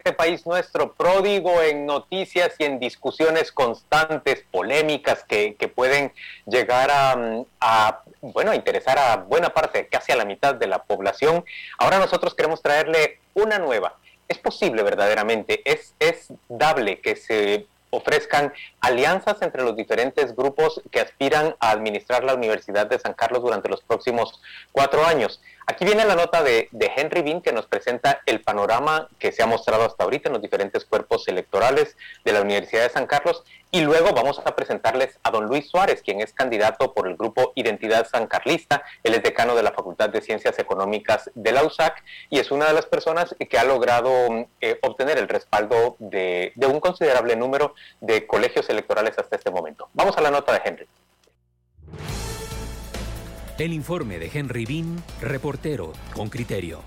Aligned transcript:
este 0.00 0.14
país 0.14 0.46
nuestro, 0.46 0.94
pródigo 0.94 1.60
en 1.60 1.84
noticias 1.84 2.54
y 2.58 2.64
en 2.64 2.80
discusiones 2.80 3.52
constantes, 3.52 4.42
polémicas, 4.50 5.24
que, 5.24 5.54
pueden 5.74 6.10
llegar 6.46 6.88
a, 6.90 8.02
bueno, 8.22 8.50
a 8.50 8.56
interesar 8.56 8.98
a 8.98 9.16
buena 9.16 9.50
parte, 9.50 9.88
casi 9.88 10.12
a 10.12 10.16
la 10.16 10.24
mitad 10.24 10.54
de 10.54 10.66
la 10.68 10.84
población. 10.84 11.44
Ahora 11.78 11.98
nosotros 11.98 12.34
queremos 12.34 12.62
traerle 12.62 13.20
una 13.34 13.58
nueva. 13.58 13.98
Es 14.26 14.38
posible 14.38 14.82
verdaderamente, 14.82 15.60
es, 15.70 15.94
es 15.98 16.32
dable 16.48 17.00
que 17.00 17.16
se 17.16 17.66
ofrezcan 17.90 18.52
alianzas 18.80 19.42
entre 19.42 19.62
los 19.62 19.76
diferentes 19.76 20.34
grupos 20.34 20.80
que 20.90 21.00
aspiran 21.00 21.56
a 21.60 21.70
administrar 21.70 22.24
la 22.24 22.34
Universidad 22.34 22.86
de 22.86 22.98
San 22.98 23.14
Carlos 23.14 23.42
durante 23.42 23.68
los 23.68 23.82
próximos 23.82 24.40
cuatro 24.72 25.04
años. 25.04 25.40
Aquí 25.66 25.84
viene 25.84 26.04
la 26.04 26.16
nota 26.16 26.42
de, 26.42 26.68
Henry 26.96 27.22
Bean 27.22 27.42
que 27.42 27.52
nos 27.52 27.66
presenta 27.66 28.22
el 28.26 28.40
panorama 28.40 29.08
que 29.18 29.30
se 29.30 29.42
ha 29.42 29.46
mostrado 29.46 29.84
hasta 29.84 30.04
ahorita 30.04 30.28
en 30.28 30.34
los 30.34 30.42
diferentes 30.42 30.84
cuerpos 30.84 31.28
electorales 31.28 31.96
de 32.24 32.32
la 32.32 32.40
Universidad 32.40 32.82
de 32.82 32.90
San 32.90 33.06
Carlos 33.06 33.44
y 33.70 33.80
luego 33.82 34.12
vamos 34.12 34.40
a 34.44 34.54
presentarles 34.56 35.18
a 35.22 35.30
don 35.30 35.46
Luis 35.46 35.68
Suárez, 35.68 36.02
quien 36.02 36.20
es 36.20 36.32
candidato 36.32 36.92
por 36.92 37.06
el 37.06 37.16
grupo 37.16 37.52
Identidad 37.54 38.08
San 38.08 38.26
Carlista. 38.26 38.82
Él 39.02 39.14
es 39.14 39.22
decano 39.22 39.54
de 39.54 39.62
la 39.62 39.72
Facultad 39.72 40.10
de 40.10 40.20
Ciencias 40.20 40.58
Económicas 40.58 41.30
de 41.34 41.52
la 41.52 41.64
USAC 41.64 42.02
y 42.30 42.38
es 42.38 42.50
una 42.50 42.66
de 42.66 42.74
las 42.74 42.86
personas 42.86 43.34
que 43.48 43.58
ha 43.58 43.64
logrado 43.64 44.10
eh, 44.60 44.78
obtener 44.82 45.18
el 45.18 45.28
respaldo 45.28 45.96
de, 45.98 46.52
de 46.56 46.66
un 46.66 46.80
considerable 46.80 47.36
número 47.36 47.74
de 48.00 48.26
colegios 48.26 48.68
electorales 48.70 49.18
hasta 49.18 49.36
este 49.36 49.50
momento. 49.50 49.88
Vamos 49.94 50.16
a 50.16 50.20
la 50.20 50.30
nota 50.30 50.52
de 50.52 50.60
Henry. 50.64 50.88
El 53.58 53.72
informe 53.74 54.18
de 54.18 54.30
Henry 54.32 54.64
Bean, 54.64 55.02
reportero 55.20 55.92
con 56.14 56.30
criterio. 56.30 56.80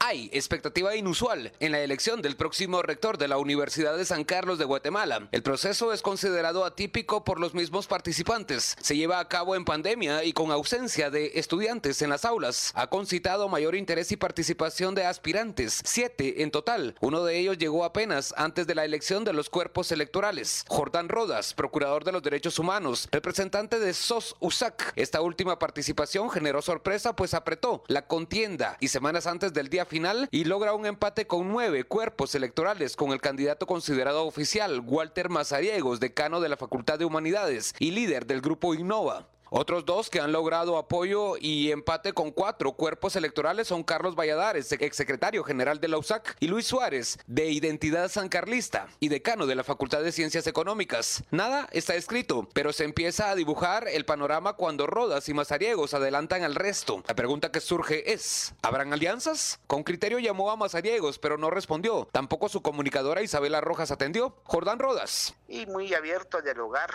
Hay 0.00 0.30
expectativa 0.32 0.94
inusual 0.94 1.52
en 1.58 1.72
la 1.72 1.80
elección 1.80 2.22
del 2.22 2.36
próximo 2.36 2.82
rector 2.82 3.18
de 3.18 3.26
la 3.26 3.36
Universidad 3.36 3.96
de 3.96 4.04
San 4.04 4.22
Carlos 4.22 4.56
de 4.56 4.64
Guatemala. 4.64 5.28
El 5.32 5.42
proceso 5.42 5.92
es 5.92 6.02
considerado 6.02 6.64
atípico 6.64 7.24
por 7.24 7.40
los 7.40 7.52
mismos 7.52 7.88
participantes. 7.88 8.76
Se 8.80 8.96
lleva 8.96 9.18
a 9.18 9.26
cabo 9.26 9.56
en 9.56 9.64
pandemia 9.64 10.22
y 10.22 10.32
con 10.32 10.52
ausencia 10.52 11.10
de 11.10 11.32
estudiantes 11.34 12.00
en 12.00 12.10
las 12.10 12.24
aulas. 12.24 12.70
Ha 12.76 12.86
concitado 12.86 13.48
mayor 13.48 13.74
interés 13.74 14.12
y 14.12 14.16
participación 14.16 14.94
de 14.94 15.04
aspirantes, 15.04 15.80
siete 15.84 16.44
en 16.44 16.52
total. 16.52 16.94
Uno 17.00 17.24
de 17.24 17.36
ellos 17.36 17.58
llegó 17.58 17.84
apenas 17.84 18.32
antes 18.36 18.68
de 18.68 18.76
la 18.76 18.84
elección 18.84 19.24
de 19.24 19.32
los 19.32 19.50
cuerpos 19.50 19.90
electorales. 19.90 20.64
Jordán 20.68 21.08
Rodas, 21.08 21.54
procurador 21.54 22.04
de 22.04 22.12
los 22.12 22.22
derechos 22.22 22.60
humanos, 22.60 23.08
representante 23.10 23.80
de 23.80 23.92
SOS 23.92 24.36
USAC. 24.38 24.92
Esta 24.94 25.20
última 25.22 25.58
participación 25.58 26.30
generó 26.30 26.62
sorpresa 26.62 27.16
pues 27.16 27.34
apretó 27.34 27.82
la 27.88 28.06
contienda 28.06 28.76
y 28.78 28.88
semanas 28.88 29.26
antes 29.26 29.52
del 29.52 29.68
día 29.68 29.87
final 29.88 30.28
y 30.30 30.44
logra 30.44 30.74
un 30.74 30.86
empate 30.86 31.26
con 31.26 31.48
nueve 31.48 31.84
cuerpos 31.84 32.34
electorales 32.34 32.94
con 32.94 33.10
el 33.10 33.20
candidato 33.20 33.66
considerado 33.66 34.24
oficial, 34.26 34.80
Walter 34.84 35.28
Mazariegos, 35.28 35.98
decano 35.98 36.40
de 36.40 36.48
la 36.48 36.56
Facultad 36.56 36.98
de 36.98 37.04
Humanidades 37.04 37.74
y 37.78 37.90
líder 37.90 38.26
del 38.26 38.40
grupo 38.40 38.74
Innova. 38.74 39.26
Otros 39.50 39.84
dos 39.86 40.10
que 40.10 40.20
han 40.20 40.32
logrado 40.32 40.76
apoyo 40.76 41.36
y 41.38 41.70
empate 41.70 42.12
con 42.12 42.30
cuatro 42.30 42.72
cuerpos 42.72 43.16
electorales 43.16 43.68
son 43.68 43.82
Carlos 43.82 44.14
Valladares, 44.14 44.70
exsecretario 44.72 45.42
general 45.42 45.80
de 45.80 45.88
la 45.88 45.98
USAC, 45.98 46.36
y 46.40 46.48
Luis 46.48 46.66
Suárez, 46.66 47.18
de 47.26 47.50
Identidad 47.50 48.10
Sancarlista 48.10 48.88
y 49.00 49.08
decano 49.08 49.46
de 49.46 49.54
la 49.54 49.64
Facultad 49.64 50.02
de 50.02 50.12
Ciencias 50.12 50.46
Económicas. 50.46 51.24
Nada 51.30 51.68
está 51.72 51.94
escrito, 51.94 52.48
pero 52.52 52.72
se 52.72 52.84
empieza 52.84 53.30
a 53.30 53.34
dibujar 53.34 53.88
el 53.88 54.04
panorama 54.04 54.54
cuando 54.54 54.86
Rodas 54.86 55.28
y 55.28 55.34
Mazariegos 55.34 55.94
adelantan 55.94 56.42
al 56.42 56.54
resto. 56.54 57.02
La 57.08 57.14
pregunta 57.14 57.50
que 57.50 57.60
surge 57.60 58.12
es, 58.12 58.54
¿habrán 58.62 58.92
alianzas? 58.92 59.60
Con 59.66 59.82
criterio 59.82 60.18
llamó 60.18 60.50
a 60.50 60.56
Mazariegos, 60.56 61.18
pero 61.18 61.38
no 61.38 61.50
respondió. 61.50 62.08
Tampoco 62.12 62.48
su 62.48 62.62
comunicadora 62.62 63.22
Isabela 63.22 63.60
Rojas 63.60 63.90
atendió. 63.90 64.36
Jordán 64.44 64.78
Rodas. 64.78 65.34
Y 65.48 65.66
muy 65.66 65.94
abierto 65.94 66.38
a 66.38 66.42
dialogar 66.42 66.90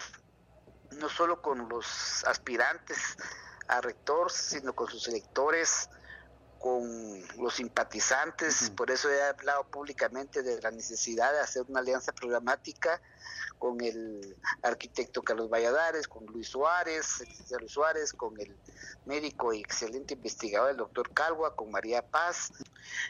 no 0.98 1.10
solo 1.10 1.42
con 1.42 1.68
los 1.70 2.24
aspirantes 2.26 3.18
a 3.68 3.82
rector, 3.82 4.32
sino 4.32 4.74
con 4.74 4.90
sus 4.90 5.08
electores, 5.08 5.90
con 6.64 7.22
los 7.42 7.56
simpatizantes. 7.56 8.70
Por 8.70 8.90
eso 8.90 9.12
he 9.12 9.22
hablado 9.22 9.66
públicamente 9.66 10.44
de 10.44 10.62
la 10.62 10.72
necesidad 10.72 11.34
de 11.34 11.42
hacer 11.42 11.64
una 11.68 11.82
alianza 11.82 12.14
programática 12.14 13.02
con 13.60 13.82
el 13.82 14.38
arquitecto 14.62 15.22
Carlos 15.22 15.50
Valladares, 15.50 16.08
con 16.08 16.26
Luis 16.26 16.48
Suárez, 16.48 17.24
Luis 17.60 17.72
Suárez, 17.72 18.14
con 18.14 18.40
el 18.40 18.56
médico 19.06 19.54
y 19.54 19.60
excelente 19.60 20.14
investigador, 20.14 20.72
el 20.72 20.78
doctor 20.78 21.14
Calva, 21.14 21.56
con 21.56 21.72
María 21.72 22.02
Paz. 22.02 22.52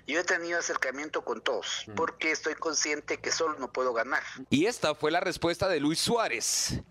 Yo 0.07 0.19
he 0.19 0.23
tenido 0.23 0.59
acercamiento 0.59 1.23
con 1.23 1.41
todos, 1.41 1.85
porque 1.95 2.31
estoy 2.31 2.55
consciente 2.55 3.19
que 3.19 3.31
solo 3.31 3.57
no 3.59 3.71
puedo 3.71 3.93
ganar. 3.93 4.23
Y 4.49 4.65
esta 4.65 4.95
fue 4.95 5.11
la 5.11 5.19
respuesta 5.19 5.67
de 5.67 5.79
Luis 5.79 5.99
Suárez. 5.99 6.81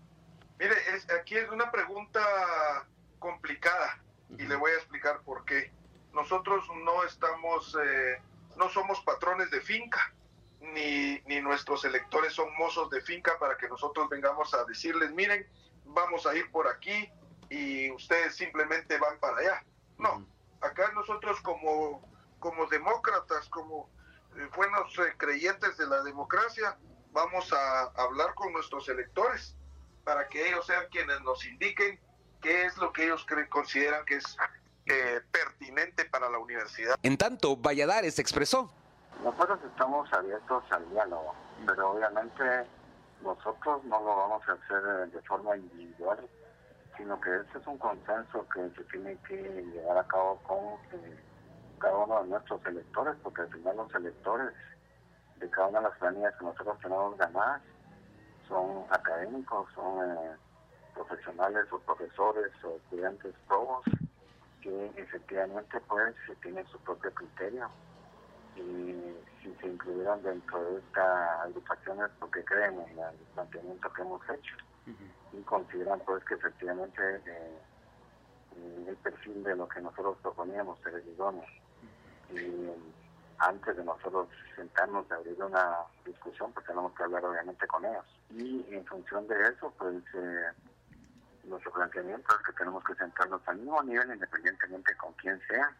Mire, 0.59 0.75
aquí 1.19 1.35
es 1.35 1.49
una 1.49 1.71
pregunta 1.71 2.21
complicada 3.19 4.01
y 4.29 4.43
le 4.43 4.55
voy 4.55 4.71
a 4.71 4.75
explicar 4.75 5.21
por 5.21 5.45
qué. 5.45 5.71
Nosotros 6.13 6.65
no 6.83 7.03
estamos, 7.03 7.77
eh, 7.83 8.21
no 8.55 8.69
somos 8.69 9.01
patrones 9.01 9.49
de 9.51 9.61
finca, 9.61 10.13
ni, 10.59 11.19
ni 11.25 11.41
nuestros 11.41 11.83
electores 11.85 12.33
son 12.33 12.55
mozos 12.57 12.89
de 12.89 13.01
finca 13.01 13.37
para 13.39 13.57
que 13.57 13.67
nosotros 13.67 14.07
vengamos 14.09 14.53
a 14.53 14.63
decirles, 14.65 15.11
miren, 15.11 15.47
vamos 15.85 16.25
a 16.25 16.35
ir 16.35 16.49
por 16.51 16.67
aquí 16.67 17.09
y 17.49 17.91
ustedes 17.91 18.35
simplemente 18.35 18.97
van 18.97 19.19
para 19.19 19.37
allá. 19.37 19.63
No, 19.97 20.25
acá 20.61 20.91
nosotros 20.93 21.41
como, 21.41 22.07
como 22.39 22.67
demócratas, 22.67 23.49
como 23.49 23.89
eh, 24.37 24.47
buenos 24.55 24.97
eh, 24.99 25.13
creyentes 25.17 25.77
de 25.77 25.87
la 25.87 26.03
democracia, 26.03 26.77
vamos 27.11 27.51
a 27.51 27.83
hablar 27.95 28.33
con 28.35 28.53
nuestros 28.53 28.87
electores 28.89 29.57
para 30.03 30.27
que 30.27 30.47
ellos 30.47 30.65
sean 30.65 30.85
quienes 30.91 31.21
nos 31.21 31.45
indiquen 31.45 31.99
qué 32.41 32.65
es 32.65 32.77
lo 32.77 32.91
que 32.91 33.05
ellos 33.05 33.25
consideran 33.49 34.05
que 34.05 34.17
es 34.17 34.37
eh, 34.85 35.21
pertinente 35.31 36.05
para 36.05 36.29
la 36.29 36.37
universidad. 36.37 36.95
En 37.03 37.17
tanto, 37.17 37.55
Valladares 37.55 38.19
expresó. 38.19 38.69
Nosotros 39.23 39.59
estamos 39.63 40.11
abiertos 40.11 40.63
al 40.71 40.89
diálogo, 40.89 41.33
pero 41.65 41.91
obviamente 41.91 42.43
nosotros 43.21 43.83
no 43.85 43.99
lo 44.01 44.15
vamos 44.17 44.41
a 44.49 44.53
hacer 44.53 45.09
de 45.09 45.21
forma 45.21 45.55
individual, 45.55 46.19
sino 46.97 47.19
que 47.21 47.29
ese 47.29 47.59
es 47.59 47.67
un 47.67 47.77
consenso 47.77 48.45
que 48.49 48.69
se 48.75 48.83
tiene 48.91 49.17
que 49.27 49.37
llevar 49.37 49.99
a 49.99 50.07
cabo 50.07 50.37
con 50.43 50.99
eh, 50.99 51.17
cada 51.79 51.95
uno 51.95 52.23
de 52.23 52.29
nuestros 52.29 52.65
electores, 52.65 53.15
porque 53.23 53.43
al 53.43 53.49
final 53.53 53.77
los 53.77 53.95
electores 53.95 54.49
de 55.37 55.49
cada 55.49 55.67
una 55.67 55.79
de 55.79 55.87
las 55.87 55.97
planillas 55.97 56.35
que 56.37 56.45
nosotros 56.45 56.77
tenemos 56.81 57.17
ganadas 57.17 57.61
son 58.47 58.85
académicos, 58.89 59.67
son 59.73 60.11
eh, 60.11 60.35
profesionales 60.93 61.65
o 61.71 61.79
profesores 61.79 62.51
o 62.63 62.75
estudiantes 62.77 63.33
todos 63.47 63.83
que 64.61 64.91
efectivamente 64.95 65.79
pues 65.87 66.15
tienen 66.41 66.65
su 66.67 66.77
propio 66.79 67.13
criterio. 67.13 67.69
Y 68.55 69.15
si 69.41 69.53
se 69.59 69.67
incluyeron 69.67 70.21
dentro 70.23 70.63
de 70.63 70.79
esta 70.79 71.41
agrupación 71.41 71.99
es 72.03 72.11
porque 72.19 72.43
creen 72.45 72.79
en 72.79 72.99
el 72.99 73.15
planteamiento 73.33 73.91
que 73.91 74.01
hemos 74.01 74.21
hecho. 74.29 74.55
Y 75.33 75.41
consideran 75.41 75.99
pues 76.05 76.23
que 76.25 76.35
efectivamente 76.35 77.01
eh, 77.25 78.85
el 78.87 78.95
perfil 78.97 79.43
de 79.43 79.55
lo 79.55 79.67
que 79.67 79.81
nosotros 79.81 80.17
proponíamos 80.21 80.79
es 80.85 81.05
idóneo. 81.07 81.43
Y 82.29 82.71
antes 83.39 83.75
de 83.75 83.83
nosotros 83.83 84.27
sentarnos 84.55 85.09
a 85.11 85.15
abrir 85.15 85.41
una 85.43 85.77
discusión, 86.05 86.51
pues 86.53 86.65
tenemos 86.65 86.93
que 86.93 87.03
hablar 87.03 87.25
obviamente 87.25 87.67
con 87.67 87.85
ellos. 87.85 88.05
Y 88.31 88.65
en 88.73 88.85
función 88.85 89.27
de 89.27 89.41
eso, 89.43 89.73
pues 89.77 89.95
eh, 90.13 90.51
nuestro 91.43 91.71
planteamiento 91.71 92.35
es 92.35 92.45
que 92.45 92.53
tenemos 92.53 92.83
que 92.83 92.95
sentarnos 92.95 93.41
al 93.47 93.57
mismo 93.57 93.81
nivel, 93.83 94.13
independientemente 94.13 94.95
con 94.97 95.13
quién 95.13 95.39
sea, 95.47 95.71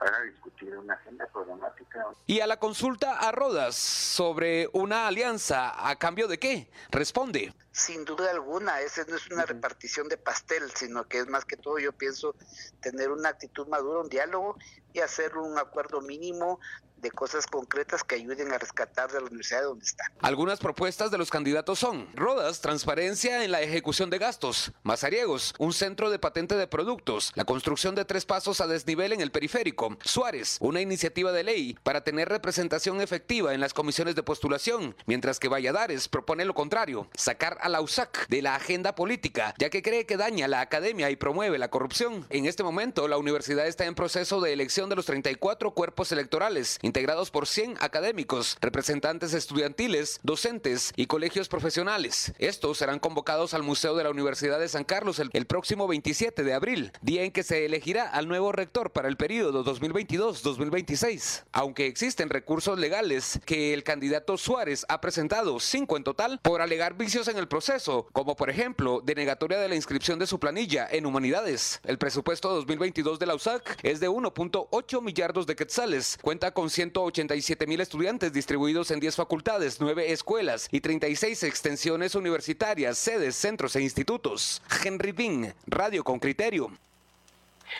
para 0.00 0.22
discutir 0.22 0.74
una 0.78 0.94
agenda 0.94 1.26
programática. 1.26 2.06
Y 2.26 2.40
a 2.40 2.46
la 2.46 2.58
consulta 2.58 3.18
a 3.18 3.32
Rodas 3.32 3.74
sobre 3.74 4.70
una 4.72 5.06
alianza, 5.06 5.88
¿a 5.88 5.94
cambio 5.96 6.26
de 6.26 6.38
qué? 6.38 6.70
Responde. 6.90 7.52
Sin 7.70 8.06
duda 8.06 8.30
alguna, 8.30 8.80
esa 8.80 9.04
no 9.04 9.16
es 9.16 9.30
una 9.30 9.44
repartición 9.44 10.08
de 10.08 10.16
pastel, 10.16 10.70
sino 10.74 11.06
que 11.06 11.18
es 11.18 11.28
más 11.28 11.44
que 11.44 11.58
todo, 11.58 11.78
yo 11.78 11.92
pienso, 11.92 12.34
tener 12.80 13.10
una 13.10 13.28
actitud 13.28 13.68
madura, 13.68 14.00
un 14.00 14.08
diálogo 14.08 14.56
y 14.94 15.00
hacer 15.00 15.36
un 15.36 15.58
acuerdo 15.58 16.00
mínimo 16.00 16.60
de 17.00 17.10
cosas 17.10 17.46
concretas 17.46 18.04
que 18.04 18.16
ayuden 18.16 18.52
a 18.52 18.58
rescatar 18.58 19.10
de 19.10 19.20
la 19.20 19.26
universidad 19.26 19.62
donde 19.62 19.84
está. 19.84 20.04
Algunas 20.20 20.58
propuestas 20.58 21.10
de 21.10 21.18
los 21.18 21.30
candidatos 21.30 21.78
son 21.78 22.08
Rodas, 22.14 22.60
transparencia 22.60 23.44
en 23.44 23.50
la 23.50 23.62
ejecución 23.62 24.10
de 24.10 24.18
gastos, 24.18 24.72
Mazariegos, 24.82 25.54
un 25.58 25.72
centro 25.72 26.10
de 26.10 26.18
patente 26.18 26.56
de 26.56 26.66
productos, 26.66 27.32
la 27.34 27.44
construcción 27.44 27.94
de 27.94 28.04
tres 28.04 28.26
pasos 28.26 28.60
a 28.60 28.66
desnivel 28.66 29.12
en 29.12 29.20
el 29.20 29.30
periférico, 29.30 29.96
Suárez, 30.02 30.58
una 30.60 30.80
iniciativa 30.80 31.32
de 31.32 31.44
ley 31.44 31.78
para 31.82 32.02
tener 32.02 32.28
representación 32.28 33.00
efectiva 33.00 33.54
en 33.54 33.60
las 33.60 33.74
comisiones 33.74 34.14
de 34.14 34.22
postulación, 34.22 34.96
mientras 35.06 35.38
que 35.38 35.48
Valladares 35.48 36.08
propone 36.08 36.44
lo 36.44 36.54
contrario, 36.54 37.08
sacar 37.14 37.58
a 37.60 37.68
la 37.68 37.80
USAC 37.80 38.28
de 38.28 38.42
la 38.42 38.54
agenda 38.54 38.94
política, 38.94 39.54
ya 39.58 39.70
que 39.70 39.82
cree 39.82 40.06
que 40.06 40.16
daña 40.16 40.48
la 40.48 40.60
academia 40.60 41.10
y 41.10 41.16
promueve 41.16 41.58
la 41.58 41.70
corrupción. 41.70 42.26
En 42.30 42.46
este 42.46 42.62
momento, 42.62 43.08
la 43.08 43.18
universidad 43.18 43.66
está 43.66 43.84
en 43.86 43.94
proceso 43.94 44.40
de 44.40 44.52
elección 44.52 44.88
de 44.88 44.96
los 44.96 45.06
34 45.06 45.72
cuerpos 45.72 46.12
electorales, 46.12 46.78
integrados 46.90 47.30
por 47.30 47.46
100 47.46 47.76
académicos, 47.78 48.58
representantes 48.60 49.32
estudiantiles, 49.32 50.18
docentes 50.24 50.92
y 50.96 51.06
colegios 51.06 51.46
profesionales. 51.46 52.32
Estos 52.40 52.78
serán 52.78 52.98
convocados 52.98 53.54
al 53.54 53.62
Museo 53.62 53.94
de 53.94 54.02
la 54.02 54.10
Universidad 54.10 54.58
de 54.58 54.68
San 54.68 54.82
Carlos 54.82 55.20
el, 55.20 55.46
próximo 55.46 55.86
27 55.86 56.42
de 56.42 56.52
abril, 56.52 56.90
día 57.00 57.22
en 57.22 57.30
que 57.30 57.44
se 57.44 57.64
elegirá 57.64 58.08
al 58.08 58.26
nuevo 58.26 58.50
rector 58.50 58.90
para 58.90 59.06
el 59.06 59.16
periodo 59.16 59.64
2022-2026. 59.64 61.44
Aunque 61.52 61.86
existen 61.86 62.28
recursos 62.28 62.76
legales 62.76 63.38
que 63.46 63.72
el 63.72 63.84
candidato 63.84 64.36
Suárez 64.36 64.84
ha 64.88 65.00
presentado, 65.00 65.60
cinco 65.60 65.96
en 65.96 66.02
total, 66.02 66.40
por 66.42 66.60
alegar 66.60 66.94
vicios 66.94 67.28
en 67.28 67.38
el 67.38 67.46
proceso, 67.46 68.08
como 68.12 68.34
por 68.34 68.50
ejemplo 68.50 69.00
denegatoria 69.00 69.60
de 69.60 69.68
la 69.68 69.76
inscripción 69.76 70.18
de 70.18 70.26
su 70.26 70.40
planilla 70.40 70.88
en 70.90 71.06
humanidades. 71.06 71.80
El 71.84 71.98
presupuesto 71.98 72.52
2022 72.52 73.20
de 73.20 73.26
la 73.26 73.36
USAC 73.36 73.78
es 73.84 74.00
de 74.00 74.10
1.8 74.10 75.02
millardos 75.02 75.46
de 75.46 75.54
quetzales, 75.54 76.18
cuenta 76.20 76.50
con 76.52 76.68
187 76.80 77.66
mil 77.66 77.78
estudiantes 77.82 78.32
distribuidos 78.32 78.90
en 78.90 79.00
10 79.00 79.14
facultades, 79.14 79.82
9 79.82 80.12
escuelas 80.12 80.66
y 80.70 80.80
36 80.80 81.42
extensiones 81.42 82.14
universitarias, 82.14 82.96
sedes, 82.96 83.36
centros 83.36 83.76
e 83.76 83.82
institutos. 83.82 84.62
Henry 84.82 85.12
Bean, 85.12 85.54
Radio 85.66 86.02
con 86.02 86.18
Criterio. 86.18 86.70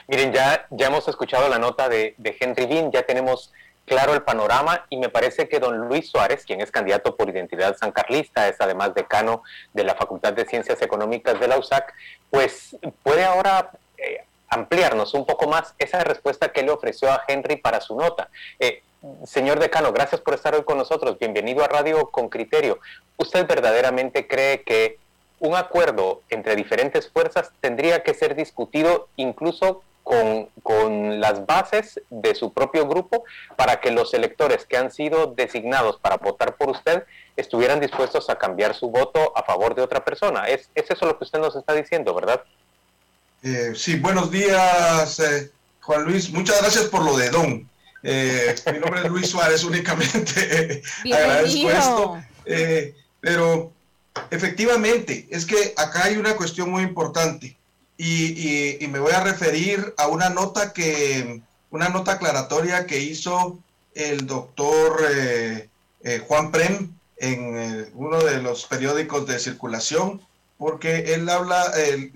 Miren, 0.07 0.35
ya, 0.35 0.67
ya 0.69 0.89
hemos 0.89 1.09
escuchado 1.09 1.49
la 1.49 1.59
nota 1.59 1.89
de, 1.89 2.15
Henry 2.39 2.67
Bean, 2.67 2.93
ya 2.93 3.03
tenemos 3.03 3.51
claro 3.87 4.13
el 4.13 4.21
panorama 4.21 4.85
y 4.91 4.99
me 4.99 5.09
parece 5.09 5.49
que 5.49 5.61
don 5.61 5.89
Luis 5.89 6.11
Suárez, 6.11 6.45
quien 6.45 6.61
es 6.61 6.71
candidato 6.71 7.17
por 7.17 7.31
identidad 7.31 7.79
sancarlista, 7.79 8.49
es 8.49 8.57
además 8.61 8.95
decano 8.95 9.43
de 9.73 9.85
la 9.85 9.95
Facultad 9.95 10.35
de 10.35 10.45
Ciencias 10.45 10.83
Económicas 10.83 11.41
de 11.41 11.49
la 11.49 11.57
USAC, 11.57 11.95
pues 12.29 12.77
puede 13.03 13.25
ahora 13.25 13.71
eh, 13.97 14.25
ampliarnos 14.51 15.15
un 15.15 15.25
poco 15.25 15.49
más 15.49 15.75
esa 15.79 16.05
respuesta 16.05 16.53
que 16.53 16.63
le 16.63 16.71
ofreció 16.71 17.11
a 17.11 17.23
Henry 17.27 17.57
para 17.57 17.81
su 17.81 17.97
nota. 17.97 18.29
Eh, 18.59 18.83
señor 19.25 19.59
decano, 19.59 19.93
gracias 19.93 20.21
por 20.21 20.35
estar 20.35 20.55
hoy 20.55 20.65
con 20.65 20.79
nosotros. 20.79 21.19
Bienvenido 21.19 21.65
a 21.65 21.69
Radio 21.69 22.09
con 22.11 22.29
Criterio. 22.29 22.79
¿Usted 23.17 23.47
verdaderamente 23.47 24.27
cree 24.27 24.63
que 24.63 24.99
un 25.39 25.55
acuerdo 25.55 26.23
entre 26.29 26.55
diferentes 26.55 27.09
fuerzas 27.09 27.51
tendría 27.61 28.03
que 28.03 28.15
ser 28.15 28.35
discutido 28.35 29.09
incluso 29.17 29.83
con, 30.05 30.49
con, 30.63 31.21
las 31.21 31.47
bases 31.47 32.01
de 32.11 32.35
su 32.35 32.53
propio 32.53 32.87
grupo 32.87 33.25
para 33.57 33.81
que 33.81 33.91
los 33.91 34.13
electores 34.13 34.67
que 34.67 34.77
han 34.77 34.91
sido 34.91 35.27
designados 35.29 35.99
para 35.99 36.17
votar 36.17 36.57
por 36.57 36.71
usted 36.71 37.05
estuvieran 37.37 37.81
dispuestos 37.81 38.29
a 38.29 38.37
cambiar 38.37 38.75
su 38.75 38.91
voto 38.91 39.33
a 39.37 39.45
favor 39.45 39.75
de 39.75 39.83
otra 39.83 40.05
persona. 40.05 40.49
Es, 40.49 40.69
es 40.75 40.91
eso 40.91 41.07
lo 41.07 41.17
que 41.17 41.25
usted 41.25 41.39
nos 41.39 41.55
está 41.55 41.75
diciendo, 41.75 42.15
¿verdad? 42.15 42.43
Eh, 43.43 43.73
sí, 43.75 43.99
buenos 43.99 44.31
días, 44.31 45.21
eh, 45.21 45.51
Juan 45.81 46.05
Luis. 46.05 46.31
Muchas 46.31 46.61
gracias 46.61 46.87
por 46.87 47.03
lo 47.05 47.17
de 47.17 47.31
Don. 47.31 47.71
Eh, 48.03 48.55
mi 48.73 48.79
nombre 48.79 49.03
es 49.05 49.11
Luis 49.11 49.29
Suárez, 49.29 49.65
únicamente 49.65 50.83
agradezco 51.05 51.71
esto. 51.71 52.23
Eh, 52.47 52.95
pero 53.21 53.73
efectivamente, 54.31 55.29
es 55.31 55.45
que 55.45 55.75
acá 55.77 56.05
hay 56.05 56.17
una 56.17 56.35
cuestión 56.35 56.71
muy 56.71 56.83
importante 56.83 57.57
y, 57.97 58.83
y, 58.83 58.89
me 58.89 58.99
voy 58.99 59.13
a 59.13 59.23
referir 59.23 59.93
a 59.99 60.07
una 60.07 60.31
nota 60.31 60.73
que, 60.73 61.43
una 61.71 61.91
nota 61.91 62.13
aclaratoria 62.13 62.87
que 62.87 62.99
hizo 62.99 63.59
el 63.95 64.27
doctor 64.27 65.03
eh, 65.11 65.69
eh, 66.03 66.23
Juan 66.27 66.51
Prem 66.51 66.95
en 67.19 67.59
eh, 67.59 67.91
uno 67.95 68.19
de 68.23 68.41
los 68.41 68.65
periódicos 68.65 69.27
de 69.27 69.39
circulación, 69.39 70.23
porque 70.57 71.15
él 71.15 71.29
habla, 71.29 71.73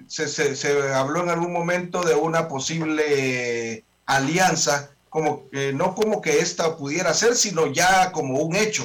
se, 0.08 0.28
se, 0.28 0.56
se, 0.56 0.92
habló 0.92 1.22
en 1.22 1.30
algún 1.30 1.52
momento 1.52 2.02
de 2.02 2.14
una 2.14 2.48
posible 2.48 3.84
alianza, 4.06 4.90
como 5.14 5.48
que 5.48 5.72
no 5.72 5.94
como 5.94 6.20
que 6.20 6.40
esta 6.40 6.76
pudiera 6.76 7.14
ser, 7.14 7.36
sino 7.36 7.68
ya 7.68 8.10
como 8.10 8.40
un 8.40 8.56
hecho. 8.56 8.84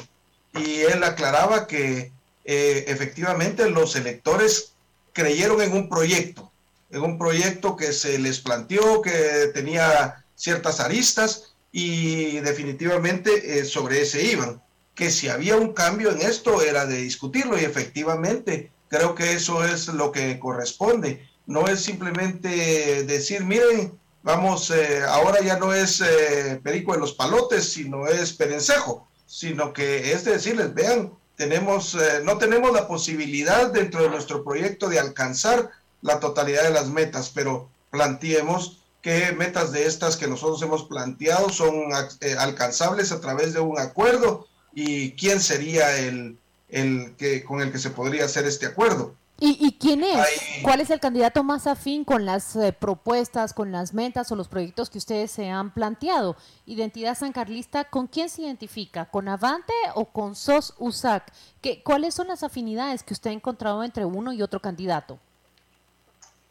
Y 0.54 0.82
él 0.82 1.04
aclaraba 1.04 1.66
que 1.66 2.12
efectivamente 2.46 3.68
los 3.68 3.96
electores 3.96 4.74
creyeron 5.12 5.60
en 5.64 5.74
un 5.74 5.90
proyecto, 5.90 6.52
en 6.92 7.02
un 7.02 7.18
proyecto 7.18 7.76
que 7.76 7.94
se 7.94 8.20
les 8.20 8.38
planteó, 8.38 9.02
que 9.02 9.50
tenía 9.56 10.24
ciertas 10.36 10.80
aristas 10.80 11.56
y 11.72 12.40
definitivamente 12.42 13.58
eh, 13.58 13.66
sobre 13.66 14.02
ese 14.02 14.24
iban. 14.24 14.62
Que 14.94 15.10
si 15.10 15.30
había 15.30 15.56
un 15.56 15.74
cambio 15.74 16.12
en 16.12 16.22
esto 16.22 16.62
era 16.62 16.86
de 16.86 16.98
discutirlo 16.98 17.60
y 17.60 17.66
efectivamente 17.66 18.70
creo 18.88 19.16
que 19.16 19.34
eso 19.34 19.66
es 19.66 19.88
lo 19.88 20.12
que 20.12 20.38
corresponde. 20.38 21.28
No 21.48 21.68
es 21.68 21.80
simplemente 21.80 23.04
decir, 23.06 23.44
miren, 23.44 23.99
vamos, 24.24 24.72
eh, 24.72 25.04
ahora 25.08 25.42
ya 25.42 25.58
no 25.58 25.74
es 25.74 26.02
eh, 26.02 26.60
perico 26.64 26.94
de 26.94 27.00
los 27.00 27.14
palotes, 27.14 27.72
sino 27.72 28.08
es 28.08 28.34
perencejo, 28.34 29.08
sino 29.26 29.74
que 29.74 30.12
es 30.12 30.26
decirles, 30.26 30.74
vean, 30.74 31.14
tenemos, 31.40 31.96
eh, 31.96 32.22
no 32.26 32.38
tenemos 32.38 32.74
la 32.74 32.86
posibilidad 32.86 33.72
dentro 33.72 34.04
de 34.04 34.10
nuestro 34.10 34.44
proyecto 34.44 34.90
de 34.90 35.00
alcanzar 35.00 35.70
la 36.02 36.20
totalidad 36.20 36.64
de 36.64 36.72
las 36.72 36.90
metas, 36.90 37.32
pero 37.34 37.70
planteemos 37.92 38.82
qué 39.02 39.32
metas 39.32 39.72
de 39.72 39.86
estas 39.86 40.18
que 40.18 40.28
nosotros 40.28 40.62
hemos 40.62 40.84
planteado 40.84 41.50
son 41.50 41.76
eh, 42.20 42.36
alcanzables 42.38 43.14
a 43.14 43.22
través 43.22 43.54
de 43.54 43.62
un 43.62 43.80
acuerdo 43.80 44.48
y 44.74 45.14
quién 45.14 45.40
sería 45.40 45.98
el, 45.98 46.38
el 46.68 47.16
que 47.18 47.46
con 47.46 47.62
el 47.62 47.72
que 47.72 47.80
se 47.80 47.92
podría 47.92 48.26
hacer 48.26 48.46
este 48.46 48.66
acuerdo. 48.66 49.16
¿Y, 49.40 49.58
y 49.66 49.78
quién 49.78 50.04
es? 50.04 50.16
Hay... 50.16 50.62
¿Cuál 50.64 50.82
es 50.82 50.90
el 50.90 51.00
candidato 51.00 51.44
más 51.44 51.66
afín 51.66 52.04
con 52.04 52.26
las 52.26 52.56
eh, 52.56 52.74
propuestas, 52.74 53.54
con 53.54 53.72
las 53.72 53.94
metas 53.94 54.32
o 54.32 54.36
los 54.36 54.48
proyectos 54.48 54.90
que 54.90 54.98
ustedes 54.98 55.32
se 55.32 55.50
han 55.50 55.74
planteado? 55.74 56.36
Identidad 56.66 57.18
sancarlista, 57.18 57.86
¿con 57.86 58.08
quién 58.08 58.30
se 58.30 58.42
identifica? 58.42 59.06
¿Con 59.06 59.30
Avante 59.30 59.74
o 59.96 60.06
con 60.06 60.36
SOS 60.36 60.76
USAC? 60.78 61.32
¿Qué, 61.62 61.82
¿Cuáles 61.84 62.14
son 62.14 62.28
las 62.28 62.44
afinidades 62.44 63.04
que 63.04 63.14
usted 63.14 63.30
ha 63.30 63.34
encontrado 63.34 63.84
entre 63.84 64.04
uno 64.06 64.34
y 64.34 64.42
otro 64.42 64.60
candidato? 64.60 65.20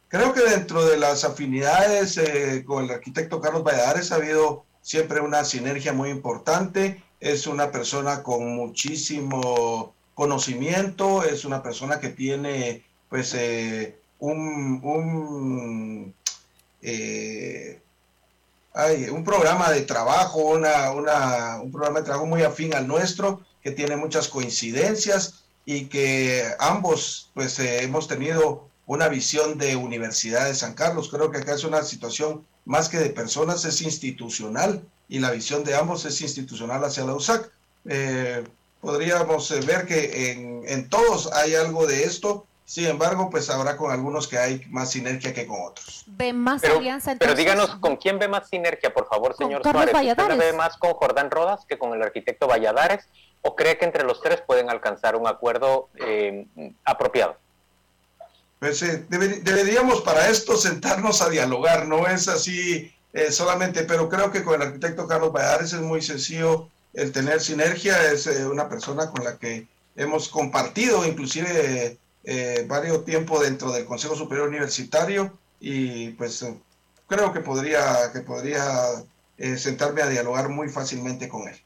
Creo 0.09 0.33
que 0.33 0.41
dentro 0.41 0.87
de 0.87 0.97
las 0.97 1.25
afinidades 1.25 2.17
eh, 2.17 2.65
con 2.67 2.85
el 2.85 2.91
arquitecto 2.91 3.43
Carlos 3.43 3.63
Valladares 3.63 4.11
ha 4.11 4.15
habido 4.15 4.65
siempre 4.81 5.21
una 5.21 5.45
sinergia 5.45 5.93
muy 5.93 6.09
importante. 6.09 7.05
Es 7.21 7.47
una 7.47 7.71
persona 7.71 8.23
con 8.23 8.57
muchísimo 8.57 9.95
conocimiento, 10.19 11.23
es 11.23 11.45
una 11.45 11.63
persona 11.63 12.01
que 12.01 12.09
tiene 12.09 12.83
pues 13.09 13.35
eh, 13.35 14.01
un, 14.19 14.81
un, 14.83 16.13
eh, 16.83 17.81
un, 19.13 19.23
programa 19.23 19.71
de 19.71 19.83
trabajo, 19.83 20.41
una, 20.41 20.91
una, 20.91 21.61
un 21.63 21.71
programa 21.71 22.01
de 22.01 22.05
trabajo 22.05 22.27
muy 22.27 22.43
afín 22.43 22.75
al 22.75 22.89
nuestro, 22.89 23.47
que 23.63 23.71
tiene 23.71 23.95
muchas 23.95 24.27
coincidencias 24.27 25.45
y 25.65 25.85
que 25.85 26.45
ambos 26.59 27.31
pues 27.33 27.57
eh, 27.61 27.85
hemos 27.85 28.09
tenido 28.09 28.67
una 28.87 29.07
visión 29.07 29.57
de 29.57 29.77
Universidad 29.77 30.47
de 30.47 30.57
San 30.57 30.75
Carlos. 30.75 31.11
Creo 31.11 31.31
que 31.31 31.39
acá 31.39 31.55
es 31.55 31.63
una 31.63 31.85
situación 31.85 32.45
más 32.65 32.89
que 32.89 32.99
de 32.99 33.11
personas, 33.11 33.65
es 33.65 33.83
institucional 33.83 34.83
y 35.09 35.21
la 35.21 35.31
visión 35.31 35.63
de 35.63 35.77
ambos 35.77 36.05
es 36.07 36.21
institucional 36.23 36.83
hacia 36.83 37.05
la 37.05 37.15
USAC. 37.15 37.53
Podríamos 38.81 39.51
eh, 39.51 39.61
ver 39.61 39.87
que 39.87 40.33
en, 40.33 40.63
en, 40.67 40.89
todos 40.89 41.33
hay 41.33 41.55
algo 41.55 41.87
de 41.87 42.05
esto. 42.05 42.47
Sin 42.65 42.87
embargo, 42.87 43.31
pues 43.31 43.49
habrá 43.49 43.79
con 43.79 43.91
algunos 43.91 44.29
que 44.29 44.37
hay 44.37 44.63
más 44.69 44.91
sinergia 44.91 45.33
que 45.33 45.47
con 45.47 45.57
otros. 45.63 46.05
¿Ve 46.07 46.35
más 46.35 46.61
pero, 46.61 46.77
alianza 46.77 47.13
entonces? 47.13 47.35
Pero 47.35 47.51
díganos, 47.51 47.77
¿con 47.77 47.97
quién 47.97 48.19
ve 48.19 48.29
más 48.29 48.49
sinergia, 48.51 48.93
por 48.93 49.09
favor, 49.09 49.35
señor 49.35 49.63
Suárez? 49.63 49.95
¿Usted 49.95 50.39
ve 50.39 50.53
más 50.53 50.77
con 50.77 50.93
Jordán 50.93 51.31
Rodas 51.31 51.65
que 51.67 51.79
con 51.79 51.95
el 51.95 52.03
arquitecto 52.03 52.47
Valladares? 52.47 53.07
¿O 53.41 53.57
cree 53.57 53.79
que 53.79 53.87
entre 53.87 54.05
los 54.05 54.21
tres 54.21 54.43
pueden 54.47 54.69
alcanzar 54.69 55.17
un 55.17 55.27
acuerdo 55.27 55.89
eh, 55.97 56.47
apropiado? 56.85 57.37
Pues 58.59 58.83
eh, 58.83 59.05
debe, 59.09 59.29
deberíamos 59.41 60.03
para 60.03 60.29
esto 60.29 60.57
sentarnos 60.57 61.23
a 61.23 61.31
dialogar, 61.31 61.87
no 61.87 62.07
es 62.07 62.29
así 62.29 62.93
eh, 63.13 63.33
solamente, 63.33 63.85
pero 63.85 64.09
creo 64.09 64.31
que 64.31 64.45
con 64.45 64.61
el 64.61 64.69
arquitecto 64.69 65.07
Carlos 65.07 65.33
Valladares 65.33 65.73
es 65.73 65.81
muy 65.81 66.03
sencillo 66.03 66.69
el 67.03 67.13
tener 67.13 67.41
sinergia, 67.41 68.11
es 68.13 68.27
eh, 68.27 68.47
una 68.47 68.69
persona 68.69 69.11
con 69.11 69.25
la 69.25 69.39
que 69.39 69.67
hemos 69.97 70.29
compartido 70.29 71.07
inclusive 71.07 71.99
eh, 72.25 72.65
varios 72.69 73.05
tiempos 73.05 73.43
dentro 73.43 73.73
del 73.73 73.85
Consejo 73.85 74.15
Superior 74.15 74.49
Universitario 74.49 75.33
y 75.61 76.11
pues 76.11 76.45
creo 77.07 77.33
que 77.33 77.41
podría, 77.41 78.13
que 78.13 78.21
podría 78.21 78.63
sentarme 79.57 80.03
a 80.03 80.09
dialogar 80.09 80.49
muy 80.49 80.69
fácilmente 80.69 81.29
con 81.29 81.49
él. 81.49 81.57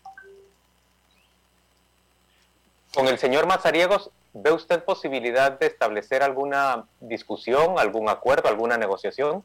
Con 2.95 3.09
el 3.09 3.19
señor 3.19 3.47
Mazariegos, 3.47 4.11
¿ve 4.35 4.53
usted 4.53 4.85
posibilidad 4.85 5.59
de 5.59 5.67
establecer 5.67 6.23
alguna 6.23 6.85
discusión, 7.01 7.79
algún 7.79 8.09
acuerdo, 8.09 8.49
alguna 8.49 8.77
negociación? 8.77 9.43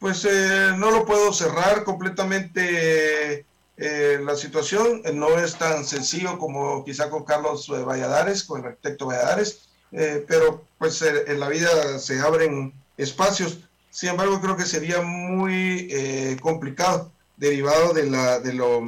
Pues 0.00 0.24
eh, 0.24 0.72
no 0.76 0.90
lo 0.90 1.06
puedo 1.06 1.32
cerrar 1.32 1.84
completamente. 1.84 3.46
Eh, 3.76 4.20
la 4.22 4.36
situación 4.36 5.02
no 5.14 5.38
es 5.38 5.56
tan 5.56 5.84
sencillo 5.84 6.38
como 6.38 6.84
quizá 6.84 7.10
con 7.10 7.24
Carlos 7.24 7.68
Valladares, 7.68 8.44
con 8.44 8.60
el 8.60 8.66
arquitecto 8.66 9.06
Valladares, 9.06 9.68
eh, 9.92 10.24
pero 10.28 10.64
pues 10.78 11.02
en 11.02 11.40
la 11.40 11.48
vida 11.48 11.98
se 11.98 12.20
abren 12.20 12.72
espacios. 12.96 13.58
Sin 13.90 14.10
embargo, 14.10 14.40
creo 14.40 14.56
que 14.56 14.64
sería 14.64 15.02
muy 15.02 16.38
complicado 16.40 17.12
derivado 17.36 17.92
de, 17.92 18.06
la, 18.10 18.40
de 18.40 18.52
lo 18.54 18.82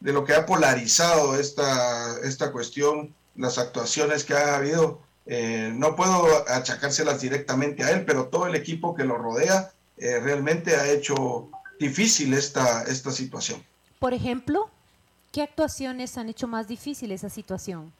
de 0.00 0.12
lo 0.12 0.24
que 0.24 0.34
ha 0.34 0.46
polarizado 0.46 1.38
esta, 1.38 2.18
esta 2.22 2.52
cuestión, 2.52 3.14
las 3.36 3.58
actuaciones 3.58 4.24
que 4.24 4.34
ha 4.34 4.56
habido. 4.56 5.00
Eh, 5.26 5.72
no 5.74 5.94
puedo 5.94 6.26
achacárselas 6.48 7.20
directamente 7.20 7.84
a 7.84 7.90
él, 7.90 8.04
pero 8.04 8.28
todo 8.28 8.46
el 8.46 8.54
equipo 8.54 8.94
que 8.94 9.04
lo 9.04 9.18
rodea 9.18 9.72
eh, 9.98 10.20
realmente 10.20 10.76
ha 10.76 10.88
hecho 10.88 11.50
difícil 11.78 12.34
esta, 12.34 12.82
esta 12.84 13.10
situación. 13.12 13.62
Por 13.98 14.14
ejemplo, 14.14 14.70
¿qué 15.32 15.42
actuaciones 15.42 16.16
han 16.18 16.28
hecho 16.28 16.48
más 16.48 16.68
difícil 16.68 17.12
esa 17.12 17.28
situación? 17.28 17.92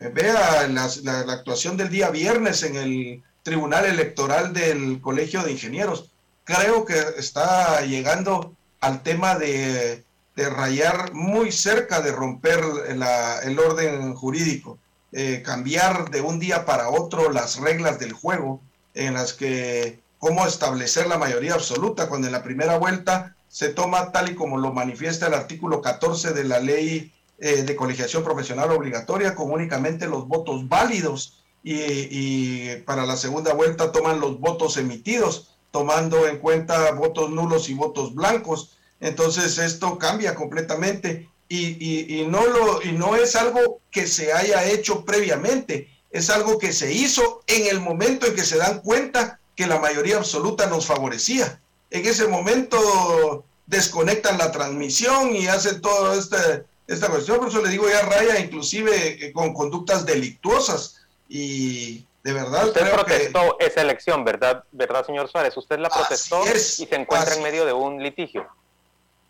Eh, 0.00 0.08
vea 0.08 0.68
la, 0.68 0.88
la 1.02 1.32
actuación 1.32 1.76
del 1.76 1.90
día 1.90 2.10
viernes 2.10 2.62
en 2.62 2.76
el 2.76 3.22
Tribunal 3.42 3.84
Electoral 3.84 4.52
del 4.52 5.00
Colegio 5.00 5.42
de 5.42 5.52
Ingenieros. 5.52 6.10
Creo 6.44 6.84
que 6.84 6.98
está 7.18 7.80
llegando 7.84 8.54
al 8.80 9.02
tema 9.02 9.36
de 9.36 10.04
de 10.36 10.50
rayar 10.50 11.14
muy 11.14 11.50
cerca 11.50 12.02
de 12.02 12.12
romper 12.12 12.60
el 12.88 13.58
orden 13.58 14.14
jurídico, 14.14 14.78
eh, 15.12 15.42
cambiar 15.42 16.10
de 16.10 16.20
un 16.20 16.38
día 16.38 16.66
para 16.66 16.90
otro 16.90 17.32
las 17.32 17.56
reglas 17.56 17.98
del 17.98 18.12
juego 18.12 18.60
en 18.94 19.14
las 19.14 19.32
que 19.32 19.98
cómo 20.18 20.46
establecer 20.46 21.06
la 21.06 21.18
mayoría 21.18 21.54
absoluta, 21.54 22.08
cuando 22.08 22.26
en 22.26 22.32
la 22.32 22.42
primera 22.42 22.78
vuelta 22.78 23.36
se 23.48 23.68
toma 23.68 24.12
tal 24.12 24.30
y 24.30 24.34
como 24.34 24.58
lo 24.58 24.72
manifiesta 24.72 25.26
el 25.26 25.34
artículo 25.34 25.80
14 25.80 26.32
de 26.32 26.44
la 26.44 26.60
ley 26.60 27.12
eh, 27.38 27.62
de 27.62 27.76
colegiación 27.76 28.24
profesional 28.24 28.70
obligatoria, 28.70 29.34
con 29.34 29.50
únicamente 29.50 30.06
los 30.06 30.26
votos 30.26 30.68
válidos 30.68 31.44
y, 31.62 32.76
para 32.86 33.04
la 33.04 33.16
segunda 33.16 33.52
vuelta 33.52 33.90
toman 33.90 34.20
los 34.20 34.38
votos 34.38 34.76
emitidos, 34.76 35.56
tomando 35.70 36.28
en 36.28 36.38
cuenta 36.38 36.92
votos 36.92 37.30
nulos 37.30 37.68
y 37.68 37.74
votos 37.74 38.14
blancos. 38.14 38.76
Entonces 39.00 39.58
esto 39.58 39.98
cambia 39.98 40.34
completamente 40.34 41.28
y, 41.48 42.24
no 42.28 42.46
lo, 42.46 42.82
y 42.82 42.92
no 42.92 43.16
es 43.16 43.36
algo 43.36 43.80
que 43.90 44.06
se 44.06 44.32
haya 44.32 44.64
hecho 44.64 45.04
previamente, 45.04 45.88
es 46.10 46.30
algo 46.30 46.58
que 46.58 46.72
se 46.72 46.92
hizo 46.92 47.42
en 47.46 47.66
el 47.66 47.80
momento 47.80 48.26
en 48.26 48.34
que 48.34 48.44
se 48.44 48.56
dan 48.56 48.80
cuenta 48.80 49.40
que 49.56 49.66
la 49.66 49.80
mayoría 49.80 50.18
absoluta 50.18 50.66
nos 50.66 50.86
favorecía. 50.86 51.58
En 51.90 52.06
ese 52.06 52.28
momento 52.28 53.44
desconectan 53.66 54.38
la 54.38 54.52
transmisión 54.52 55.34
y 55.34 55.48
hacen 55.48 55.80
toda 55.80 56.14
esta, 56.14 56.62
esta 56.86 57.08
cuestión, 57.08 57.38
por 57.38 57.48
eso 57.48 57.62
le 57.62 57.70
digo 57.70 57.88
ya 57.88 58.02
raya 58.02 58.38
inclusive 58.38 59.26
eh, 59.26 59.32
con 59.32 59.52
conductas 59.54 60.06
delictuosas 60.06 61.02
y 61.28 62.06
de 62.22 62.32
verdad 62.32 62.68
usted 62.68 62.92
protestó 62.92 63.56
esa 63.58 63.80
elección, 63.80 64.24
¿verdad? 64.24 64.64
¿Verdad, 64.70 65.04
señor 65.04 65.28
Suárez? 65.28 65.56
Usted 65.56 65.78
la 65.78 65.88
protestó 65.88 66.44
y 66.46 66.86
se 66.86 66.94
encuentra 66.94 67.34
en 67.34 67.42
medio 67.42 67.64
de 67.64 67.72
un 67.72 68.02
litigio. 68.02 68.46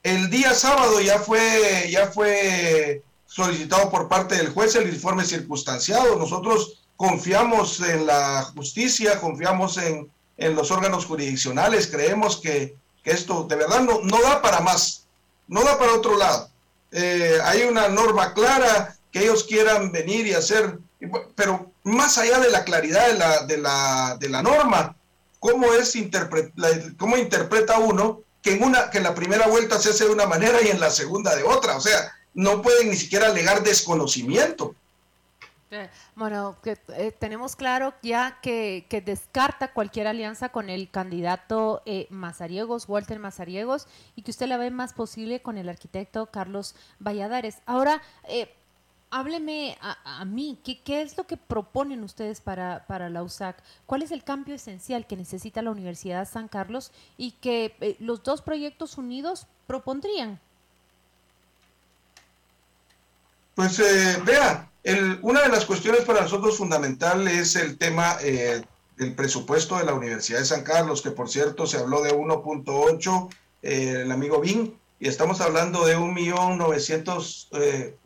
El 0.02 0.30
día 0.30 0.54
sábado 0.54 1.00
ya 1.00 1.18
fue, 1.18 1.88
ya 1.90 2.08
fue 2.08 3.02
solicitado 3.26 3.90
por 3.90 4.08
parte 4.08 4.36
del 4.36 4.50
juez 4.50 4.74
el 4.76 4.88
informe 4.88 5.24
circunstanciado. 5.24 6.16
Nosotros 6.16 6.84
confiamos 6.96 7.80
en 7.80 8.06
la 8.06 8.42
justicia, 8.54 9.20
confiamos 9.20 9.76
en, 9.78 10.10
los 10.36 10.70
órganos 10.70 11.06
jurisdiccionales, 11.06 11.86
creemos 11.88 12.36
que, 12.38 12.76
esto 13.04 13.44
de 13.44 13.54
verdad 13.54 13.82
no, 13.82 14.00
no, 14.02 14.20
da 14.20 14.42
para 14.42 14.60
más, 14.60 15.06
no 15.46 15.62
da 15.62 15.78
para 15.78 15.94
otro 15.94 16.16
lado. 16.16 16.50
Eh, 16.90 17.38
hay 17.44 17.62
una 17.62 17.88
norma 17.88 18.34
clara 18.34 18.96
que 19.12 19.20
ellos 19.20 19.44
quieran 19.44 19.92
venir 19.92 20.26
y 20.26 20.34
hacer, 20.34 20.78
pero 21.36 21.70
más 21.84 22.18
allá 22.18 22.40
de 22.40 22.50
la 22.50 22.64
claridad 22.64 23.06
de 23.06 23.14
la, 23.14 23.46
de 23.46 23.58
la, 23.58 24.16
de 24.18 24.28
la 24.28 24.42
norma, 24.42 24.96
¿cómo, 25.38 25.72
es 25.72 25.96
cómo 26.96 27.16
interpreta 27.16 27.78
uno 27.78 28.22
que 28.42 28.52
en, 28.52 28.62
una, 28.62 28.90
que 28.90 28.98
en 28.98 29.04
la 29.04 29.14
primera 29.14 29.48
vuelta 29.48 29.78
se 29.78 29.90
hace 29.90 30.04
de 30.04 30.10
una 30.10 30.26
manera 30.26 30.62
y 30.62 30.68
en 30.68 30.78
la 30.78 30.90
segunda 30.90 31.34
de 31.34 31.42
otra. 31.42 31.76
O 31.76 31.80
sea, 31.80 32.12
no 32.34 32.62
pueden 32.62 32.90
ni 32.90 32.96
siquiera 32.96 33.26
alegar 33.26 33.62
desconocimiento. 33.62 34.74
Eh, 35.70 35.90
bueno, 36.14 36.56
que, 36.62 36.78
eh, 36.96 37.10
tenemos 37.10 37.56
claro 37.56 37.92
ya 38.02 38.38
que, 38.40 38.86
descarta 39.04 39.72
cualquier 39.72 40.06
alianza 40.06 40.50
con 40.50 40.70
el 40.70 40.90
candidato 40.90 41.82
eh, 41.86 42.06
Mazariegos, 42.10 42.88
Walter 42.88 43.18
Mazariegos, 43.18 43.88
y 44.14 44.22
que 44.22 44.30
usted 44.30 44.46
la 44.46 44.58
ve 44.58 44.70
más 44.70 44.92
posible 44.92 45.42
con 45.42 45.58
el 45.58 45.68
arquitecto 45.68 46.26
Carlos 46.26 46.76
Valladares. 47.00 47.58
Ahora, 47.66 48.00
eh, 48.28 48.54
hábleme 49.10 49.78
a, 49.80 50.24
mí, 50.24 50.58
¿qué, 50.64 50.80
¿qué, 50.80 51.02
es 51.02 51.16
lo 51.16 51.26
que 51.26 51.36
proponen 51.36 52.02
ustedes 52.02 52.40
para, 52.40 52.86
para, 52.86 53.08
la 53.08 53.22
USAC? 53.22 53.62
¿Cuál 53.86 54.02
es 54.02 54.10
el 54.10 54.24
cambio 54.24 54.54
esencial 54.54 55.06
que 55.06 55.16
necesita 55.16 55.62
la 55.62 55.70
Universidad 55.70 56.28
San 56.28 56.48
Carlos 56.48 56.92
y 57.16 57.32
que 57.32 57.76
eh, 57.80 57.96
los 57.98 58.22
dos 58.22 58.42
proyectos 58.42 58.98
unidos 58.98 59.46
propondrían? 59.66 60.40
Pues 63.56 63.78
eh, 63.78 64.18
vea, 64.26 64.70
el, 64.82 65.18
una 65.22 65.40
de 65.40 65.48
las 65.48 65.64
cuestiones 65.64 66.02
para 66.02 66.20
nosotros 66.20 66.58
fundamental 66.58 67.26
es 67.26 67.56
el 67.56 67.78
tema 67.78 68.18
eh, 68.20 68.62
del 68.98 69.14
presupuesto 69.14 69.78
de 69.78 69.84
la 69.84 69.94
Universidad 69.94 70.40
de 70.40 70.44
San 70.44 70.62
Carlos, 70.62 71.00
que 71.00 71.10
por 71.10 71.30
cierto 71.30 71.66
se 71.66 71.78
habló 71.78 72.02
de 72.02 72.12
1.8, 72.12 73.30
el 73.62 74.12
amigo 74.12 74.42
Vin 74.42 74.78
y 75.00 75.08
estamos 75.08 75.40
hablando 75.40 75.86
de 75.86 75.96
un 75.96 76.12
millón 76.12 76.58
novecientos, 76.58 77.48
eh, 77.52 77.96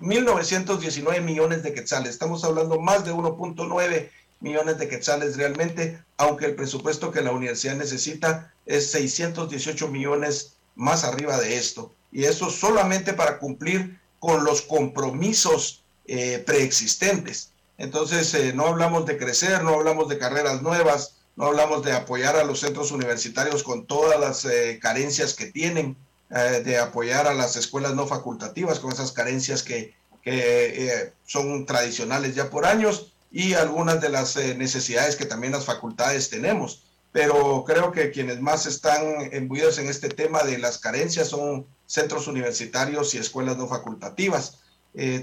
millones 0.00 1.62
de 1.62 1.72
quetzales. 1.72 2.10
Estamos 2.10 2.42
hablando 2.42 2.80
más 2.80 3.04
de 3.04 3.12
1.9 3.12 4.10
millones 4.40 4.78
de 4.78 4.88
quetzales 4.88 5.36
realmente, 5.36 6.02
aunque 6.16 6.46
el 6.46 6.56
presupuesto 6.56 7.12
que 7.12 7.20
la 7.20 7.30
universidad 7.30 7.76
necesita 7.76 8.52
es 8.66 8.90
618 8.90 9.86
millones 9.86 10.56
más 10.74 11.04
arriba 11.04 11.38
de 11.38 11.56
esto. 11.56 11.92
Y 12.10 12.24
eso 12.24 12.50
solamente 12.50 13.12
para 13.12 13.38
cumplir 13.38 13.97
con 14.18 14.44
los 14.44 14.62
compromisos 14.62 15.82
eh, 16.06 16.42
preexistentes. 16.46 17.50
Entonces, 17.76 18.34
eh, 18.34 18.52
no 18.52 18.66
hablamos 18.66 19.06
de 19.06 19.16
crecer, 19.16 19.62
no 19.62 19.74
hablamos 19.74 20.08
de 20.08 20.18
carreras 20.18 20.62
nuevas, 20.62 21.16
no 21.36 21.46
hablamos 21.46 21.84
de 21.84 21.92
apoyar 21.92 22.34
a 22.36 22.44
los 22.44 22.60
centros 22.60 22.90
universitarios 22.90 23.62
con 23.62 23.86
todas 23.86 24.18
las 24.18 24.44
eh, 24.44 24.80
carencias 24.82 25.34
que 25.34 25.46
tienen, 25.46 25.96
de 26.30 26.76
apoyar 26.76 27.26
a 27.26 27.32
las 27.32 27.56
escuelas 27.56 27.94
no 27.94 28.06
facultativas 28.06 28.80
con 28.80 28.92
esas 28.92 29.12
carencias 29.12 29.62
que, 29.62 29.94
eh, 30.26 31.10
son 31.24 31.64
tradicionales 31.64 32.34
ya 32.34 32.50
por 32.50 32.66
años 32.66 33.14
y 33.32 33.54
algunas 33.54 34.02
de 34.02 34.10
las 34.10 34.36
necesidades 34.36 35.16
que 35.16 35.24
también 35.24 35.54
las 35.54 35.64
facultades 35.64 36.28
tenemos. 36.28 36.82
Pero 37.18 37.64
creo 37.66 37.90
que 37.90 38.12
quienes 38.12 38.40
más 38.40 38.64
están 38.66 39.02
embuidos 39.32 39.80
en 39.80 39.88
este 39.88 40.08
tema 40.08 40.44
de 40.44 40.56
las 40.56 40.78
carencias 40.78 41.26
son 41.26 41.66
centros 41.84 42.28
universitarios 42.28 43.12
y 43.12 43.18
escuelas 43.18 43.56
no 43.56 43.66
facultativas. 43.66 44.60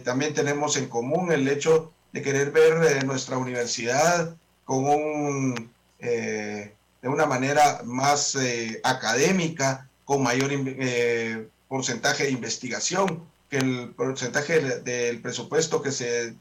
también 0.04 0.34
tenemos 0.34 0.76
en 0.76 0.90
común 0.90 1.32
el 1.32 1.48
hecho 1.48 1.94
de 2.12 2.22
querer 2.22 2.52
ver 2.52 3.06
nuestra 3.06 3.38
universidad 3.38 4.36
con 4.66 4.84
un 4.84 5.72
eh, 6.00 6.74
de 7.02 7.08
una 7.08 7.28
manera 7.28 7.80
más 7.86 8.36
eh, 8.36 8.82
académica, 8.84 9.88
con 10.04 10.22
mayor 10.22 10.50
eh, 10.52 11.48
porcentaje 11.70 12.26
de 12.26 12.32
investigación, 12.32 13.24
que 13.50 13.60
el 13.60 13.94
porcentaje 13.96 14.60
del 14.82 15.22
presupuesto 15.22 15.82
que 15.82 15.94
se 15.94 16.36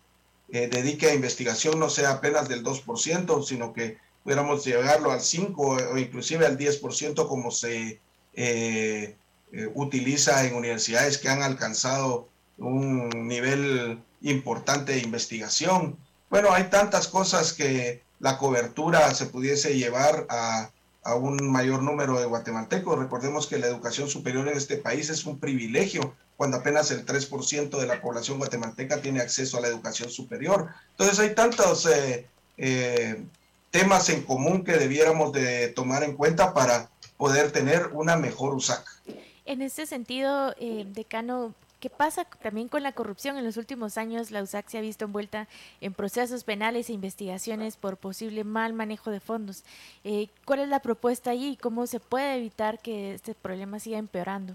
dedique 0.49 1.07
a 1.11 1.15
investigación 1.15 1.79
no 1.79 1.89
sea 1.91 2.11
apenas 2.11 2.49
del 2.49 2.65
2%, 2.65 3.45
sino 3.45 3.73
que 3.73 3.99
pudiéramos 4.25 4.65
llegarlo 4.65 5.13
al 5.13 5.21
5 5.21 5.63
o 5.93 5.99
inclusive 5.99 6.47
al 6.47 6.59
10% 6.59 7.29
como 7.29 7.51
se 7.53 8.01
utiliza 9.75 10.45
en 10.45 10.57
universidades 10.57 11.19
que 11.19 11.29
han 11.29 11.43
alcanzado 11.43 12.27
un 12.59 13.09
nivel 13.29 14.03
importante 14.23 14.93
de 14.93 15.01
investigación. 15.01 15.97
Bueno, 16.31 16.53
hay 16.53 16.65
tantas 16.65 17.09
cosas 17.09 17.53
que 17.53 18.03
la 18.21 18.39
cobertura 18.39 19.15
se 19.15 19.27
pudiese 19.27 19.77
llevar 19.77 20.27
a, 20.29 20.71
un 21.17 21.53
mayor 21.53 21.83
número 21.83 22.19
de 22.19 22.25
guatemaltecos. 22.25 22.99
Recordemos 22.99 23.47
que 23.47 23.59
la 23.59 23.67
educación 23.67 24.09
superior 24.09 24.49
en 24.49 24.57
este 24.57 24.79
país 24.79 25.11
es 25.11 25.27
un 25.27 25.39
privilegio 25.39 26.15
cuando 26.39 26.57
apenas 26.57 26.91
el 26.91 27.05
3% 27.05 27.79
de 27.79 27.87
la 27.87 28.01
población 28.01 28.39
guatemalteca 28.39 29.03
tiene 29.03 29.21
acceso 29.21 29.59
a 29.59 29.61
la 29.61 29.69
educación 29.69 30.09
superior. 30.09 30.71
Entonces 30.93 31.19
hay 31.19 31.35
tantos 31.35 31.85
eh, 31.85 32.27
eh, 32.57 33.23
temas 33.75 34.09
en 34.09 34.23
común 34.23 34.63
que 34.63 34.75
debiéramos 34.75 35.33
de 35.33 35.67
tomar 35.67 36.05
en 36.05 36.15
cuenta 36.15 36.55
para 36.55 36.91
poder 37.17 37.51
tener 37.51 37.89
una 37.93 38.15
mejor 38.15 38.55
USAC. 38.55 38.87
En 39.47 39.63
este 39.63 39.85
sentido, 39.85 40.55
eh, 40.61 40.87
decano, 40.87 41.55
¿qué 41.81 41.91
pasa 41.91 42.25
también 42.41 42.69
con 42.69 42.85
la 42.85 42.93
corrupción? 42.93 43.37
En 43.37 43.45
los 43.45 43.57
últimos 43.57 43.99
años 43.99 44.31
la 44.31 44.45
USAC 44.45 44.69
se 44.69 44.79
ha 44.79 44.81
visto 44.81 45.07
envuelta 45.07 45.49
en 45.81 45.93
procesos 45.93 46.45
penales 46.45 46.89
e 46.89 46.93
investigaciones 46.93 47.77
por 47.77 47.97
posible 47.97 48.45
mal 48.45 48.75
manejo 48.75 49.11
de 49.11 49.19
fondos. 49.19 49.65
Eh, 50.05 50.29
¿Cuál 50.45 50.61
es 50.61 50.69
la 50.69 50.79
propuesta 50.79 51.33
allí 51.33 51.55
y 51.55 51.57
cómo 51.57 51.89
se 51.89 51.99
puede 51.99 52.37
evitar 52.37 52.79
que 52.79 53.15
este 53.15 53.35
problema 53.35 53.81
siga 53.81 53.99
empeorando? 53.99 54.55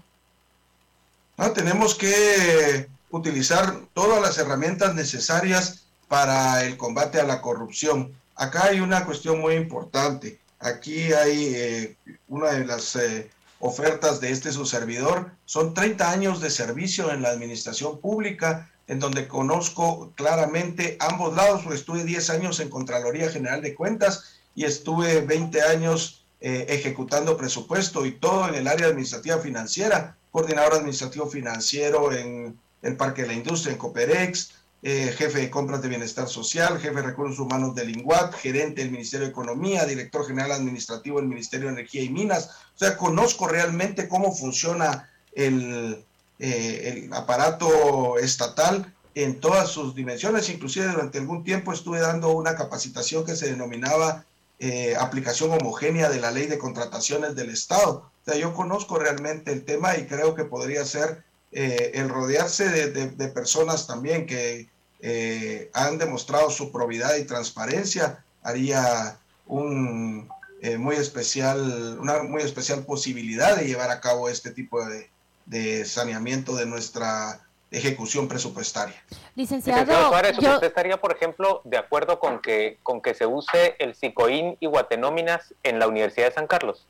Ah, 1.36 1.52
tenemos 1.52 1.94
que 1.94 2.88
utilizar 3.10 3.80
todas 3.92 4.22
las 4.22 4.38
herramientas 4.38 4.94
necesarias 4.94 5.84
para 6.08 6.64
el 6.64 6.78
combate 6.78 7.20
a 7.20 7.24
la 7.24 7.42
corrupción. 7.42 8.18
Acá 8.40 8.68
hay 8.68 8.80
una 8.80 9.04
cuestión 9.04 9.38
muy 9.38 9.52
importante. 9.52 10.40
Aquí 10.60 11.12
hay 11.12 11.52
eh, 11.54 11.96
una 12.26 12.52
de 12.52 12.64
las 12.64 12.96
eh, 12.96 13.30
ofertas 13.58 14.18
de 14.18 14.30
este 14.30 14.50
su 14.50 14.64
servidor. 14.64 15.30
Son 15.44 15.74
30 15.74 16.10
años 16.10 16.40
de 16.40 16.48
servicio 16.48 17.12
en 17.12 17.20
la 17.20 17.28
administración 17.28 18.00
pública, 18.00 18.70
en 18.86 18.98
donde 18.98 19.28
conozco 19.28 20.10
claramente 20.14 20.96
ambos 21.00 21.36
lados, 21.36 21.66
estuve 21.70 22.02
10 22.02 22.30
años 22.30 22.60
en 22.60 22.70
Contraloría 22.70 23.28
General 23.28 23.60
de 23.60 23.74
Cuentas 23.74 24.40
y 24.54 24.64
estuve 24.64 25.20
20 25.20 25.60
años 25.60 26.24
eh, 26.40 26.64
ejecutando 26.70 27.36
presupuesto 27.36 28.06
y 28.06 28.12
todo 28.12 28.48
en 28.48 28.54
el 28.54 28.68
área 28.68 28.86
administrativa 28.86 29.36
financiera, 29.36 30.16
coordinador 30.30 30.76
administrativo 30.76 31.26
financiero 31.26 32.10
en 32.10 32.58
el 32.80 32.96
Parque 32.96 33.20
de 33.20 33.28
la 33.28 33.34
Industria, 33.34 33.74
en 33.74 33.78
Coperex, 33.78 34.52
eh, 34.82 35.12
jefe 35.16 35.40
de 35.40 35.50
compras 35.50 35.82
de 35.82 35.88
bienestar 35.88 36.28
social, 36.28 36.80
jefe 36.80 36.94
de 36.96 37.02
recursos 37.02 37.38
humanos 37.38 37.74
del 37.74 37.90
INGUAT, 37.90 38.34
gerente 38.34 38.80
del 38.80 38.90
Ministerio 38.90 39.26
de 39.26 39.32
Economía, 39.32 39.84
director 39.84 40.26
general 40.26 40.52
administrativo 40.52 41.18
del 41.18 41.28
Ministerio 41.28 41.66
de 41.66 41.74
Energía 41.74 42.02
y 42.02 42.08
Minas. 42.08 42.50
O 42.74 42.78
sea, 42.78 42.96
conozco 42.96 43.46
realmente 43.46 44.08
cómo 44.08 44.34
funciona 44.34 45.10
el, 45.34 46.02
eh, 46.38 47.08
aparato 47.12 48.16
estatal 48.18 48.94
en 49.14 49.38
todas 49.40 49.68
sus 49.68 49.94
dimensiones. 49.94 50.48
Inclusive 50.48 50.88
durante 50.88 51.18
algún 51.18 51.44
tiempo 51.44 51.72
estuve 51.72 52.00
dando 52.00 52.30
una 52.30 52.54
capacitación 52.54 53.26
que 53.26 53.36
se 53.36 53.50
denominaba 53.50 54.24
eh, 54.58 54.94
aplicación 54.98 55.50
homogénea 55.52 56.08
de 56.08 56.20
la 56.20 56.30
ley 56.30 56.46
de 56.46 56.58
contrataciones 56.58 57.34
del 57.34 57.50
Estado. 57.50 58.10
O 58.22 58.30
sea, 58.30 58.36
yo 58.36 58.54
conozco 58.54 58.98
realmente 58.98 59.52
el 59.52 59.64
tema 59.64 59.96
y 59.96 60.06
creo 60.06 60.34
que 60.34 60.44
podría 60.44 60.84
ser 60.84 61.22
eh, 61.52 61.92
el 61.94 62.08
rodearse 62.08 62.90
de, 62.90 63.28
personas 63.28 63.86
también 63.86 64.26
que 64.26 64.68
eh, 65.00 65.70
han 65.74 65.98
demostrado 65.98 66.50
su 66.50 66.70
probidad 66.70 67.16
y 67.16 67.24
transparencia 67.24 68.22
haría 68.42 69.18
un 69.46 70.28
eh, 70.62 70.78
muy 70.78 70.94
especial, 70.94 71.98
una 71.98 72.22
muy 72.22 72.42
especial 72.42 72.84
posibilidad 72.84 73.56
de 73.56 73.66
llevar 73.66 73.90
a 73.90 74.00
cabo 74.00 74.28
este 74.28 74.50
tipo 74.50 74.78
de, 74.84 75.84
saneamiento 75.84 76.54
de 76.54 76.66
nuestra 76.66 77.40
ejecución 77.72 78.28
presupuestaria. 78.28 79.02
Licenciado, 79.34 80.08
Suárez, 80.08 80.38
¿usted 80.38 80.62
estaría, 80.62 81.00
por 81.00 81.16
ejemplo, 81.16 81.62
de 81.64 81.78
acuerdo 81.78 82.20
con 82.20 82.40
que, 82.40 82.78
con 82.84 83.00
que 83.00 83.14
se 83.14 83.26
use 83.26 83.74
el 83.80 83.96
SICOIN 83.96 84.56
y 84.60 84.66
Guatenóminas 84.66 85.52
en 85.64 85.80
la 85.80 85.88
Universidad 85.88 86.28
de 86.28 86.34
San 86.34 86.46
Carlos? 86.46 86.86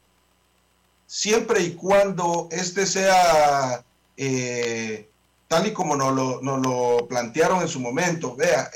Siempre 1.07 1.61
y 1.62 1.75
cuando 1.75 2.49
este 2.50 2.87
sea 2.87 3.85
eh, 4.23 5.09
tal 5.49 5.67
y 5.67 5.73
como 5.73 5.97
nos 5.97 6.15
lo, 6.15 7.09
plantearon 7.09 7.62
en 7.62 7.69
su 7.69 7.81
momento. 7.81 8.37
Vea, 8.37 8.71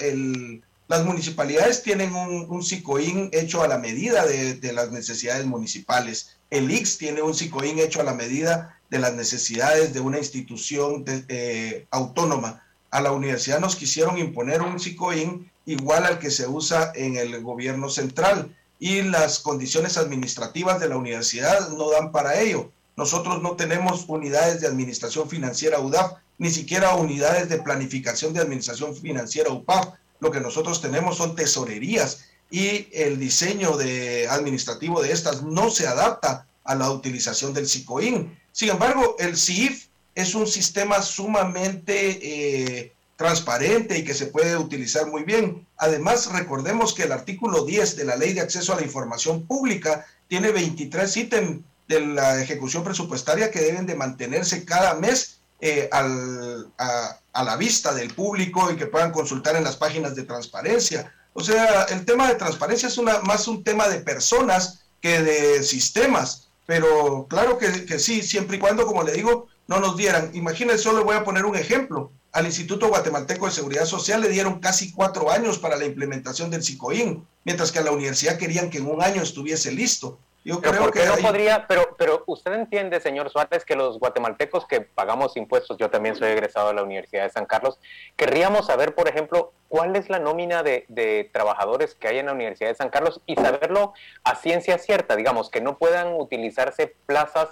las 0.89 1.05
municipalidades 1.05 1.83
tienen 1.83 2.15
un, 2.15 2.47
un 2.49 2.63
SICOIN 2.63 3.29
hecho 3.31 3.63
a 3.63 3.69
la 3.69 3.77
medida 3.77 4.25
de, 4.25 4.73
las 4.73 4.91
necesidades 4.91 5.45
municipales. 5.45 6.37
El 6.49 6.71
IX 6.71 6.97
tiene 6.97 7.21
un 7.21 7.35
SICOIN 7.35 7.79
hecho 7.79 8.01
a 8.01 8.05
la 8.05 8.15
medida 8.15 8.81
de 8.89 8.99
las 8.99 9.13
necesidades 9.13 9.93
de 9.93 10.01
una 10.01 10.17
institución 10.17 11.05
eh, 11.07 11.87
autónoma. 11.91 12.65
A 12.91 13.03
la 13.03 13.13
universidad 13.13 13.61
nos 13.61 13.77
quisieron 13.77 14.17
imponer 14.17 14.63
un 14.63 14.81
SICOIN 14.81 15.51
igual 15.67 16.07
al 16.07 16.19
que 16.19 16.31
se 16.31 16.47
usa 16.47 16.91
en 16.95 17.17
el 17.17 17.43
gobierno 17.43 17.91
central 17.91 18.57
y 18.79 19.03
las 19.03 19.41
condiciones 19.41 19.99
administrativas 19.99 20.81
de 20.81 20.89
la 20.89 20.97
universidad 20.97 21.69
no 21.69 21.91
dan 21.91 22.13
para 22.13 22.41
ello. 22.41 22.71
Nosotros 22.97 23.43
no 23.43 23.57
tenemos 23.57 24.05
unidades 24.09 24.61
de 24.61 24.69
administración 24.69 25.29
financiera 25.29 25.81
UDAF, 25.81 26.13
ni 26.39 26.51
siquiera 26.51 26.95
unidades 26.95 27.49
de 27.49 27.59
planificación 27.59 28.33
de 28.33 28.41
administración 28.41 28.95
financiera 28.97 29.51
UPAF. 29.51 29.95
Lo 30.21 30.31
que 30.31 30.41
nosotros 30.41 30.81
tenemos 30.81 31.17
son 31.17 31.35
tesorerías 31.35 32.25
y 32.51 32.89
el 32.93 33.19
diseño 33.19 33.77
de 33.77 34.29
administrativo 34.29 35.03
de 35.03 35.13
estas 35.13 35.43
no 35.43 35.71
se 35.71 35.87
adapta 35.87 36.47
a 36.63 36.75
la 36.75 36.91
utilización 36.91 37.53
del 37.53 37.69
SICOIN. 37.69 38.39
Sin 38.53 38.71
embargo, 38.71 39.17
el 39.19 39.37
CIF 39.37 39.87
es 40.15 40.35
un 40.35 40.47
sistema 40.47 41.03
sumamente 41.03 42.21
eh, 42.23 42.93
transparente 43.17 43.99
y 43.99 44.05
que 44.05 44.15
se 44.15 44.27
puede 44.27 44.57
utilizar 44.57 45.07
muy 45.09 45.25
bien. 45.25 45.67
Además, 45.77 46.33
recordemos 46.33 46.95
que 46.95 47.03
el 47.03 47.13
artículo 47.13 47.65
10 47.65 47.97
de 47.97 48.05
la 48.05 48.17
Ley 48.17 48.33
de 48.33 48.41
Acceso 48.41 48.73
a 48.73 48.77
la 48.77 48.85
Información 48.85 49.47
Pública 49.47 50.07
tiene 50.29 50.51
23 50.51 51.17
ítems 51.17 51.61
de 51.89 52.01
la 52.01 52.41
ejecución 52.41 52.85
presupuestaria 52.85 53.51
que 53.51 53.61
deben 53.61 53.87
de 53.87 53.95
mantenerse 53.95 54.65
cada 54.65 54.95
mes 54.95 55.41
eh, 55.61 55.89
al, 55.93 56.73
a, 56.79 57.45
la 57.45 57.57
vista 57.57 57.95
del 57.95 58.13
público 58.13 58.71
y 58.71 58.77
que 58.77 58.87
puedan 58.87 59.13
consultar 59.13 59.57
en 59.57 59.65
las 59.65 59.77
páginas 59.77 60.15
de 60.15 60.25
transparencia. 60.25 61.13
O 61.33 61.43
sea, 61.43 61.85
el 61.85 62.05
tema 62.05 62.29
de 62.29 62.37
transparencia 62.37 62.89
es 62.89 62.99
una, 62.99 63.21
más 63.21 63.49
un 63.49 63.65
tema 63.65 63.89
de 63.89 64.01
personas 64.01 64.85
que 65.01 65.23
de 65.23 65.63
sistemas, 65.63 66.49
pero 66.67 67.27
claro 67.29 67.59
que, 67.59 67.85
que 67.85 67.99
sí, 67.99 68.23
siempre 68.23 68.57
y 68.57 68.61
cuando, 68.61 68.87
como 68.87 69.03
le 69.03 69.13
digo, 69.13 69.49
no 69.67 69.81
nos 69.81 69.97
dieran. 69.97 70.31
Imagínense, 70.35 70.83
solo 70.83 71.05
voy 71.05 71.17
a 71.17 71.25
poner 71.25 71.45
un 71.45 71.57
ejemplo. 71.57 72.11
Al 72.33 72.47
Instituto 72.47 72.89
Guatemalteco 72.89 73.47
de 73.47 73.53
Seguridad 73.53 73.87
Social 73.87 74.21
le 74.21 74.29
dieron 74.29 74.61
casi 74.61 74.93
cuatro 74.93 75.31
años 75.31 75.59
para 75.59 75.77
la 75.77 75.85
implementación 75.85 76.51
del 76.51 76.65
SICOIN, 76.65 77.25
mientras 77.45 77.71
que 77.71 77.79
a 77.79 77.85
la 77.85 77.93
universidad 77.93 78.39
querían 78.39 78.71
que 78.71 78.79
en 78.79 78.87
un 78.87 79.03
año 79.03 79.23
estuviese 79.23 79.71
listo. 79.73 80.19
Yo 80.45 80.61
creo 80.61 80.91
que 80.91 81.07
no 81.07 81.17
podría, 81.17 81.67
pero, 81.67 81.97
pero 81.97 82.23
usted 82.27 82.53
entiende, 82.53 83.01
señor 83.01 83.31
Suárez, 83.31 83.65
que 83.65 83.77
los 83.77 83.99
guatemaltecos 83.99 84.67
que 84.67 84.83
pagamos 84.83 85.39
impuestos, 85.39 85.79
yo 85.79 85.89
también 85.89 86.17
soy 86.17 86.29
egresado 86.29 86.69
de 86.69 86.75
la 86.75 86.83
Universidad 86.83 87.23
de 87.23 87.31
San 87.31 87.47
Carlos, 87.47 87.81
querríamos 88.15 88.67
saber, 88.67 88.95
por 88.95 89.09
ejemplo, 89.09 89.55
cuál 89.69 89.97
es 89.97 90.11
la 90.11 90.19
nómina 90.19 90.63
de, 90.63 90.85
de 90.89 91.31
trabajadores 91.33 91.95
que 91.95 92.09
hay 92.09 92.19
en 92.19 92.27
la 92.27 92.33
Universidad 92.33 92.69
de 92.69 92.75
San 92.75 92.91
Carlos 92.91 93.23
y 93.25 93.37
saberlo 93.37 93.95
a 94.23 94.35
ciencia 94.35 94.77
cierta, 94.77 95.17
digamos, 95.17 95.49
que 95.49 95.63
no 95.63 95.79
puedan 95.79 96.13
utilizarse 96.13 96.95
plazas 97.07 97.49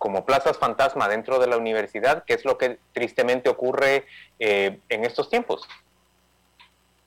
como 0.00 0.24
plazas 0.24 0.56
fantasma 0.56 1.08
dentro 1.08 1.38
de 1.40 1.46
la 1.46 1.58
universidad, 1.58 2.24
que 2.24 2.32
es 2.32 2.46
lo 2.46 2.56
que 2.56 2.78
tristemente 2.94 3.50
ocurre 3.50 4.06
eh, 4.38 4.80
en 4.88 5.04
estos 5.04 5.28
tiempos. 5.28 5.68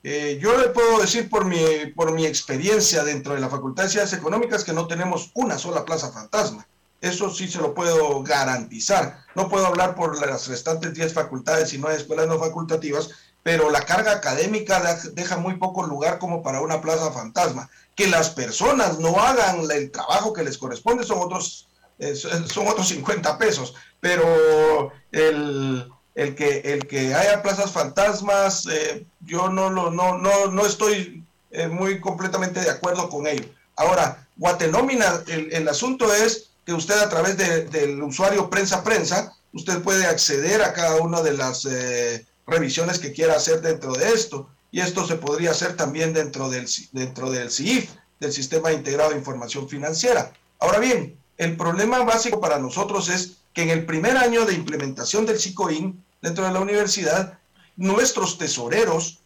Eh, 0.06 0.38
yo 0.38 0.58
le 0.58 0.68
puedo 0.68 1.00
decir 1.00 1.30
por 1.30 1.46
mi, 1.46 1.86
por 1.96 2.12
mi 2.12 2.26
experiencia 2.26 3.02
dentro 3.04 3.32
de 3.32 3.40
la 3.40 3.48
Facultad 3.48 3.84
de 3.84 3.88
Ciencias 3.88 4.20
Económicas 4.20 4.62
que 4.62 4.74
no 4.74 4.86
tenemos 4.86 5.30
una 5.32 5.58
sola 5.58 5.86
plaza 5.86 6.12
fantasma. 6.12 6.66
Eso 7.00 7.30
sí 7.30 7.48
se 7.48 7.58
lo 7.58 7.72
puedo 7.72 8.22
garantizar. 8.22 9.24
No 9.34 9.48
puedo 9.48 9.66
hablar 9.66 9.94
por 9.94 10.20
las 10.20 10.46
restantes 10.46 10.92
10 10.92 11.14
facultades 11.14 11.72
y 11.72 11.78
no 11.78 11.88
hay 11.88 11.96
escuelas 11.96 12.26
no 12.26 12.38
facultativas, 12.38 13.10
pero 13.42 13.70
la 13.70 13.80
carga 13.80 14.12
académica 14.12 15.00
deja 15.14 15.38
muy 15.38 15.56
poco 15.56 15.82
lugar 15.82 16.18
como 16.18 16.42
para 16.42 16.60
una 16.60 16.82
plaza 16.82 17.10
fantasma. 17.10 17.70
Que 17.96 18.06
las 18.06 18.28
personas 18.28 18.98
no 18.98 19.18
hagan 19.22 19.70
el 19.70 19.90
trabajo 19.90 20.34
que 20.34 20.44
les 20.44 20.58
corresponde 20.58 21.04
son 21.04 21.18
otros, 21.20 21.68
eh, 21.98 22.14
son 22.14 22.68
otros 22.68 22.88
50 22.88 23.38
pesos, 23.38 23.74
pero 24.00 24.92
el, 25.12 25.90
el 26.14 26.34
que, 26.34 26.60
el 26.64 26.86
que 26.86 27.14
haya 27.14 27.42
plazas 27.42 27.72
fantasmas, 27.72 28.66
eh, 28.66 29.04
yo 29.26 29.48
no, 29.48 29.70
lo, 29.70 29.90
no, 29.90 30.18
no, 30.18 30.46
no 30.46 30.66
estoy 30.66 31.24
eh, 31.50 31.68
muy 31.68 32.00
completamente 32.00 32.60
de 32.60 32.70
acuerdo 32.70 33.08
con 33.08 33.26
ello. 33.26 33.44
Ahora, 33.76 34.26
Guatenómina, 34.36 35.22
el, 35.26 35.52
el 35.52 35.68
asunto 35.68 36.12
es 36.12 36.50
que 36.64 36.72
usted 36.72 36.98
a 36.98 37.08
través 37.08 37.36
del 37.36 38.02
usuario 38.02 38.48
prensa-prensa, 38.48 39.34
usted 39.52 39.82
puede 39.82 40.06
acceder 40.06 40.62
a 40.62 40.72
cada 40.72 40.96
una 40.96 41.22
de 41.22 41.32
las 41.32 41.66
eh, 41.66 42.24
revisiones 42.46 42.98
que 42.98 43.12
quiera 43.12 43.34
hacer 43.34 43.60
dentro 43.60 43.92
de 43.92 44.12
esto. 44.12 44.48
Y 44.70 44.80
esto 44.80 45.06
se 45.06 45.16
podría 45.16 45.52
hacer 45.52 45.76
también 45.76 46.12
dentro 46.12 46.48
del, 46.50 46.68
dentro 46.92 47.30
del 47.30 47.50
CIF, 47.50 47.90
del 48.18 48.32
Sistema 48.32 48.72
Integrado 48.72 49.10
de 49.10 49.18
Información 49.18 49.68
Financiera. 49.68 50.32
Ahora 50.58 50.78
bien, 50.78 51.16
el 51.36 51.56
problema 51.56 52.02
básico 52.02 52.40
para 52.40 52.58
nosotros 52.58 53.08
es 53.08 53.36
que 53.54 53.62
en 53.62 53.70
el 53.70 53.86
primer 53.86 54.16
año 54.16 54.44
de 54.44 54.54
implementación 54.54 55.24
del 55.24 55.38
SICOIN 55.38 56.04
dentro 56.20 56.44
de 56.44 56.52
la 56.52 56.60
universidad, 56.60 57.38
nuestros 57.76 58.36
tesoreros, 58.36 59.20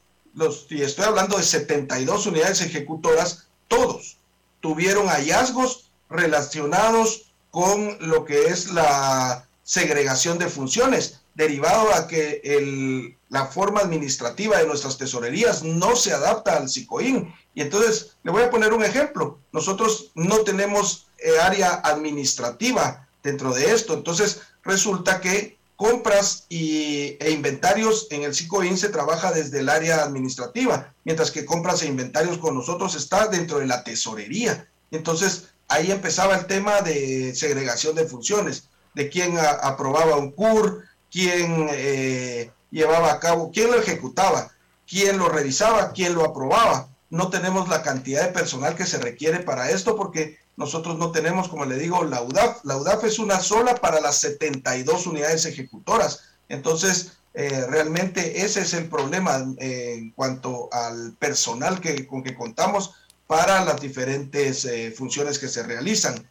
y 0.68 0.82
estoy 0.82 1.06
hablando 1.06 1.36
de 1.36 1.42
72 1.42 2.26
unidades 2.26 2.60
ejecutoras, 2.60 3.48
todos 3.66 4.18
tuvieron 4.60 5.08
hallazgos 5.08 5.90
relacionados 6.10 7.32
con 7.50 7.96
lo 8.00 8.24
que 8.24 8.46
es 8.46 8.70
la 8.72 9.48
segregación 9.62 10.38
de 10.38 10.48
funciones. 10.48 11.20
derivado 11.34 11.94
a 11.94 12.08
que 12.08 13.14
la 13.28 13.46
forma 13.46 13.80
administrativa 13.80 14.58
de 14.58 14.66
nuestras 14.66 14.98
tesorerías 14.98 15.62
no 15.62 15.94
se 15.94 16.12
adapta 16.12 16.56
al 16.56 16.68
SICOIN. 16.68 17.32
Y 17.54 17.60
entonces, 17.60 18.16
le 18.24 18.32
voy 18.32 18.42
a 18.42 18.50
poner 18.50 18.72
un 18.72 18.82
ejemplo. 18.82 19.38
Nosotros 19.52 20.10
no 20.16 20.38
tenemos 20.40 21.06
eh, 21.18 21.38
área 21.40 21.74
administrativa 21.84 23.07
dentro 23.28 23.52
de 23.54 23.72
esto. 23.72 23.94
Entonces, 23.94 24.40
resulta 24.64 25.20
que 25.20 25.58
compras 25.76 26.44
y, 26.48 27.16
e 27.20 27.30
inventarios 27.30 28.08
en 28.10 28.24
el 28.24 28.34
SICOIN 28.34 28.76
se 28.76 28.88
trabaja 28.88 29.30
desde 29.30 29.60
el 29.60 29.68
área 29.68 30.02
administrativa, 30.02 30.92
mientras 31.04 31.30
que 31.30 31.44
compras 31.44 31.82
e 31.82 31.86
inventarios 31.86 32.38
con 32.38 32.56
nosotros 32.56 32.96
está 32.96 33.28
dentro 33.28 33.60
de 33.60 33.66
la 33.66 33.84
tesorería. 33.84 34.68
Entonces, 34.90 35.50
ahí 35.68 35.92
empezaba 35.92 36.36
el 36.36 36.46
tema 36.46 36.80
de 36.80 37.32
segregación 37.34 37.94
de 37.94 38.06
funciones, 38.06 38.64
de 38.94 39.08
quién 39.08 39.38
aprobaba 39.38 40.16
un 40.16 40.32
CUR, 40.32 40.82
quién 41.12 41.68
eh, 41.70 42.50
llevaba 42.72 43.12
a 43.12 43.20
cabo, 43.20 43.52
quién 43.52 43.70
lo 43.70 43.78
ejecutaba, 43.78 44.50
quién 44.88 45.18
lo 45.18 45.28
revisaba, 45.28 45.92
quién 45.92 46.14
lo 46.14 46.24
aprobaba. 46.24 46.88
No 47.10 47.30
tenemos 47.30 47.68
la 47.68 47.82
cantidad 47.82 48.24
de 48.24 48.32
personal 48.32 48.74
que 48.74 48.84
se 48.84 48.98
requiere 48.98 49.40
para 49.40 49.70
esto 49.70 49.96
porque 49.96 50.38
nosotros 50.58 50.98
no 50.98 51.10
tenemos, 51.10 51.48
como 51.48 51.64
le 51.64 51.78
digo, 51.78 52.04
la 52.04 52.20
UDAF. 52.20 52.64
La 52.64 52.76
UDAF 52.76 53.04
es 53.04 53.18
una 53.18 53.40
sola 53.40 53.76
para 53.76 54.00
las 54.00 54.18
72 54.18 55.06
unidades 55.06 55.46
ejecutoras. 55.46 56.24
Entonces, 56.50 57.12
eh, 57.32 57.64
realmente 57.66 58.44
ese 58.44 58.60
es 58.60 58.74
el 58.74 58.90
problema 58.90 59.46
eh, 59.58 59.94
en 59.96 60.10
cuanto 60.10 60.68
al 60.70 61.14
personal 61.18 61.80
que, 61.80 62.06
con 62.06 62.22
que 62.22 62.34
contamos 62.34 62.92
para 63.26 63.64
las 63.64 63.80
diferentes 63.80 64.66
funciones 64.96 65.38
que 65.38 65.48
se 65.48 65.62
realizan. 65.62 66.26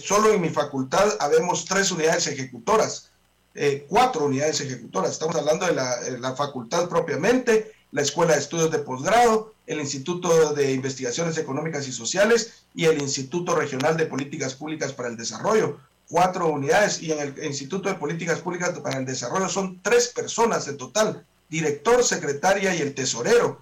solo 0.00 0.32
en 0.32 0.40
mi 0.40 0.48
facultad 0.48 1.16
habemos 1.18 1.64
tres 1.64 1.90
unidades 1.90 2.28
ejecutoras 2.28 3.10
eh, 3.58 3.86
cuatro 3.88 4.26
unidades 4.26 4.60
ejecutoras. 4.60 5.12
Estamos 5.12 5.34
hablando 5.34 5.64
de 5.66 5.72
la, 5.72 6.36
facultad 6.36 6.90
propiamente, 6.90 7.72
la 7.90 8.02
Escuela 8.02 8.34
de 8.34 8.40
Estudios 8.40 8.70
de 8.70 8.80
Posgrado, 8.80 9.54
el 9.66 9.80
Instituto 9.80 10.54
de 10.54 10.72
Investigaciones 10.72 11.36
Económicas 11.38 11.86
y 11.88 11.92
Sociales 11.92 12.64
y 12.74 12.84
el 12.84 13.00
Instituto 13.00 13.54
Regional 13.54 13.96
de 13.96 14.06
Políticas 14.06 14.54
Públicas 14.54 14.92
para 14.92 15.08
el 15.08 15.16
Desarrollo. 15.16 15.78
Cuatro 16.08 16.48
unidades 16.48 17.02
y 17.02 17.10
en 17.10 17.18
el 17.18 17.44
Instituto 17.44 17.88
de 17.88 17.96
Políticas 17.96 18.40
Públicas 18.40 18.78
para 18.78 18.98
el 18.98 19.04
Desarrollo 19.04 19.48
son 19.48 19.80
tres 19.82 20.08
personas 20.08 20.68
en 20.68 20.76
total, 20.76 21.26
director, 21.48 22.04
secretaria 22.04 22.74
y 22.74 22.80
el 22.80 22.94
tesorero. 22.94 23.60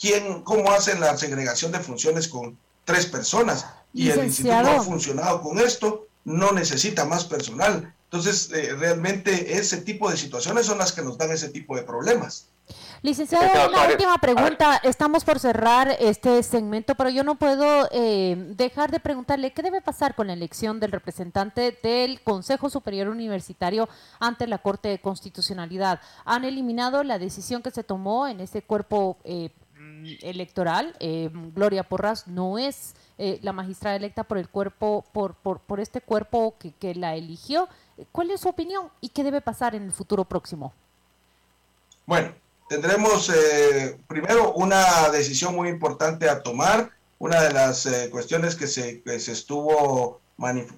¿Quién, 0.00 0.42
¿Cómo 0.42 0.72
hacen 0.72 1.00
la 1.00 1.16
segregación 1.16 1.70
de 1.72 1.80
funciones 1.80 2.28
con 2.28 2.58
tres 2.84 3.06
personas? 3.06 3.66
Y 3.94 4.10
el 4.10 4.24
instituto 4.24 4.70
ha 4.70 4.82
funcionado 4.82 5.40
con 5.40 5.58
esto, 5.58 6.06
no 6.24 6.52
necesita 6.52 7.04
más 7.04 7.24
personal. 7.24 7.94
Entonces, 8.04 8.50
eh, 8.52 8.74
realmente 8.74 9.58
ese 9.58 9.78
tipo 9.78 10.10
de 10.10 10.16
situaciones 10.16 10.66
son 10.66 10.78
las 10.78 10.92
que 10.92 11.02
nos 11.02 11.18
dan 11.18 11.30
ese 11.30 11.50
tipo 11.50 11.76
de 11.76 11.82
problemas. 11.82 12.46
Licenciado, 13.02 13.68
una 13.68 13.86
última 13.86 14.18
pregunta. 14.18 14.80
Estamos 14.82 15.24
por 15.24 15.38
cerrar 15.38 15.96
este 16.00 16.42
segmento, 16.42 16.94
pero 16.94 17.10
yo 17.10 17.24
no 17.24 17.36
puedo 17.36 17.88
eh, 17.92 18.36
dejar 18.56 18.90
de 18.90 19.00
preguntarle 19.00 19.52
qué 19.52 19.62
debe 19.62 19.80
pasar 19.80 20.14
con 20.14 20.26
la 20.26 20.32
elección 20.32 20.80
del 20.80 20.92
representante 20.92 21.78
del 21.82 22.20
Consejo 22.22 22.70
Superior 22.70 23.08
Universitario 23.08 23.88
ante 24.18 24.46
la 24.46 24.58
Corte 24.58 24.88
de 24.88 24.98
Constitucionalidad. 24.98 26.00
Han 26.24 26.44
eliminado 26.44 27.04
la 27.04 27.18
decisión 27.18 27.62
que 27.62 27.70
se 27.70 27.84
tomó 27.84 28.26
en 28.26 28.40
ese 28.40 28.62
cuerpo 28.62 29.16
eh, 29.24 29.50
electoral. 30.22 30.96
Gloria 31.54 31.82
Porras 31.82 32.26
no 32.26 32.58
es 32.58 32.94
la 33.16 33.52
magistrada 33.52 33.96
electa 33.96 34.24
por 34.24 34.38
el 34.38 34.48
cuerpo, 34.48 35.04
por, 35.12 35.34
por, 35.34 35.60
por 35.60 35.80
este 35.80 36.00
cuerpo 36.00 36.54
que, 36.58 36.72
que 36.72 36.94
la 36.94 37.16
eligió 37.16 37.68
¿Cuál 38.12 38.30
es 38.30 38.40
su 38.40 38.48
opinión 38.48 38.90
y 39.00 39.08
qué 39.08 39.24
debe 39.24 39.40
pasar 39.40 39.74
en 39.74 39.82
el 39.84 39.92
futuro 39.92 40.24
próximo? 40.24 40.72
Bueno, 42.06 42.32
tendremos 42.68 43.30
eh, 43.30 43.98
primero 44.06 44.52
una 44.52 45.08
decisión 45.10 45.54
muy 45.54 45.68
importante 45.68 46.28
a 46.28 46.42
tomar. 46.42 46.90
Una 47.18 47.42
de 47.42 47.52
las 47.52 47.86
eh, 47.86 48.08
cuestiones 48.10 48.54
que 48.54 48.66
se, 48.68 49.02
estuvo 49.06 50.20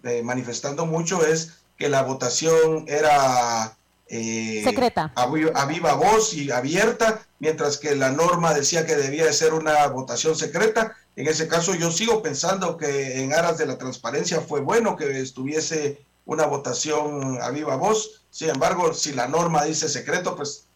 eh, 0.05 0.22
manifestando 0.22 0.87
mucho 0.87 1.24
es 1.26 1.59
que 1.76 1.88
la 1.88 2.03
votación 2.03 2.85
era 2.88 3.76
secreta, 4.09 5.12
a, 5.14 5.22
a, 5.22 5.66
viva 5.66 5.94
voz 5.94 6.35
y 6.35 6.50
abierta, 6.50 7.20
mientras 7.38 7.76
que 7.79 7.94
la 7.94 8.11
norma 8.11 8.55
decía 8.55 8.87
que 8.87 8.96
debía 8.96 9.26
de 9.26 9.33
ser 9.33 9.55
una 9.55 9.87
votación 9.88 10.35
secreta. 10.35 10.96
En 11.16 11.29
ese 11.29 11.48
caso 11.48 11.74
yo 11.74 11.90
sigo 11.90 12.22
pensando 12.22 12.76
que 12.76 13.22
en 13.22 13.35
aras 13.35 13.59
de 13.59 13.66
la 13.66 13.79
transparencia 13.79 14.40
fue 14.40 14.61
bueno 14.61 14.96
que 14.96 15.20
estuviese 15.20 16.05
una 16.24 16.46
votación 16.46 17.38
a 17.42 17.50
viva 17.50 17.76
voz. 17.76 18.22
Sin 18.31 18.48
embargo, 18.48 18.94
si 18.94 19.12
la 19.12 19.29
norma 19.29 19.64
dice 19.64 19.88
secreto, 19.88 20.37
pues 20.37 20.68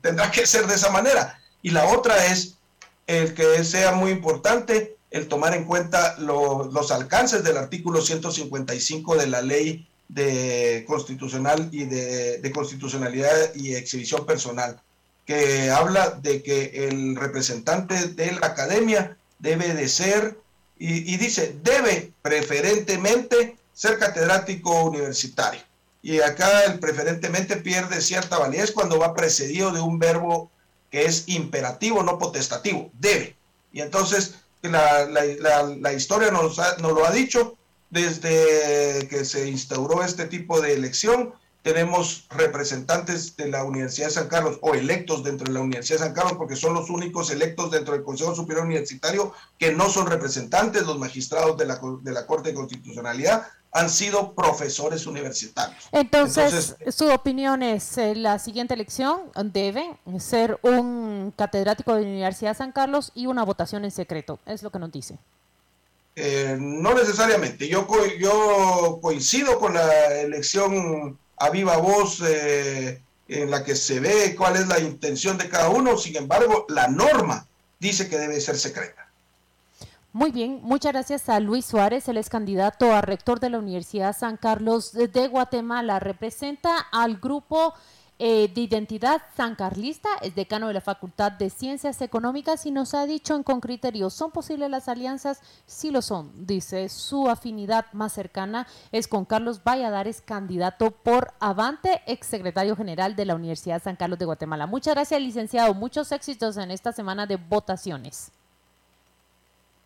tendrá 0.00 0.30
que 0.30 0.46
ser 0.46 0.66
de 0.66 0.74
esa 0.74 0.90
manera. 0.90 1.38
Y 1.62 1.70
la 1.70 1.86
otra 1.86 2.26
es 2.26 2.56
el 3.06 3.34
que 3.34 3.64
sea 3.64 3.92
muy 3.92 4.10
importante 4.10 4.96
el 5.10 5.26
tomar 5.28 5.54
en 5.54 5.64
cuenta 5.64 6.16
los 6.18 6.90
alcances 6.92 7.42
del 7.42 7.56
artículo 7.56 8.00
155 8.00 9.16
de 9.16 9.26
la 9.26 9.42
ley 9.42 9.88
de 10.08 10.84
constitucional 10.86 11.68
y 11.72 11.84
de, 11.84 12.52
constitucionalidad 12.54 13.54
y 13.54 13.74
exhibición 13.74 14.26
personal, 14.26 14.80
que 15.26 15.70
habla 15.70 16.10
de 16.10 16.42
que 16.42 16.88
el 16.88 17.16
representante 17.16 18.08
de 18.08 18.32
la 18.32 18.48
academia 18.48 19.16
debe 19.38 19.74
de 19.74 19.88
ser, 19.88 20.38
y 20.78 21.16
dice, 21.16 21.56
debe 21.62 22.12
preferentemente 22.22 23.56
ser 23.72 23.98
catedrático 23.98 24.84
universitario. 24.84 25.60
Y 26.02 26.20
acá 26.20 26.64
el 26.64 26.78
preferentemente 26.78 27.56
pierde 27.56 28.00
cierta 28.00 28.38
validez 28.38 28.72
cuando 28.72 28.98
va 28.98 29.14
precedido 29.14 29.70
de 29.70 29.80
un 29.80 29.98
verbo 29.98 30.50
que 30.90 31.04
es 31.04 31.24
imperativo, 31.28 32.02
no 32.02 32.18
potestativo, 32.18 32.90
debe. 32.98 33.36
Y 33.72 33.80
entonces 33.80 34.36
la, 34.62 35.06
la, 35.06 35.92
historia 35.92 36.30
nos, 36.30 36.58
nos 36.80 36.92
lo 36.92 37.06
ha 37.06 37.10
dicho 37.10 37.56
desde 37.90 39.06
que 39.08 39.24
se 39.24 39.48
instauró 39.48 40.02
este 40.02 40.26
tipo 40.26 40.60
de 40.60 40.74
elección. 40.74 41.34
Tenemos 41.62 42.26
representantes 42.30 43.36
de 43.36 43.48
la 43.48 43.64
Universidad 43.64 44.06
de 44.06 44.14
San 44.14 44.28
Carlos 44.28 44.58
o 44.62 44.74
electos 44.74 45.22
dentro 45.22 45.46
de 45.46 45.52
la 45.52 45.60
Universidad 45.60 45.98
de 45.98 46.04
San 46.06 46.14
Carlos 46.14 46.34
porque 46.38 46.56
son 46.56 46.72
los 46.72 46.88
únicos 46.88 47.30
electos 47.30 47.70
dentro 47.70 47.92
del 47.92 48.02
Consejo 48.02 48.34
Superior 48.34 48.64
Universitario 48.64 49.34
que 49.58 49.72
no 49.72 49.90
son 49.90 50.06
representantes, 50.06 50.86
los 50.86 50.98
magistrados 50.98 51.58
de 51.58 51.66
la, 51.66 51.78
de 52.00 52.12
la 52.12 52.26
Corte 52.26 52.50
de 52.50 52.54
Constitucionalidad 52.54 53.46
han 53.72 53.88
sido 53.88 54.32
profesores 54.34 55.06
universitarios. 55.06 55.88
Entonces, 55.92 56.76
su 56.88 57.08
opinión 57.08 57.62
es, 57.62 57.98
eh, 57.98 58.14
la 58.14 58.38
siguiente 58.38 58.74
elección 58.74 59.30
debe 59.44 59.96
ser 60.18 60.58
un 60.62 61.32
catedrático 61.36 61.94
de 61.94 62.02
la 62.02 62.08
Universidad 62.08 62.50
de 62.50 62.58
San 62.58 62.72
Carlos 62.72 63.12
y 63.14 63.26
una 63.26 63.44
votación 63.44 63.84
en 63.84 63.90
secreto, 63.90 64.38
es 64.46 64.62
lo 64.62 64.70
que 64.70 64.78
nos 64.78 64.90
dice. 64.90 65.18
Eh, 66.16 66.56
no 66.58 66.94
necesariamente, 66.94 67.68
yo, 67.68 67.86
yo 68.18 68.98
coincido 69.00 69.58
con 69.60 69.74
la 69.74 70.20
elección 70.20 71.18
a 71.36 71.50
viva 71.50 71.76
voz 71.76 72.22
eh, 72.26 73.00
en 73.28 73.50
la 73.50 73.62
que 73.62 73.76
se 73.76 74.00
ve 74.00 74.34
cuál 74.36 74.56
es 74.56 74.66
la 74.66 74.80
intención 74.80 75.38
de 75.38 75.48
cada 75.48 75.70
uno, 75.70 75.96
sin 75.96 76.16
embargo, 76.16 76.66
la 76.68 76.88
norma 76.88 77.46
dice 77.78 78.08
que 78.08 78.18
debe 78.18 78.40
ser 78.40 78.58
secreta. 78.58 78.99
Muy 80.12 80.32
bien, 80.32 80.58
muchas 80.64 80.92
gracias 80.92 81.28
a 81.28 81.38
Luis 81.38 81.64
Suárez, 81.64 82.08
él 82.08 82.16
es 82.16 82.28
candidato 82.28 82.92
a 82.92 83.00
rector 83.00 83.38
de 83.38 83.48
la 83.48 83.60
Universidad 83.60 84.16
San 84.16 84.36
Carlos 84.36 84.92
de 84.92 85.28
Guatemala. 85.28 86.00
Representa 86.00 86.76
al 86.90 87.18
grupo 87.18 87.74
eh, 88.18 88.50
de 88.52 88.60
identidad 88.60 89.22
sancarlista, 89.36 90.08
es 90.20 90.34
decano 90.34 90.66
de 90.66 90.74
la 90.74 90.80
Facultad 90.80 91.30
de 91.30 91.48
Ciencias 91.48 92.02
Económicas 92.02 92.66
y 92.66 92.72
nos 92.72 92.92
ha 92.92 93.06
dicho 93.06 93.36
en 93.36 93.44
con 93.44 93.60
criterio, 93.60 94.10
¿son 94.10 94.32
posibles 94.32 94.68
las 94.68 94.88
alianzas? 94.88 95.42
Sí 95.64 95.92
lo 95.92 96.02
son, 96.02 96.44
dice, 96.44 96.88
su 96.88 97.30
afinidad 97.30 97.86
más 97.92 98.12
cercana 98.12 98.66
es 98.90 99.06
con 99.06 99.24
Carlos 99.24 99.62
Valladares, 99.62 100.22
candidato 100.22 100.90
por 100.90 101.34
Avante, 101.38 102.02
exsecretario 102.06 102.74
general 102.74 103.14
de 103.14 103.26
la 103.26 103.36
Universidad 103.36 103.80
San 103.80 103.94
Carlos 103.94 104.18
de 104.18 104.24
Guatemala. 104.24 104.66
Muchas 104.66 104.94
gracias, 104.94 105.20
licenciado, 105.20 105.72
muchos 105.72 106.10
éxitos 106.10 106.56
en 106.56 106.72
esta 106.72 106.90
semana 106.90 107.26
de 107.26 107.36
votaciones. 107.36 108.32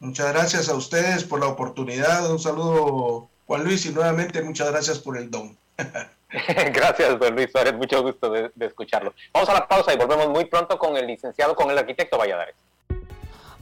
Muchas 0.05 0.35
gracias 0.35 0.69
a 0.69 0.75
ustedes 0.75 1.25
por 1.25 1.41
la 1.41 1.47
oportunidad. 1.47 2.31
Un 2.31 2.39
saludo, 2.39 3.31
Juan 3.47 3.65
Luis, 3.65 3.87
y 3.87 3.91
nuevamente 3.91 4.43
muchas 4.43 4.71
gracias 4.71 4.99
por 4.99 5.17
el 5.17 5.31
don. 5.31 5.57
gracias, 6.75 7.19
don 7.19 7.35
Luis 7.35 7.51
Suárez. 7.51 7.73
Mucho 7.73 8.03
gusto 8.03 8.29
de, 8.31 8.51
de, 8.55 8.67
escucharlo. 8.67 9.15
Vamos 9.33 9.49
a 9.49 9.55
la 9.55 9.67
pausa 9.67 9.95
y 9.95 9.97
volvemos 9.97 10.29
muy 10.29 10.45
pronto 10.45 10.79
con 10.79 10.95
el 10.99 11.07
licenciado, 11.07 11.57
con 11.57 11.71
el 11.71 11.79
arquitecto 11.79 12.19
Valladares. 12.19 12.55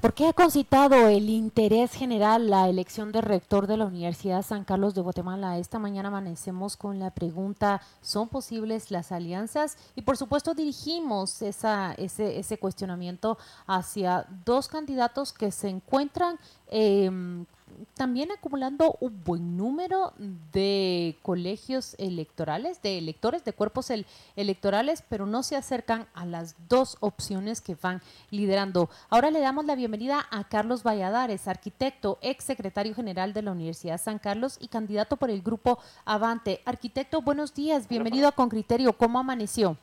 ¿Por 0.02 0.14
qué 0.14 0.26
ha 0.26 0.32
concitado 0.32 1.06
el 1.06 1.30
interés 1.30 1.92
general 1.92 2.50
la 2.50 2.68
elección 2.68 3.12
de 3.12 3.20
rector 3.20 3.68
de 3.68 3.76
la 3.76 3.86
Universidad 3.86 4.42
San 4.42 4.64
Carlos 4.64 4.96
de 4.96 5.00
Guatemala? 5.00 5.58
Esta 5.58 5.78
mañana 5.78 6.08
amanecemos 6.08 6.76
con 6.76 6.98
la 6.98 7.12
pregunta, 7.12 7.80
¿son 8.00 8.28
posibles 8.28 8.90
las 8.90 9.12
alianzas? 9.12 9.76
Y 9.94 10.02
por 10.02 10.16
supuesto 10.16 10.54
dirigimos 10.54 11.40
ese 11.40 12.58
cuestionamiento 12.58 13.38
hacia 13.68 14.26
dos 14.44 14.66
candidatos 14.66 15.32
que 15.32 15.52
se 15.52 15.68
encuentran 15.68 16.36
em, 16.66 17.46
también 17.94 18.30
acumulando 18.32 18.96
un 19.00 19.22
buen 19.24 19.56
número 19.56 20.12
de 20.52 21.16
colegios 21.22 21.94
electorales, 21.98 22.82
de 22.82 22.98
electores, 22.98 23.44
de 23.44 23.52
cuerpos 23.52 23.90
electorales, 24.36 25.04
pero 25.08 25.26
no 25.26 25.42
se 25.42 25.56
acercan 25.56 26.06
a 26.14 26.26
las 26.26 26.56
dos 26.68 26.96
opciones 27.00 27.60
que 27.60 27.74
van 27.74 28.02
liderando. 28.30 28.90
Ahora 29.10 29.30
le 29.30 29.40
damos 29.40 29.64
la 29.64 29.74
bienvenida 29.74 30.26
a 30.30 30.44
Carlos 30.44 30.82
Valladares, 30.82 31.48
arquitecto, 31.48 32.18
ex 32.22 32.44
secretario 32.44 32.94
general 32.94 33.32
de 33.32 33.42
la 33.42 33.52
Universidad 33.52 34.00
San 34.00 34.18
Carlos 34.18 34.58
y 34.60 34.68
candidato 34.68 35.16
por 35.16 35.30
el 35.30 35.42
grupo 35.42 35.78
Avante. 36.04 36.60
Arquitecto, 36.64 37.22
buenos 37.22 37.54
días, 37.54 37.88
bienvenido 37.88 38.28
a 38.28 38.32
Con 38.32 38.48
Criterio. 38.48 38.92
¿Cómo 38.92 39.18
amaneció? 39.18 39.76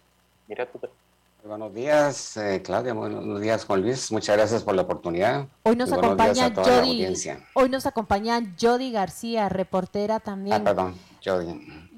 Mira 0.48 0.66
tú. 0.66 0.80
Buenos 1.44 1.74
días, 1.74 2.36
eh, 2.38 2.62
Claudia. 2.62 2.94
Buenos 2.94 3.40
días, 3.40 3.64
Juan 3.64 3.82
Luis. 3.82 4.12
Muchas 4.12 4.36
gracias 4.36 4.62
por 4.62 4.76
la 4.76 4.82
oportunidad. 4.82 5.48
Hoy 5.64 5.76
nos 5.76 5.92
acompaña 5.92 6.54
Jody. 6.54 7.08
Hoy 7.54 7.70
nos 7.70 7.86
acompaña 7.86 8.42
Jody 8.60 8.92
García, 8.92 9.48
reportera 9.48 10.20
también. 10.20 10.58
Ah, 10.58 10.64
perdón, 10.64 10.96
Jody. 11.24 11.54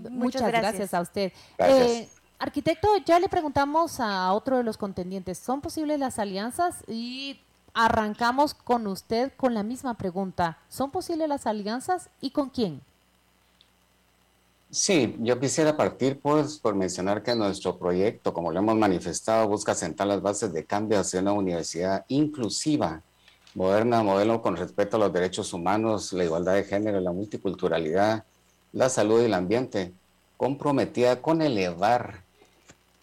Muchas, 0.09 0.43
gracias. 0.43 0.93
a 0.93 1.01
usted. 1.01 1.33
Eh, 1.57 2.07
arquitecto, 2.37 2.87
ya 3.05 3.19
le 3.19 3.29
preguntamos 3.29 3.99
a 3.99 4.31
otro 4.33 4.57
de 4.57 4.63
los 4.63 4.77
contendientes, 4.77 5.39
¿son 5.39 5.59
posibles 5.59 5.99
las 5.99 6.19
alianzas? 6.19 6.83
Y 6.87 7.41
arrancamos 7.73 8.53
con 8.53 8.85
usted 8.85 9.31
con 9.37 9.55
la 9.55 9.63
misma 9.63 9.95
pregunta. 9.95 10.59
¿Son 10.69 10.91
posibles 10.91 11.27
las 11.27 11.47
alianzas 11.47 12.09
y 12.21 12.29
con 12.29 12.49
quién? 12.49 12.81
Sí, 14.73 15.17
yo 15.19 15.37
quisiera 15.37 15.75
partir 15.75 16.21
pues 16.21 16.57
por 16.57 16.75
mencionar 16.75 17.23
que 17.23 17.35
nuestro 17.35 17.77
proyecto, 17.77 18.33
como 18.33 18.53
lo 18.53 18.59
hemos 18.59 18.77
manifestado, 18.77 19.45
busca 19.49 19.75
sentar 19.75 20.07
las 20.07 20.21
bases 20.21 20.53
de 20.53 20.63
cambio 20.63 20.97
hacia 20.97 21.19
una 21.19 21.33
universidad 21.33 22.05
inclusiva, 22.07 23.01
moderna, 23.53 24.01
modelo 24.01 24.41
con 24.41 24.55
respeto 24.55 24.95
a 24.95 24.99
los 25.01 25.11
derechos 25.11 25.51
humanos, 25.51 26.13
la 26.13 26.23
igualdad 26.23 26.53
de 26.53 26.63
género, 26.63 27.01
la 27.01 27.11
multiculturalidad, 27.11 28.23
la 28.71 28.87
salud 28.87 29.21
y 29.21 29.25
el 29.25 29.33
ambiente, 29.33 29.91
comprometida 30.37 31.21
con 31.21 31.41
elevar 31.41 32.21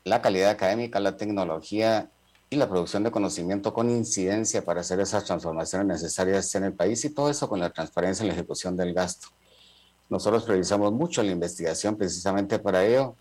la 0.04 0.22
calidad 0.22 0.48
académica, 0.48 1.00
la 1.00 1.18
tecnología 1.18 2.08
y 2.48 2.56
la 2.56 2.66
producción 2.70 3.02
de 3.02 3.10
conocimiento 3.10 3.74
con 3.74 3.90
incidencia 3.90 4.64
para 4.64 4.80
hacer 4.80 5.00
esas 5.00 5.24
transformaciones 5.24 5.86
necesarias 5.86 6.54
en 6.54 6.64
el 6.64 6.72
país 6.72 7.04
y 7.04 7.10
todo 7.10 7.28
eso 7.28 7.46
con 7.46 7.60
la 7.60 7.68
transparencia 7.68 8.22
en 8.22 8.28
la 8.28 8.34
ejecución 8.34 8.74
del 8.74 8.94
gasto. 8.94 9.28
Nosotros 10.08 10.44
priorizamos 10.44 10.92
mucho 10.92 11.22
la 11.22 11.32
investigación 11.32 11.96
precisamente 11.96 12.58
para 12.58 12.84
ello 12.84 13.14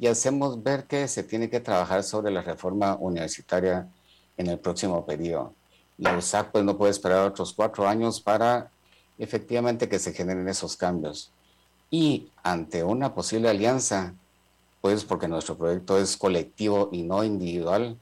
y 0.00 0.06
hacemos 0.06 0.62
ver 0.62 0.84
que 0.84 1.06
se 1.08 1.22
tiene 1.22 1.48
que 1.48 1.60
trabajar 1.60 2.02
sobre 2.02 2.32
la 2.32 2.42
reforma 2.42 2.96
universitaria 2.98 3.88
en 4.36 4.48
el 4.48 4.58
próximo 4.58 5.04
periodo. 5.04 5.54
La 5.98 6.16
USAC 6.16 6.50
pues, 6.50 6.64
no 6.64 6.76
puede 6.76 6.90
esperar 6.90 7.26
otros 7.26 7.52
cuatro 7.52 7.86
años 7.86 8.20
para 8.20 8.70
efectivamente 9.18 9.88
que 9.88 9.98
se 9.98 10.12
generen 10.12 10.48
esos 10.48 10.76
cambios. 10.76 11.30
Y 11.90 12.28
ante 12.42 12.82
una 12.82 13.14
posible 13.14 13.48
alianza, 13.48 14.14
pues 14.80 15.04
porque 15.04 15.28
nuestro 15.28 15.56
proyecto 15.56 15.98
es 15.98 16.16
colectivo 16.16 16.88
y 16.90 17.02
no 17.02 17.22
individual, 17.22 17.96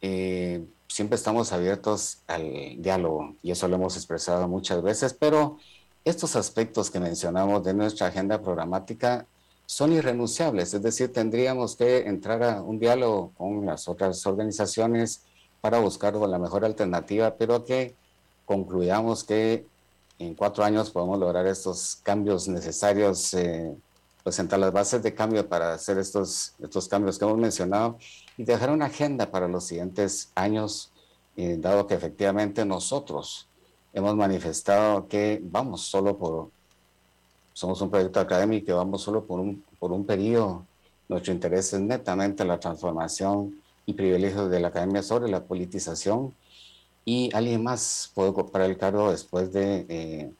eh, 0.00 0.64
siempre 0.86 1.16
estamos 1.16 1.52
abiertos 1.52 2.18
al 2.26 2.80
diálogo 2.80 3.34
y 3.42 3.50
eso 3.50 3.66
lo 3.66 3.76
hemos 3.76 3.96
expresado 3.96 4.46
muchas 4.46 4.82
veces, 4.82 5.14
pero 5.14 5.58
estos 6.04 6.36
aspectos 6.36 6.90
que 6.90 7.00
mencionamos 7.00 7.64
de 7.64 7.72
nuestra 7.74 8.08
agenda 8.08 8.40
programática 8.40 9.26
son 9.66 9.92
irrenunciables, 9.92 10.74
es 10.74 10.82
decir, 10.82 11.12
tendríamos 11.12 11.76
que 11.76 12.06
entrar 12.06 12.42
a 12.42 12.60
un 12.60 12.78
diálogo 12.78 13.32
con 13.38 13.64
las 13.64 13.88
otras 13.88 14.26
organizaciones 14.26 15.22
para 15.62 15.78
buscar 15.78 16.14
la 16.14 16.38
mejor 16.38 16.66
alternativa, 16.66 17.34
pero 17.36 17.64
que 17.64 17.94
concluyamos 18.44 19.24
que 19.24 19.66
en 20.18 20.34
cuatro 20.34 20.62
años 20.62 20.90
podemos 20.90 21.18
lograr 21.18 21.46
estos 21.46 21.96
cambios 22.02 22.46
necesarios, 22.48 23.32
eh, 23.32 23.74
presentar 24.22 24.58
las 24.58 24.72
bases 24.72 25.02
de 25.02 25.14
cambio 25.14 25.48
para 25.48 25.72
hacer 25.72 25.96
estos, 25.96 26.54
estos 26.62 26.86
cambios 26.86 27.18
que 27.18 27.24
hemos 27.24 27.38
mencionado 27.38 27.96
y 28.36 28.44
dejar 28.44 28.70
una 28.70 28.86
agenda 28.86 29.30
para 29.30 29.48
los 29.48 29.64
siguientes 29.64 30.30
años, 30.34 30.92
eh, 31.36 31.56
dado 31.58 31.86
que 31.86 31.94
efectivamente 31.94 32.66
nosotros 32.66 33.48
hemos 33.94 34.16
manifestado 34.16 35.08
que 35.08 35.40
vamos 35.42 35.82
solo 35.82 36.18
por, 36.18 36.50
somos 37.52 37.80
un 37.80 37.90
proyecto 37.90 38.20
académico 38.20 38.72
y 38.72 38.74
vamos 38.74 39.02
solo 39.02 39.24
por 39.24 39.40
un, 39.40 39.64
por 39.78 39.92
un 39.92 40.04
periodo. 40.04 40.66
Nuestro 41.08 41.32
interés 41.32 41.72
es 41.72 41.80
netamente 41.80 42.44
la 42.44 42.58
transformación 42.58 43.60
y 43.86 43.92
privilegios 43.92 44.50
de 44.50 44.60
la 44.60 44.68
academia 44.68 45.02
sobre 45.02 45.30
la 45.30 45.44
politización 45.44 46.34
y 47.04 47.30
alguien 47.34 47.62
más 47.62 48.10
puede 48.14 48.30
ocupar 48.30 48.62
el 48.62 48.76
cargo 48.76 49.10
después 49.10 49.52
de, 49.52 49.86
eh, 49.88 50.32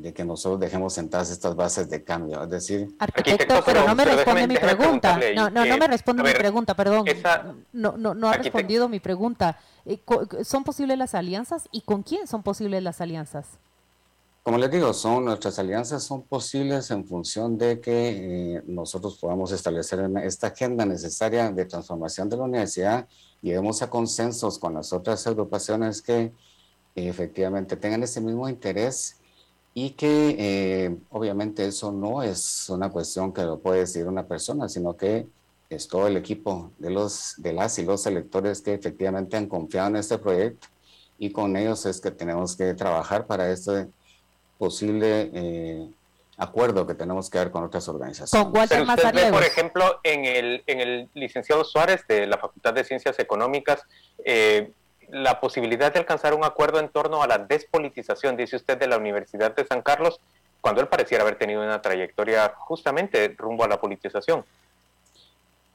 de 0.00 0.14
que 0.14 0.24
nosotros 0.24 0.60
dejemos 0.60 0.92
sentadas 0.94 1.30
estas 1.30 1.56
bases 1.56 1.90
de 1.90 2.04
cambio. 2.04 2.42
Es 2.42 2.50
decir, 2.50 2.94
arquitecto, 2.98 3.62
pero, 3.64 3.84
no 3.86 3.94
me 3.94 4.04
responde 4.04 4.46
mi 4.46 4.56
pregunta. 4.56 5.18
No, 5.34 5.50
no, 5.50 5.64
no 5.64 5.76
me 5.76 5.86
responde 5.88 6.22
mi 6.22 6.32
pregunta, 6.32 6.74
perdón. 6.74 7.04
no, 7.72 7.96
no, 7.96 8.14
no 8.14 8.28
ha 8.28 8.34
respondido 8.34 8.88
mi 8.88 9.00
pregunta. 9.00 9.58
Eh, 9.84 10.00
¿Son 10.44 10.62
posibles 10.64 10.96
las 10.98 11.14
alianzas 11.14 11.68
y 11.72 11.80
con 11.80 12.02
quién 12.02 12.26
son 12.26 12.42
posibles 12.42 12.82
las 12.82 13.00
alianzas? 13.00 13.58
Como 14.42 14.56
les 14.56 14.70
digo, 14.70 14.94
son 14.94 15.26
nuestras 15.26 15.58
alianzas 15.58 16.02
son 16.02 16.22
posibles 16.22 16.90
en 16.90 17.04
función 17.04 17.58
de 17.58 17.80
que 17.80 18.56
eh, 18.56 18.62
nosotros 18.66 19.18
podamos 19.18 19.52
establecer 19.52 20.08
esta 20.22 20.46
agenda 20.46 20.86
necesaria 20.86 21.50
de 21.50 21.64
transformación 21.66 22.30
de 22.30 22.36
la 22.38 22.44
universidad, 22.44 23.06
lleguemos 23.42 23.82
a 23.82 23.90
consensos 23.90 24.58
con 24.58 24.72
las 24.72 24.92
otras 24.92 25.26
agrupaciones 25.26 26.00
que 26.00 26.20
eh, 26.22 26.32
efectivamente 26.94 27.76
tengan 27.76 28.02
ese 28.02 28.22
mismo 28.22 28.48
interés 28.48 29.17
y 29.74 29.90
que 29.90 30.96
obviamente 31.10 31.66
eso 31.66 31.92
no 31.92 32.22
es 32.22 32.68
una 32.68 32.90
cuestión 32.90 33.32
que 33.32 33.42
lo 33.42 33.58
puede 33.58 33.80
decir 33.80 34.06
una 34.06 34.26
persona, 34.26 34.68
sino 34.68 34.96
que 34.96 35.26
es 35.70 35.86
todo 35.86 36.06
el 36.06 36.16
equipo 36.16 36.72
de, 36.78 36.90
los, 36.90 37.34
de 37.38 37.52
las 37.52 37.78
y 37.78 37.84
los 37.84 38.06
electores 38.06 38.62
que 38.62 38.74
efectivamente 38.74 39.36
han 39.36 39.46
confiado 39.46 39.88
en 39.88 39.96
este 39.96 40.18
proyecto 40.18 40.66
y 41.18 41.30
con 41.30 41.56
ellos 41.56 41.84
es 41.86 42.00
que 42.00 42.10
tenemos 42.10 42.56
que 42.56 42.74
trabajar 42.74 43.26
para 43.26 43.50
este 43.50 43.88
posible 44.56 45.30
eh, 45.32 45.88
acuerdo 46.36 46.86
que 46.86 46.94
tenemos 46.94 47.28
que 47.28 47.38
dar 47.38 47.50
con 47.50 47.64
otras 47.64 47.88
organizaciones. 47.88 48.46
Con 48.46 48.56
Walter 48.56 48.86
Pero 49.12 49.32
por 49.32 49.42
ejemplo, 49.42 50.00
en 50.04 50.24
el, 50.24 50.62
en 50.66 50.80
el 50.80 51.08
licenciado 51.14 51.64
Suárez 51.64 52.06
de 52.06 52.26
la 52.26 52.38
Facultad 52.38 52.72
de 52.74 52.84
Ciencias 52.84 53.18
Económicas, 53.18 53.82
eh, 54.24 54.70
la 55.10 55.40
posibilidad 55.40 55.92
de 55.92 56.00
alcanzar 56.00 56.34
un 56.34 56.44
acuerdo 56.44 56.80
en 56.80 56.88
torno 56.88 57.22
a 57.22 57.26
la 57.26 57.38
despolitización, 57.38 58.36
dice 58.36 58.56
usted, 58.56 58.78
de 58.78 58.86
la 58.86 58.98
Universidad 58.98 59.54
de 59.54 59.66
San 59.66 59.82
Carlos, 59.82 60.20
cuando 60.60 60.80
él 60.80 60.88
pareciera 60.88 61.22
haber 61.22 61.38
tenido 61.38 61.62
una 61.62 61.80
trayectoria 61.80 62.52
justamente 62.56 63.34
rumbo 63.38 63.64
a 63.64 63.68
la 63.68 63.80
politización. 63.80 64.44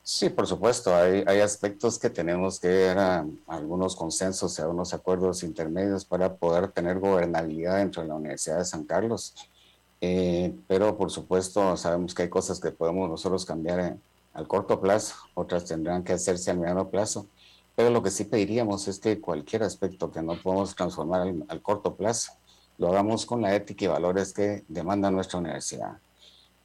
Sí, 0.03 0.29
por 0.29 0.45
supuesto. 0.45 0.93
Hay, 0.93 1.39
aspectos 1.39 1.97
que 1.97 2.09
tenemos 2.09 2.59
que 2.59 2.67
ver 2.67 2.97
a, 2.97 3.25
algunos 3.47 3.95
consensos 3.95 4.59
y 4.59 4.61
algunos 4.61 4.93
acuerdos 4.93 5.43
intermedios 5.43 6.03
para 6.03 6.33
poder 6.35 6.67
tener 6.71 6.99
gobernabilidad 6.99 7.77
dentro 7.77 8.01
de 8.01 8.09
la 8.09 8.15
Universidad 8.15 8.57
de 8.57 8.65
San 8.65 8.83
Carlos. 8.83 9.33
Eh, 10.01 10.53
pero 10.67 10.97
por 10.97 11.09
supuesto 11.09 11.77
sabemos 11.77 12.13
que 12.13 12.23
hay 12.23 12.29
cosas 12.29 12.59
que 12.59 12.71
podemos 12.71 13.09
nosotros 13.09 13.45
cambiar 13.45 13.95
al 14.33 14.47
corto 14.49 14.81
plazo, 14.81 15.15
otras 15.33 15.63
tendrán 15.63 16.03
que 16.03 16.11
hacerse 16.11 16.51
a 16.51 16.53
mediano 16.53 16.89
plazo. 16.89 17.27
Pero 17.75 17.89
lo 17.89 18.03
que 18.03 18.11
sí 18.11 18.25
pediríamos 18.25 18.87
es 18.87 18.99
que 18.99 19.19
cualquier 19.19 19.63
aspecto 19.63 20.11
que 20.11 20.21
no 20.21 20.35
podemos 20.41 20.75
transformar 20.75 21.33
al 21.47 21.61
corto 21.61 21.95
plazo, 21.95 22.33
lo 22.77 22.89
hagamos 22.89 23.25
con 23.25 23.41
la 23.41 23.55
ética 23.55 23.85
y 23.85 23.87
valores 23.87 24.33
que 24.33 24.63
demanda 24.67 25.09
nuestra 25.11 25.39
universidad. 25.39 25.97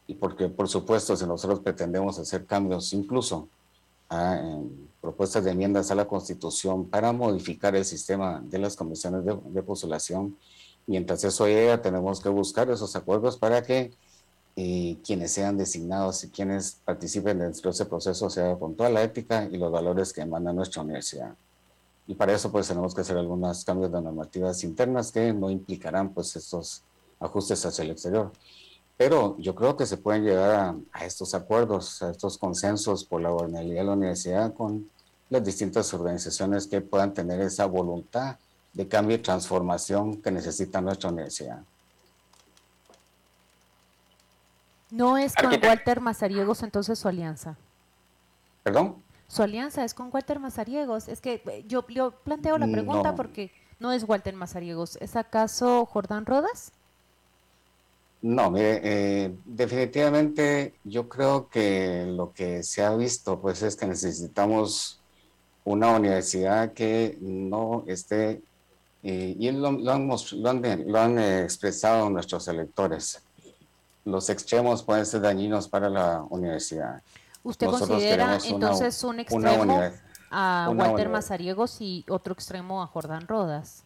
Y 0.07 0.15
porque 0.15 0.49
por 0.49 0.69
supuesto 0.69 1.17
si 1.17 1.27
nosotros 1.27 1.61
pretendemos 1.61 2.19
hacer 2.19 2.47
cambios 2.47 2.93
incluso 2.93 3.49
a 4.11 4.41
propuestas 5.01 5.45
de 5.45 5.51
enmiendas 5.51 5.91
a 5.91 5.95
la 5.95 6.07
Constitución 6.07 6.87
para 6.87 7.13
modificar 7.13 7.77
el 7.77 7.85
sistema 7.85 8.41
de 8.43 8.59
las 8.59 8.75
comisiones 8.75 9.23
de, 9.25 9.63
postulación, 9.63 10.37
mientras 10.87 11.23
eso 11.25 11.47
llega 11.47 11.83
tenemos 11.83 12.21
que 12.21 12.31
buscar 12.31 12.71
esos 12.71 12.97
acuerdos 12.97 13.37
para 13.37 13.63
que 13.63 13.93
eh, 14.61 14.99
quienes 15.05 15.31
sean 15.31 15.57
designados 15.57 16.25
y 16.25 16.31
quienes 16.31 16.81
participen 16.85 17.39
dentro 17.39 17.71
de 17.71 17.75
ese 17.75 17.87
proceso 17.87 18.29
sea 18.29 18.57
con 18.57 18.75
toda 18.75 18.91
la 18.91 19.05
ética 19.05 19.45
y 19.45 19.57
los 19.57 19.71
valores 19.71 20.13
que 20.13 20.23
emana 20.23 20.53
nuestra 20.53 20.83
universidad. 20.83 21.33
Y 22.09 22.17
para 22.17 22.33
eso 22.33 22.51
pues 22.51 22.67
tenemos 22.67 22.93
que 22.93 23.03
hacer 23.03 23.17
algunos 23.17 23.65
cambios 23.65 23.93
de 23.93 24.03
normativas 24.03 24.65
internas 24.65 25.13
que 25.13 25.33
no 25.33 25.49
implicarán 25.49 26.13
pues 26.13 26.35
estos 26.35 26.83
ajustes 27.21 27.65
hacia 27.67 27.85
el 27.85 27.93
exterior. 27.93 28.33
Pero 28.97 29.37
yo 29.39 29.55
creo 29.55 29.77
que 29.77 29.87
se 29.87 29.97
pueden 29.97 30.25
llegar 30.25 30.75
a, 30.91 31.05
estos 31.05 31.35
acuerdos, 31.35 32.03
a 32.03 32.11
estos 32.11 32.37
consensos 32.37 33.05
por 33.05 33.21
la 33.21 33.31
gobernabilidad 33.31 33.83
de 33.83 33.87
la 33.87 33.93
universidad 33.93 34.55
con 34.55 34.91
las 35.31 35.45
distintas 35.45 35.95
organizaciones 35.95 36.67
que 36.67 36.81
puedan 36.81 37.15
tener 37.15 37.41
esa 37.43 37.67
voluntad 37.67 38.39
de 38.73 38.89
cambio 38.89 39.19
y 39.19 39.21
transformación 39.21 40.21
que 40.21 40.33
necesita 40.33 40.81
nuestra 40.81 41.11
universidad. 41.11 41.63
¿No 44.91 45.19
es 45.19 45.35
con 45.35 45.53
Walter 45.63 46.01
Mazariegos 46.01 46.63
entonces 46.63 46.99
su 46.99 47.09
alianza? 47.09 47.57
¿Perdón? 48.63 49.03
Su 49.29 49.43
alianza 49.43 49.85
es 49.85 49.93
con 49.93 50.09
Walter 50.13 50.39
Mazariegos. 50.39 51.09
Es 51.09 51.21
que 51.21 51.43
eh, 51.47 51.65
yo, 51.67 51.83
planteo 51.85 52.57
la 52.59 52.67
pregunta 52.67 53.15
porque 53.15 53.53
no 53.79 53.93
es 53.93 54.09
Walter 54.09 54.35
Mazariegos. 54.35 54.97
¿Es 54.97 55.17
acaso 55.17 55.85
Jordán 55.85 56.25
Rodas? 56.25 56.73
No, 58.21 58.51
mire, 58.51 58.81
eh, 58.83 59.35
definitivamente 59.45 60.75
yo 60.83 61.09
creo 61.09 61.49
que 61.49 62.05
lo 62.07 62.33
que 62.33 62.65
se 62.65 62.83
ha 62.83 62.95
visto 62.97 63.41
pues 63.41 63.63
es 63.63 63.77
que 63.77 63.87
necesitamos 63.87 65.01
una 65.65 65.95
universidad 65.95 66.73
que 66.73 67.17
no 67.21 67.85
esté, 67.87 68.43
eh, 69.05 69.37
y 69.39 69.51
lo, 69.53 69.69
han, 69.69 70.09
lo 70.09 70.99
han 70.99 71.19
expresado 71.19 72.11
nuestros 72.11 72.49
electores, 72.49 73.23
los 74.05 74.29
extremos 74.31 74.83
pueden 74.83 75.07
ser 75.07 75.21
dañinos 75.21 75.69
para 75.69 75.89
la 75.89 76.23
universidad. 76.31 77.03
¿Usted 77.43 77.67
considera 77.67 78.39
entonces 78.45 79.03
un 79.05 79.21
extremo 79.21 79.81
a 80.31 80.71
Walter 80.75 81.09
Mazariegos 81.09 81.81
y 81.81 82.05
otro 82.09 82.33
extremo 82.33 82.83
a 82.83 82.87
Jordán 82.87 83.27
Rodas? 83.27 83.85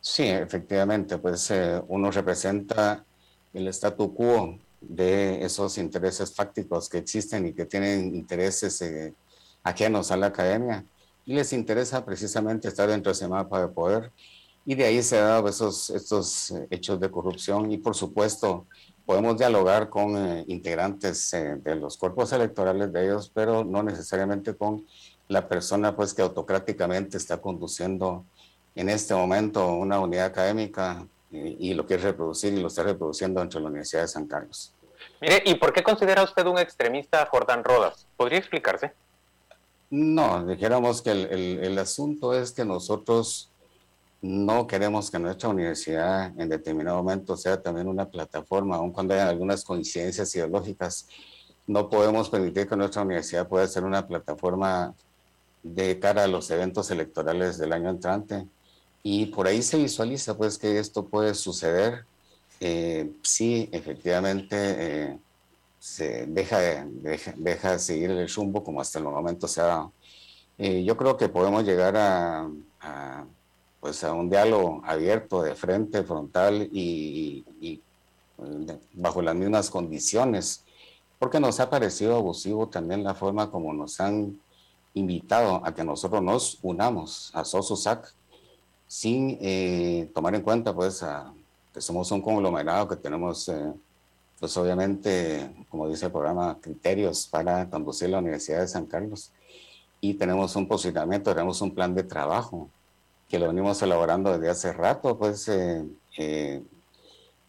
Sí, 0.00 0.24
efectivamente, 0.24 1.18
pues 1.18 1.50
eh, 1.52 1.80
uno 1.88 2.10
representa 2.10 3.04
el 3.52 3.68
statu 3.68 4.12
quo 4.12 4.58
de 4.80 5.44
esos 5.44 5.78
intereses 5.78 6.34
fácticos 6.34 6.88
que 6.88 6.98
existen 6.98 7.46
y 7.46 7.52
que 7.52 7.66
tienen 7.66 8.14
intereses 8.14 8.82
eh, 8.82 9.14
ajenos 9.62 10.10
a 10.10 10.16
la 10.16 10.26
academia 10.26 10.84
y 11.24 11.34
les 11.34 11.52
interesa 11.52 12.04
precisamente 12.04 12.66
estar 12.66 12.88
dentro 12.88 13.10
de 13.10 13.14
ese 13.14 13.28
mapa 13.28 13.60
de 13.60 13.68
poder 13.68 14.10
y 14.64 14.74
de 14.74 14.84
ahí 14.84 15.02
se 15.02 15.18
han 15.18 15.26
dado 15.26 15.48
esos, 15.48 15.90
estos 15.90 16.52
hechos 16.70 16.98
de 16.98 17.10
corrupción 17.10 17.70
y 17.70 17.78
por 17.78 17.94
supuesto 17.94 18.66
podemos 19.06 19.38
dialogar 19.38 19.88
con 19.88 20.16
eh, 20.16 20.44
integrantes 20.48 21.32
eh, 21.34 21.56
de 21.56 21.76
los 21.76 21.96
cuerpos 21.96 22.32
electorales 22.32 22.92
de 22.92 23.04
ellos, 23.04 23.30
pero 23.32 23.64
no 23.64 23.82
necesariamente 23.82 24.54
con 24.54 24.86
la 25.28 25.48
persona 25.48 25.94
pues 25.96 26.14
que 26.14 26.22
autocráticamente 26.22 27.16
está 27.16 27.38
conduciendo 27.38 28.24
en 28.74 28.88
este 28.88 29.14
momento 29.14 29.74
una 29.74 30.00
unidad 30.00 30.26
académica 30.26 31.06
y, 31.30 31.72
lo 31.72 31.86
quiere 31.86 32.02
reproducir 32.02 32.52
y 32.52 32.60
lo 32.60 32.68
está 32.68 32.82
reproduciendo 32.82 33.40
entre 33.40 33.58
la 33.58 33.68
Universidad 33.68 34.02
de 34.02 34.08
San 34.08 34.26
Carlos. 34.26 34.74
Mire, 35.20 35.42
¿y 35.46 35.54
por 35.54 35.72
qué 35.72 35.82
considera 35.82 36.22
usted 36.22 36.44
un 36.46 36.58
extremista 36.58 37.22
a 37.22 37.26
Jordán 37.26 37.64
Rodas? 37.64 38.06
¿Podría 38.18 38.38
explicarse? 38.38 38.92
No, 39.88 40.44
dijéramos 40.44 41.00
que 41.00 41.10
el, 41.10 41.26
el, 41.26 41.64
el 41.64 41.78
asunto 41.78 42.34
es 42.34 42.52
que 42.52 42.66
nosotros 42.66 43.51
no 44.22 44.68
queremos 44.68 45.10
que 45.10 45.18
nuestra 45.18 45.48
universidad 45.48 46.32
en 46.40 46.48
determinado 46.48 46.96
momento 46.98 47.36
sea 47.36 47.60
también 47.60 47.88
una 47.88 48.08
plataforma, 48.08 48.76
aun 48.76 48.92
cuando 48.92 49.14
haya 49.14 49.28
algunas 49.28 49.64
coincidencias 49.64 50.32
ideológicas. 50.36 51.08
No 51.66 51.90
podemos 51.90 52.30
permitir 52.30 52.68
que 52.68 52.76
nuestra 52.76 53.02
universidad 53.02 53.48
pueda 53.48 53.66
ser 53.66 53.82
una 53.82 54.06
plataforma 54.06 54.94
de 55.64 55.98
cara 55.98 56.24
a 56.24 56.28
los 56.28 56.48
eventos 56.50 56.90
electorales 56.92 57.58
del 57.58 57.72
año 57.72 57.90
entrante. 57.90 58.46
Y 59.02 59.26
por 59.26 59.48
ahí 59.48 59.60
se 59.60 59.78
visualiza 59.78 60.36
pues 60.36 60.56
que 60.56 60.78
esto 60.78 61.04
puede 61.06 61.34
suceder 61.34 62.04
eh, 62.60 63.10
si 63.22 63.68
efectivamente 63.72 64.56
eh, 64.56 65.18
se 65.80 66.26
deja, 66.26 66.60
deja, 66.86 67.34
deja, 67.36 67.78
seguir 67.80 68.12
el 68.12 68.28
rumbo 68.28 68.62
como 68.62 68.80
hasta 68.80 69.00
el 69.00 69.04
momento 69.04 69.48
se 69.48 69.60
ha 69.62 69.64
dado. 69.64 69.92
Eh, 70.58 70.84
yo 70.84 70.96
creo 70.96 71.16
que 71.16 71.28
podemos 71.28 71.64
llegar 71.64 71.96
a 71.96 72.48
pues 73.82 74.04
a 74.04 74.12
un 74.12 74.30
diálogo 74.30 74.80
abierto, 74.84 75.42
de 75.42 75.56
frente, 75.56 76.04
frontal 76.04 76.68
y, 76.70 77.44
eh, 77.60 77.80
bajo 78.92 79.20
las 79.20 79.34
mismas 79.34 79.70
condiciones, 79.70 80.62
porque 81.18 81.40
nos 81.40 81.58
ha 81.58 81.68
parecido 81.68 82.14
abusivo 82.14 82.68
también 82.68 83.02
la 83.02 83.12
forma 83.12 83.50
como 83.50 83.74
nos 83.74 84.00
han 84.00 84.38
invitado 84.94 85.60
a 85.64 85.74
que 85.74 85.82
nosotros 85.82 86.22
nos 86.22 86.60
unamos 86.62 87.32
a 87.34 87.44
SOSUSAC 87.44 88.14
sin 88.86 89.36
eh, 89.40 90.08
tomar 90.14 90.36
en 90.36 90.42
cuenta 90.42 90.72
pues 90.72 91.04
que 91.74 91.80
somos 91.80 92.08
un 92.12 92.22
conglomerado 92.22 92.86
que 92.86 92.94
tenemos 92.94 93.48
eh, 93.48 93.72
pues 94.38 94.56
obviamente, 94.58 95.50
como 95.68 95.88
dice 95.88 96.06
el 96.06 96.12
programa, 96.12 96.56
criterios 96.60 97.26
para 97.26 97.68
conducir 97.68 98.10
la 98.10 98.18
Universidad 98.18 98.60
de 98.60 98.68
San 98.68 98.86
Carlos. 98.86 99.32
Y 100.00 100.14
tenemos 100.14 100.54
un 100.54 100.68
posicionamiento, 100.68 101.32
tenemos 101.32 101.60
un 101.60 101.74
plan 101.74 101.92
de 101.96 102.04
trabajo 102.04 102.68
que 103.32 103.38
lo 103.38 103.48
venimos 103.48 103.80
elaborando 103.80 104.30
desde 104.30 104.50
hace 104.50 104.72
rato, 104.74 105.16
pues, 105.16 105.48
eh, 105.48 105.82
eh, 106.18 106.62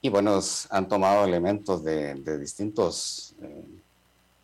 y 0.02 0.08
bueno, 0.08 0.40
han 0.70 0.88
tomado 0.88 1.26
elementos 1.26 1.84
de, 1.84 2.16
distintos 2.40 3.36
eh, 3.42 3.66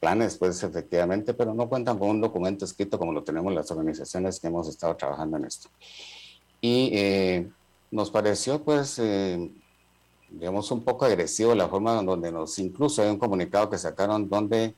planes, 0.02 0.36
pues, 0.38 0.62
efectivamente, 0.64 1.34
pero 1.34 1.54
no 1.54 1.70
cuentan 1.70 1.98
con 1.98 2.10
un 2.10 2.20
documento 2.20 2.66
escrito 2.66 3.00
como 3.00 3.14
lo 3.14 3.24
tenemos 3.24 3.54
las 3.54 3.72
organizaciones 3.72 4.38
que 4.38 4.48
hemos 4.48 4.68
estado 4.68 4.98
trabajando 4.98 5.38
en 5.38 5.46
esto. 5.46 5.70
Y 6.60 7.48
nos 7.90 8.12
pareció, 8.12 8.62
pues, 8.62 9.02
digamos, 10.30 10.70
un 10.72 10.84
poco 10.84 11.06
agresivo 11.06 11.56
la 11.56 11.70
forma 11.70 12.02
en 12.02 12.06
donde 12.06 12.34
nos, 12.34 12.60
incluso 12.60 13.02
hay 13.02 13.08
un 13.08 13.18
comunicado 13.18 13.70
que 13.70 13.78
sacaron 13.78 14.28
donde 14.28 14.76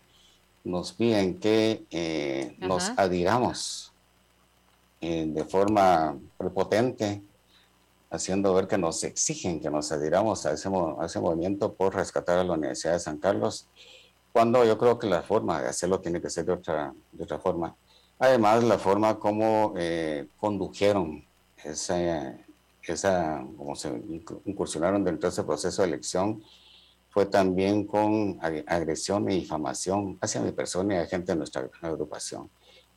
nos 0.63 0.93
piden 0.93 1.39
que 1.39 2.55
nos 2.59 2.91
adhiramos 2.97 3.90
eh, 5.01 5.25
de 5.27 5.43
forma 5.45 6.17
prepotente, 6.37 7.23
haciendo 8.11 8.53
ver 8.53 8.67
que 8.67 8.77
nos 8.77 9.03
exigen 9.03 9.59
que 9.59 9.69
nos 9.69 9.91
adhiramos 9.91 10.45
a 10.45 10.53
ese, 10.53 10.69
a 10.69 11.05
ese 11.05 11.19
movimiento 11.19 11.73
por 11.73 11.95
rescatar 11.95 12.37
a 12.37 12.43
la 12.43 12.53
Universidad 12.53 12.93
de 12.93 12.99
San 12.99 13.17
Carlos, 13.17 13.67
cuando 14.31 14.63
yo 14.63 14.77
creo 14.77 14.99
que 14.99 15.07
la 15.07 15.23
forma 15.23 15.61
de 15.61 15.69
hacerlo 15.69 15.99
tiene 15.99 16.21
que 16.21 16.29
ser 16.29 16.45
de 16.45 16.53
otra, 16.53 16.93
de 17.11 17.23
otra 17.23 17.39
forma. 17.39 17.75
Además, 18.19 18.63
la 18.63 18.77
forma 18.77 19.17
como 19.17 19.73
eh, 19.75 20.27
condujeron 20.37 21.25
esa, 21.63 22.37
esa, 22.83 23.45
como 23.57 23.75
se 23.75 23.89
incursionaron 24.45 25.03
dentro 25.03 25.29
de 25.29 25.33
ese 25.33 25.43
proceso 25.43 25.81
de 25.81 25.87
elección, 25.87 26.43
fue 27.09 27.25
también 27.25 27.85
con 27.85 28.39
agresión 28.67 29.29
y 29.29 29.41
difamación 29.41 30.17
hacia 30.21 30.41
mi 30.41 30.51
persona 30.51 30.95
y 30.95 30.97
a 30.97 31.05
gente 31.07 31.33
de 31.33 31.37
nuestra 31.37 31.69
agrupación. 31.81 32.49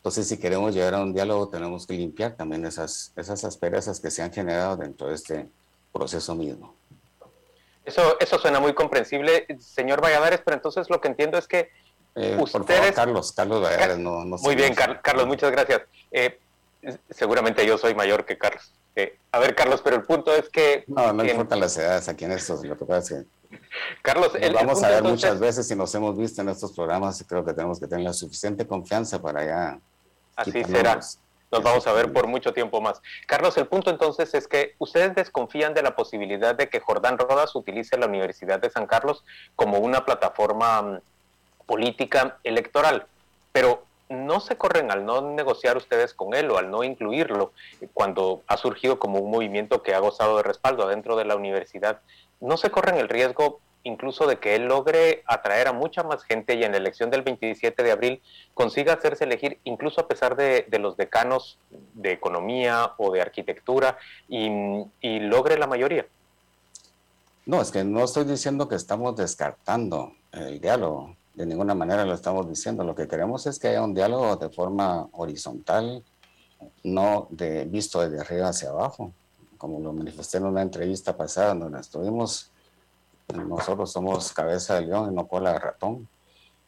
Entonces, 0.05 0.29
si 0.29 0.37
queremos 0.37 0.75
llegar 0.75 0.93
a 0.93 1.01
un 1.01 1.15
diálogo, 1.15 1.49
tenemos 1.49 1.87
que 1.87 1.95
limpiar 1.95 2.35
también 2.35 2.67
esas, 2.67 3.15
esas 3.17 3.43
asperezas 3.43 4.01
que 4.01 4.11
se 4.11 4.21
han 4.21 4.31
generado 4.31 4.77
dentro 4.77 5.09
de 5.09 5.15
este 5.15 5.49
proceso 5.95 6.35
mismo. 6.35 6.75
Eso, 7.87 8.21
eso 8.21 8.39
suena 8.39 8.61
muy 8.61 8.75
comprensible, 8.75 9.47
señor 9.59 10.03
Valladares, 10.05 10.43
pero 10.45 10.59
entonces 10.59 10.91
lo 10.91 11.01
que 11.01 11.09
entiendo 11.09 11.39
es 11.39 11.49
que 11.49 11.71
eh, 12.17 12.37
ustedes... 12.39 12.93
Carlos, 12.93 13.33
Carlos 13.33 13.63
Valladares, 13.63 13.97
no, 13.97 14.27
no 14.27 14.37
Muy 14.37 14.55
bien, 14.55 14.75
Carlos, 14.75 15.27
muchas 15.27 15.51
gracias. 15.51 15.81
Eh, 16.13 16.39
seguramente 17.09 17.65
yo 17.67 17.79
soy 17.79 17.95
mayor 17.95 18.27
que 18.27 18.37
Carlos. 18.37 18.75
Eh, 18.97 19.17
a 19.33 19.39
ver, 19.39 19.55
Carlos, 19.55 19.81
pero 19.83 19.97
el 19.97 20.03
punto 20.03 20.35
es 20.35 20.51
que... 20.51 20.85
No, 20.87 21.15
no 21.15 21.25
importan 21.25 21.61
las 21.61 21.79
edades 21.79 22.11
aquí 22.11 22.27
en 22.27 22.33
estos, 22.33 22.63
lo 22.63 22.77
que 22.77 22.85
pasa 22.85 23.21
es 23.21 23.23
que... 23.23 23.59
Carlos, 24.03 24.33
vamos 24.53 24.83
a 24.83 24.91
ver 24.91 25.03
muchas 25.03 25.41
veces 25.41 25.67
si 25.67 25.75
nos 25.75 25.95
hemos 25.95 26.15
visto 26.15 26.43
en 26.43 26.51
estos 26.51 26.73
programas 26.73 27.19
y 27.23 27.25
creo 27.25 27.43
que 27.43 27.55
tenemos 27.55 27.81
que 27.81 27.87
tener 27.87 28.05
la 28.05 28.13
suficiente 28.13 28.67
confianza 28.67 29.23
para 29.23 29.47
ya 29.47 29.81
Así 30.37 30.65
será. 30.65 31.01
Nos 31.51 31.63
vamos 31.63 31.87
a 31.87 31.93
ver 31.93 32.13
por 32.13 32.27
mucho 32.27 32.53
tiempo 32.53 32.81
más. 32.81 33.01
Carlos, 33.27 33.57
el 33.57 33.69
punto 33.69 33.91
entonces 33.91 34.35
es 34.35 34.49
que 34.49 34.75
ustedes 34.79 35.15
desconfían 35.15 35.73
de 35.73 35.83
la 35.83 35.95
posibilidad 35.95 36.55
de 36.55 36.69
que 36.69 36.81
Jordán 36.81 37.17
Rodas 37.17 37.55
utilice 37.55 37.97
la 37.97 38.07
Universidad 38.07 38.59
de 38.59 38.71
San 38.71 38.87
Carlos 38.87 39.25
como 39.55 39.79
una 39.79 40.05
plataforma 40.05 40.83
mm, 40.83 40.99
política 41.67 42.39
electoral, 42.43 43.07
pero 43.53 43.85
no 44.09 44.41
se 44.41 44.57
corren 44.57 44.91
al 44.91 45.05
no 45.07 45.21
negociar 45.21 45.77
ustedes 45.77 46.13
con 46.13 46.35
él 46.35 46.51
o 46.51 46.59
al 46.59 46.71
no 46.71 46.83
incluirlo 46.85 47.53
cuando 47.93 48.43
ha 48.49 48.57
surgido 48.57 48.99
como 48.99 49.21
un 49.21 49.31
movimiento 49.31 49.83
que 49.83 49.95
ha 49.95 49.99
gozado 49.99 50.37
de 50.37 50.43
respaldo 50.43 50.89
dentro 50.89 51.17
de 51.17 51.25
la 51.25 51.37
universidad, 51.37 52.01
no 52.41 52.57
se 52.57 52.71
corren 52.71 52.97
el 52.97 53.09
riesgo 53.09 53.61
incluso 53.85 54.27
de 54.27 54.39
que 54.39 54.57
él 54.57 54.65
logre 54.65 55.23
atraer 55.27 55.69
a 55.69 55.73
mucha 55.73 56.03
más 56.03 56.25
gente 56.25 56.55
y 56.55 56.65
en 56.65 56.73
la 56.73 56.79
elección 56.79 57.11
del 57.11 57.23
27 57.23 57.83
de 57.83 57.93
abril 57.93 58.23
consiga 58.55 58.95
hacerse 58.95 59.25
elegir 59.25 59.59
incluso 59.65 60.01
a 60.01 60.09
pesar 60.09 60.37
de, 60.37 60.67
los 60.81 60.97
decanos 60.97 61.59
de 61.93 62.13
economía 62.13 62.93
o 62.97 63.13
de 63.13 63.21
arquitectura 63.21 63.97
y, 64.29 64.49
logre 65.21 65.59
la 65.59 65.67
mayoría. 65.67 66.07
No, 67.47 67.61
es 67.61 67.71
que 67.71 67.85
no 67.85 68.05
estoy 68.05 68.25
diciendo 68.25 68.69
que 68.69 68.75
estamos 68.75 69.17
descartando 69.17 70.13
el 70.33 70.61
diálogo, 70.61 71.15
de 71.35 71.47
ninguna 71.47 71.75
manera 71.75 72.05
lo 72.05 72.15
estamos 72.15 72.49
diciendo. 72.49 72.85
Lo 72.85 72.95
que 72.95 73.07
queremos 73.07 73.47
es 73.47 73.59
que 73.59 73.69
haya 73.69 73.83
un 73.83 73.95
diálogo 73.95 74.37
de 74.37 74.49
forma 74.49 75.09
horizontal, 75.13 76.03
no 76.83 77.27
de 77.31 77.65
visto 77.67 78.01
desde 78.01 78.21
arriba 78.21 78.49
hacia 78.49 78.71
abajo, 78.71 79.13
como 79.59 79.79
lo 79.81 79.93
manifesté 79.93 80.39
en 80.39 80.45
una 80.45 80.63
entrevista 80.63 81.17
pasada 81.17 81.55
donde 81.55 81.81
estuvimos 81.81 82.51
nosotros 83.33 83.91
somos 83.91 84.33
cabeza 84.33 84.75
de 84.75 84.87
león 84.87 85.13
y 85.13 85.15
no 85.15 85.27
cola 85.27 85.53
de 85.53 85.59
ratón. 85.59 86.09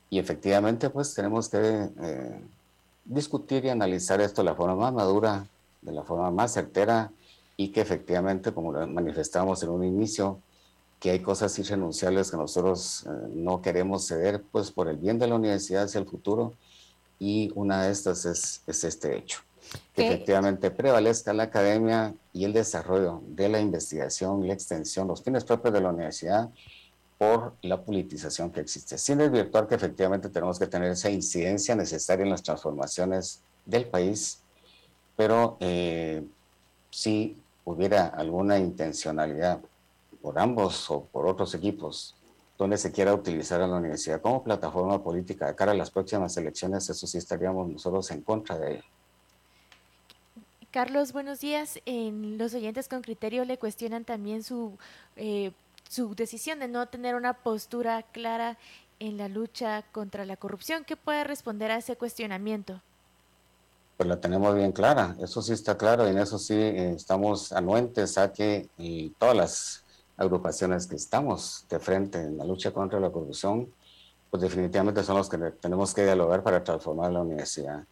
Y 0.08 0.18
efectivamente, 0.18 0.90
pues 0.90 1.14
tenemos 1.14 1.48
que 1.48 1.58
eh, 1.58 2.40
discutir 3.04 3.64
y 3.64 3.68
analizar 3.70 4.20
esto 4.20 4.42
de 4.42 4.46
la 4.46 4.54
forma 4.54 4.76
más 4.76 4.92
madura, 4.92 5.46
de 5.82 5.92
la 5.92 6.02
forma 6.02 6.30
más 6.30 6.52
certera 6.52 7.10
y 7.56 7.68
que 7.68 7.80
efectivamente, 7.80 8.52
como 8.52 8.72
lo 8.72 8.86
manifestamos 8.86 9.62
en 9.62 9.70
un 9.70 9.84
inicio, 9.84 10.40
que 11.00 11.10
hay 11.10 11.20
cosas 11.20 11.58
irrenunciables 11.58 12.30
que 12.30 12.36
nosotros 12.36 13.04
eh, 13.06 13.28
no 13.34 13.60
queremos 13.60 14.06
ceder, 14.06 14.42
pues 14.50 14.70
por 14.70 14.88
el 14.88 14.96
bien 14.96 15.18
de 15.18 15.26
la 15.26 15.34
universidad 15.34 15.84
hacia 15.84 16.00
el 16.00 16.06
futuro. 16.06 16.54
Y 17.18 17.50
una 17.54 17.84
de 17.84 17.92
estas 17.92 18.24
es, 18.24 18.62
es 18.66 18.84
este 18.84 19.16
hecho 19.16 19.40
que 19.94 20.06
efectivamente 20.06 20.70
prevalezca 20.70 21.32
la 21.32 21.44
academia 21.44 22.14
y 22.32 22.44
el 22.44 22.52
desarrollo 22.52 23.22
de 23.28 23.48
la 23.48 23.60
investigación 23.60 24.44
y 24.44 24.48
la 24.48 24.54
extensión, 24.54 25.08
los 25.08 25.22
fines 25.22 25.44
propios 25.44 25.72
de 25.72 25.80
la 25.80 25.90
universidad, 25.90 26.50
por 27.18 27.54
la 27.62 27.82
politización 27.82 28.50
que 28.50 28.60
existe, 28.60 28.98
sin 28.98 29.18
desvirtuar 29.18 29.66
que 29.66 29.74
efectivamente 29.74 30.28
tenemos 30.28 30.58
que 30.58 30.66
tener 30.66 30.90
esa 30.90 31.10
incidencia 31.10 31.74
necesaria 31.74 32.24
en 32.24 32.30
las 32.30 32.42
transformaciones 32.42 33.40
del 33.64 33.86
país, 33.86 34.42
pero 35.16 35.56
eh, 35.60 36.22
si 36.90 37.42
hubiera 37.64 38.08
alguna 38.08 38.58
intencionalidad 38.58 39.60
por 40.20 40.38
ambos 40.38 40.90
o 40.90 41.04
por 41.04 41.26
otros 41.26 41.54
equipos 41.54 42.14
donde 42.58 42.78
se 42.78 42.92
quiera 42.92 43.14
utilizar 43.14 43.60
a 43.60 43.66
la 43.66 43.76
universidad 43.76 44.20
como 44.20 44.42
plataforma 44.42 45.02
política 45.02 45.46
de 45.46 45.54
cara 45.54 45.72
a 45.72 45.74
las 45.74 45.90
próximas 45.90 46.36
elecciones, 46.36 46.88
eso 46.88 47.06
sí 47.06 47.18
estaríamos 47.18 47.68
nosotros 47.68 48.10
en 48.10 48.22
contra 48.22 48.58
de 48.58 48.74
ello. 48.74 48.84
Carlos, 50.76 51.14
buenos 51.14 51.40
días. 51.40 51.80
En 51.86 52.36
los 52.36 52.52
oyentes 52.52 52.86
con 52.86 53.00
criterio 53.00 53.46
le 53.46 53.56
cuestionan 53.56 54.04
también 54.04 54.42
su, 54.42 54.76
eh, 55.16 55.52
su 55.88 56.14
decisión 56.14 56.58
de 56.58 56.68
no 56.68 56.86
tener 56.86 57.14
una 57.14 57.32
postura 57.32 58.02
clara 58.02 58.58
en 59.00 59.16
la 59.16 59.28
lucha 59.28 59.84
contra 59.90 60.26
la 60.26 60.36
corrupción. 60.36 60.84
¿Qué 60.84 60.94
puede 60.94 61.24
responder 61.24 61.70
a 61.70 61.78
ese 61.78 61.96
cuestionamiento? 61.96 62.82
Pues 63.96 64.06
la 64.06 64.20
tenemos 64.20 64.54
bien 64.54 64.72
clara, 64.72 65.16
eso 65.18 65.40
sí 65.40 65.54
está 65.54 65.78
claro 65.78 66.06
y 66.06 66.10
en 66.10 66.18
eso 66.18 66.38
sí 66.38 66.52
eh, 66.52 66.92
estamos 66.94 67.52
anuentes 67.52 68.18
a 68.18 68.34
que 68.34 68.68
todas 69.18 69.34
las 69.34 69.84
agrupaciones 70.18 70.86
que 70.86 70.96
estamos 70.96 71.64
de 71.70 71.78
frente 71.78 72.20
en 72.20 72.36
la 72.36 72.44
lucha 72.44 72.70
contra 72.72 73.00
la 73.00 73.08
corrupción, 73.08 73.72
pues 74.30 74.42
definitivamente 74.42 75.02
son 75.02 75.16
los 75.16 75.30
que 75.30 75.38
tenemos 75.38 75.94
que 75.94 76.04
dialogar 76.04 76.42
para 76.42 76.62
transformar 76.62 77.12
la 77.12 77.22
universidad. 77.22 77.86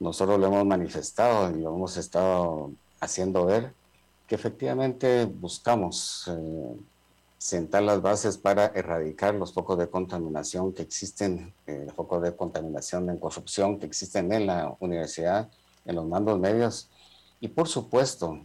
Nosotros 0.00 0.38
lo 0.38 0.46
hemos 0.46 0.64
manifestado 0.64 1.50
y 1.50 1.60
lo 1.60 1.74
hemos 1.74 1.96
estado 1.96 2.72
haciendo 3.00 3.46
ver 3.46 3.72
que 4.26 4.34
efectivamente 4.34 5.24
buscamos 5.24 6.24
eh, 6.28 6.76
sentar 7.38 7.82
las 7.82 8.02
bases 8.02 8.36
para 8.36 8.66
erradicar 8.66 9.34
los 9.34 9.52
focos 9.52 9.78
de 9.78 9.88
contaminación 9.88 10.72
que 10.72 10.82
existen, 10.82 11.54
eh, 11.66 11.88
focos 11.96 12.22
de 12.22 12.36
contaminación 12.36 13.08
en 13.08 13.18
corrupción 13.18 13.78
que 13.78 13.86
existen 13.86 14.32
en 14.32 14.46
la 14.46 14.76
universidad, 14.80 15.48
en 15.84 15.96
los 15.96 16.06
mandos 16.06 16.38
medios. 16.38 16.90
Y 17.40 17.48
por 17.48 17.68
supuesto, 17.68 18.40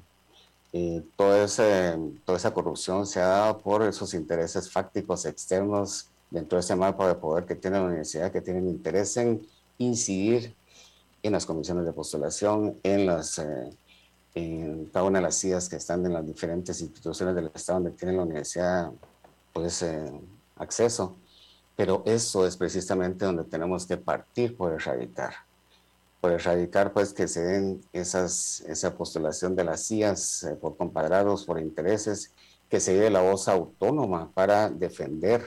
eh, 0.72 1.04
toda 1.16 1.44
esa 1.44 2.54
corrupción 2.54 3.06
se 3.06 3.20
ha 3.20 3.28
dado 3.28 3.58
por 3.60 3.84
esos 3.84 4.14
intereses 4.14 4.72
fácticos 4.72 5.26
externos 5.26 6.08
dentro 6.32 6.56
de 6.58 6.62
ese 6.62 6.76
mapa 6.76 7.08
de 7.08 7.16
poder 7.16 7.46
que 7.46 7.56
tiene 7.56 7.78
la 7.78 7.86
universidad, 7.86 8.32
que 8.32 8.42
tienen 8.42 8.68
interés 8.68 9.18
en 9.18 9.46
incidir 9.78 10.56
en 11.24 11.32
las 11.32 11.46
comisiones 11.46 11.86
de 11.86 11.94
postulación, 11.94 12.78
en, 12.84 13.08
las, 13.08 13.40
eh, 13.40 13.70
en 14.36 14.86
cada 14.88 15.06
una 15.06 15.20
de 15.20 15.24
las 15.24 15.36
sillas 15.36 15.70
que 15.70 15.78
están 15.78 16.06
en 16.06 16.14
las 16.14 16.26
diferentes 16.26 16.80
instituciones 16.82 17.34
del 17.34 17.50
Estado 17.54 17.80
donde 17.80 17.98
tiene 17.98 18.16
la 18.16 18.24
universidad 18.24 18.92
pues, 19.54 19.82
eh, 19.82 20.12
acceso. 20.58 21.18
Pero 21.76 22.04
eso 22.06 22.46
es 22.46 22.56
precisamente 22.56 23.26
donde 23.26 23.46
tenemos 23.46 23.88
que 23.88 23.98
partir 23.98 24.56
por 24.56 24.74
erradicar 24.74 25.34
por 26.24 26.32
erradicar 26.32 26.94
pues 26.94 27.12
que 27.12 27.28
se 27.28 27.42
den 27.42 27.82
esas, 27.92 28.62
esa 28.62 28.96
postulación 28.96 29.58
de 29.58 29.66
las 29.66 29.86
CIAs 29.86 30.44
eh, 30.44 30.56
por 30.56 30.78
compadrados, 30.78 31.44
por 31.44 31.60
intereses, 31.60 32.32
que 32.70 32.80
se 32.80 32.96
dé 32.96 33.10
la 33.10 33.22
voz 33.22 33.50
autónoma 33.50 34.32
para 34.34 34.70
defender 34.70 35.46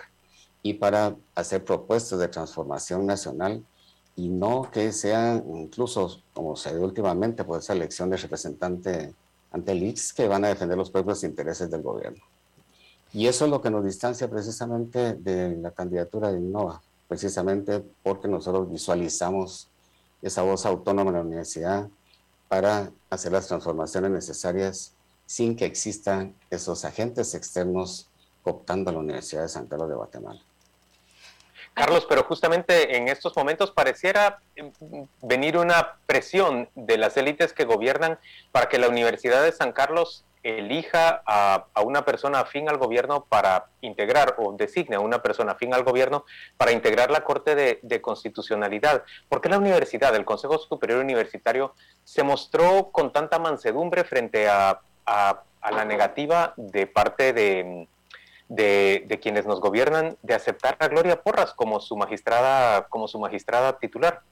y 0.63 0.75
para 0.75 1.17
hacer 1.35 1.65
propuestas 1.65 2.19
de 2.19 2.29
transformación 2.29 3.07
nacional 3.07 3.65
y 4.17 4.29
no 4.29 4.71
que 4.71 4.93
sean 4.93 5.45
incluso, 5.55 6.23
como 6.33 6.57
se 6.57 6.75
dio 6.75 6.85
últimamente, 6.85 7.45
por 7.45 7.59
esa 7.59 7.75
elección 7.75 8.09
de 8.11 8.17
representante 8.17 9.15
ante 9.53 9.73
el 9.73 9.83
IX, 9.83 10.13
que 10.15 10.27
van 10.27 10.45
a 10.45 10.49
defender 10.49 10.77
los 10.77 10.91
propios 10.91 11.23
intereses 11.23 11.71
del 11.71 11.83
gobierno. 11.83 12.23
Y 13.13 13.27
eso 13.27 13.45
es 13.45 13.51
lo 13.51 13.61
que 13.61 13.71
nos 13.71 13.85
distancia 13.85 14.29
precisamente 14.29 15.15
de 15.15 15.57
la 15.57 15.71
candidatura 15.71 16.33
de 16.33 16.39
Innova, 16.39 16.83
precisamente 17.09 17.85
porque 18.03 18.27
nosotros 18.27 18.71
visualizamos 18.71 19.69
esa 20.23 20.43
voz 20.43 20.67
autónoma 20.67 21.11
en 21.11 21.17
la 21.17 21.23
universidad 21.23 21.89
para 22.49 22.91
hacer 23.11 23.33
las 23.33 23.47
transformaciones 23.47 24.11
necesarias 24.11 24.95
sin 25.27 25.57
que 25.57 25.67
existan 25.67 26.35
esos 26.51 26.85
agentes 26.85 27.35
externos 27.35 28.09
cooptando 28.43 28.91
a 28.91 28.95
la 28.95 29.01
Universidad 29.01 29.43
de 29.43 29.49
San 29.49 29.67
Carlos 29.67 29.89
de 29.89 29.97
Guatemala. 29.97 30.41
Carlos, 31.77 32.07
pero 32.09 32.25
justamente 32.25 32.97
en 32.97 33.09
estos 33.09 33.37
momentos 33.37 33.71
pareciera 33.71 34.39
mm, 34.57 35.03
venir 35.21 35.59
una 35.59 35.97
presión 36.07 36.71
de 36.75 36.97
las 36.97 37.19
élites 37.19 37.53
que 37.53 37.67
gobiernan 37.67 38.19
para 38.51 38.71
que 38.71 38.79
la 38.79 38.89
Universidad 38.89 39.43
de 39.43 39.53
San 39.53 39.73
Carlos 39.73 40.25
elija 40.43 41.23
a, 41.27 41.67
una 41.85 42.07
persona 42.07 42.41
afín 42.41 42.71
al 42.71 42.79
gobierno 42.79 43.27
para 43.29 43.67
integrar 43.83 44.37
o 44.39 44.53
designe 44.53 44.97
a 44.97 45.01
una 45.01 45.21
persona 45.21 45.53
afín 45.53 45.75
al 45.75 45.85
gobierno 45.85 46.25
para 46.57 46.73
integrar 46.73 47.11
la 47.11 47.25
Corte 47.25 47.55
de, 47.55 48.01
Constitucionalidad. 48.01 49.03
¿Por 49.29 49.43
qué 49.43 49.51
la 49.51 49.59
universidad, 49.59 50.15
el 50.15 50.25
Consejo 50.25 50.57
Superior 50.59 51.01
Universitario, 51.01 51.75
se 52.05 52.23
mostró 52.23 52.91
con 52.91 53.13
tanta 53.13 53.39
mansedumbre 53.39 54.05
frente 54.05 54.49
a, 54.49 54.81
la 55.07 55.85
negativa 55.85 56.55
de 56.57 56.87
parte 56.87 57.33
de, 57.35 57.87
de, 58.49 59.19
quienes 59.23 59.47
nos 59.47 59.61
gobiernan 59.61 60.17
de 60.23 60.35
aceptar 60.35 60.77
a 60.79 60.89
Gloria 60.89 61.23
Porras 61.23 61.53
como 61.53 61.81
su 61.81 61.97
magistrada, 61.97 62.87
como 62.89 63.09
su 63.09 63.19
magistrada 63.19 63.79
titular? 63.79 64.23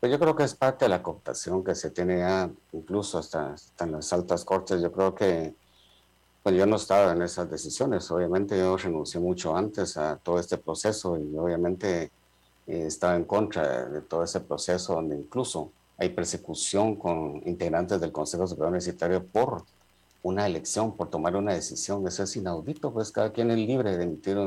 Pues 0.00 0.10
yo 0.10 0.18
creo 0.18 0.34
que 0.34 0.42
es 0.42 0.54
parte 0.54 0.84
de 0.84 0.88
la 0.88 1.02
cooptación 1.02 1.62
que 1.62 1.74
se 1.74 1.90
tiene 1.90 2.18
ya, 2.18 2.50
incluso 2.72 3.18
hasta, 3.18 3.54
en 3.80 3.92
las 3.92 4.12
altas 4.12 4.44
cortes. 4.44 4.82
Yo 4.82 4.90
creo 4.90 5.14
que, 5.14 5.54
pues 6.42 6.56
yo 6.56 6.66
no 6.66 6.76
estaba 6.76 7.12
en 7.12 7.22
esas 7.22 7.48
decisiones. 7.48 8.10
Obviamente 8.10 8.58
yo 8.58 8.76
renuncié 8.76 9.20
mucho 9.20 9.56
antes 9.56 9.96
a 9.96 10.16
todo 10.16 10.40
este 10.40 10.58
proceso 10.58 11.16
y 11.16 11.36
obviamente 11.36 12.10
eh, 12.66 12.84
estaba 12.86 13.14
en 13.14 13.24
contra 13.24 13.86
de 13.86 14.00
todo 14.00 14.24
ese 14.24 14.40
proceso 14.40 14.94
donde 14.94 15.14
incluso 15.14 15.70
hay 15.98 16.08
persecución 16.08 16.96
con 16.96 17.40
integrantes 17.46 18.00
del 18.00 18.10
Consejo 18.10 18.46
Superior 18.48 18.70
Universitario 18.70 19.24
por 19.24 19.64
una 20.22 20.46
elección, 20.46 20.96
por 20.96 21.10
tomar 21.10 21.36
una 21.36 21.52
decisión. 21.52 22.06
Eso 22.06 22.22
es 22.22 22.36
inaudito, 22.36 22.92
pues 22.92 23.10
cada 23.10 23.32
quien 23.32 23.50
es 23.50 23.58
libre 23.58 23.96
de 23.96 24.04
emitir, 24.04 24.38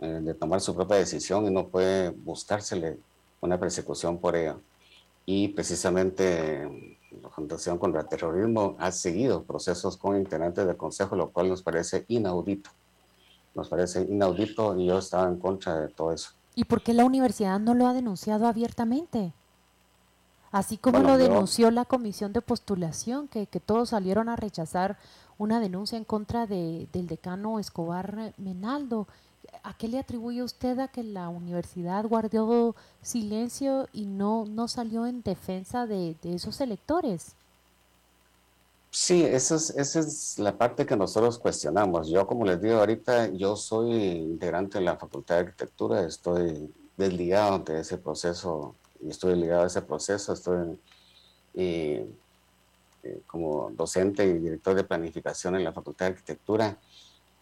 eh, 0.00 0.20
de 0.22 0.34
tomar 0.34 0.60
su 0.60 0.74
propia 0.74 0.96
decisión 0.96 1.46
y 1.46 1.50
no 1.50 1.68
puede 1.68 2.10
buscársele 2.10 2.98
una 3.40 3.58
persecución 3.58 4.18
por 4.18 4.36
ello. 4.36 4.60
Y 5.26 5.48
precisamente 5.48 6.96
la 7.22 7.28
Fundación 7.28 7.78
contra 7.78 8.00
el 8.00 8.08
Terrorismo 8.08 8.76
ha 8.78 8.90
seguido 8.92 9.42
procesos 9.42 9.96
con 9.96 10.16
integrantes 10.16 10.66
del 10.66 10.76
Consejo, 10.76 11.16
lo 11.16 11.30
cual 11.30 11.48
nos 11.48 11.62
parece 11.62 12.04
inaudito. 12.08 12.70
Nos 13.54 13.68
parece 13.68 14.02
inaudito 14.02 14.78
y 14.78 14.86
yo 14.86 14.98
estaba 14.98 15.28
en 15.28 15.38
contra 15.38 15.80
de 15.80 15.88
todo 15.88 16.12
eso. 16.12 16.30
¿Y 16.54 16.64
por 16.64 16.82
qué 16.82 16.94
la 16.94 17.04
universidad 17.04 17.58
no 17.60 17.74
lo 17.74 17.86
ha 17.86 17.94
denunciado 17.94 18.46
abiertamente? 18.46 19.32
Así 20.52 20.78
como 20.78 20.98
lo 20.98 21.16
denunció 21.16 21.70
la 21.70 21.84
comisión 21.84 22.32
de 22.32 22.40
postulación, 22.40 23.28
que, 23.28 23.46
que, 23.46 23.60
todos 23.60 23.90
salieron 23.90 24.28
a 24.28 24.36
rechazar 24.36 24.98
una 25.38 25.60
denuncia 25.60 25.96
en 25.96 26.04
contra 26.04 26.46
de, 26.46 26.88
del 26.92 27.06
decano 27.06 27.60
Escobar 27.60 28.34
Menaldo. 28.36 29.06
¿A 29.62 29.74
qué 29.74 29.86
le 29.88 29.98
atribuye 29.98 30.42
usted 30.42 30.78
a 30.80 30.88
que 30.88 31.04
la 31.04 31.28
universidad 31.28 32.04
guardó 32.04 32.74
silencio 33.00 33.88
y 33.92 34.06
no, 34.06 34.44
no 34.44 34.66
salió 34.68 35.06
en 35.06 35.22
defensa 35.22 35.86
de, 35.86 36.16
esos 36.24 36.60
electores? 36.60 37.32
Sí, 38.90 39.22
esa 39.22 39.54
es, 39.54 39.70
esa 39.70 40.00
es 40.00 40.38
la 40.38 40.58
parte 40.58 40.84
que 40.84 40.96
nosotros 40.96 41.38
cuestionamos. 41.38 42.08
Yo, 42.08 42.26
como 42.26 42.44
les 42.44 42.60
digo 42.60 42.78
ahorita, 42.78 43.28
yo 43.28 43.54
soy 43.54 43.92
integrante 43.92 44.78
de 44.78 44.84
la 44.84 44.96
Facultad 44.96 45.36
de 45.36 45.40
Arquitectura, 45.42 46.04
estoy 46.04 46.74
desligado 46.96 47.60
de 47.60 47.80
ese 47.80 47.98
proceso 47.98 48.74
y 49.02 49.10
estoy 49.10 49.36
ligado 49.36 49.62
a 49.62 49.66
ese 49.66 49.82
proceso, 49.82 50.32
estoy 50.32 50.78
eh, 51.54 52.06
eh, 53.02 53.20
como 53.26 53.70
docente 53.70 54.26
y 54.26 54.34
director 54.34 54.74
de 54.74 54.84
planificación 54.84 55.56
en 55.56 55.64
la 55.64 55.72
Facultad 55.72 56.06
de 56.06 56.12
Arquitectura 56.12 56.78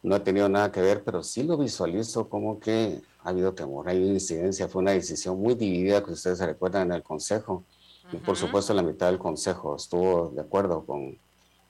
no 0.02 0.14
ha 0.14 0.22
tenido 0.22 0.48
nada 0.48 0.70
que 0.70 0.80
ver, 0.80 1.02
pero 1.04 1.22
sí 1.22 1.42
lo 1.42 1.56
visualizo 1.56 2.28
como 2.28 2.61
que 2.61 3.00
ha 3.22 3.30
habido 3.30 3.52
temor, 3.54 3.88
ha 3.88 3.90
habido 3.90 4.12
incidencia, 4.12 4.68
fue 4.68 4.82
una 4.82 4.92
decisión 4.92 5.40
muy 5.40 5.54
dividida 5.54 6.04
que 6.04 6.12
ustedes 6.12 6.38
se 6.38 6.46
recuerdan 6.46 6.88
en 6.88 6.92
el 6.96 7.02
Consejo. 7.02 7.64
Y 8.12 8.16
por 8.16 8.36
supuesto 8.36 8.72
la 8.72 8.82
mitad 8.82 9.06
del 9.06 9.18
Consejo 9.18 9.76
estuvo 9.76 10.30
de 10.30 10.40
acuerdo 10.40 10.84
con 10.84 11.18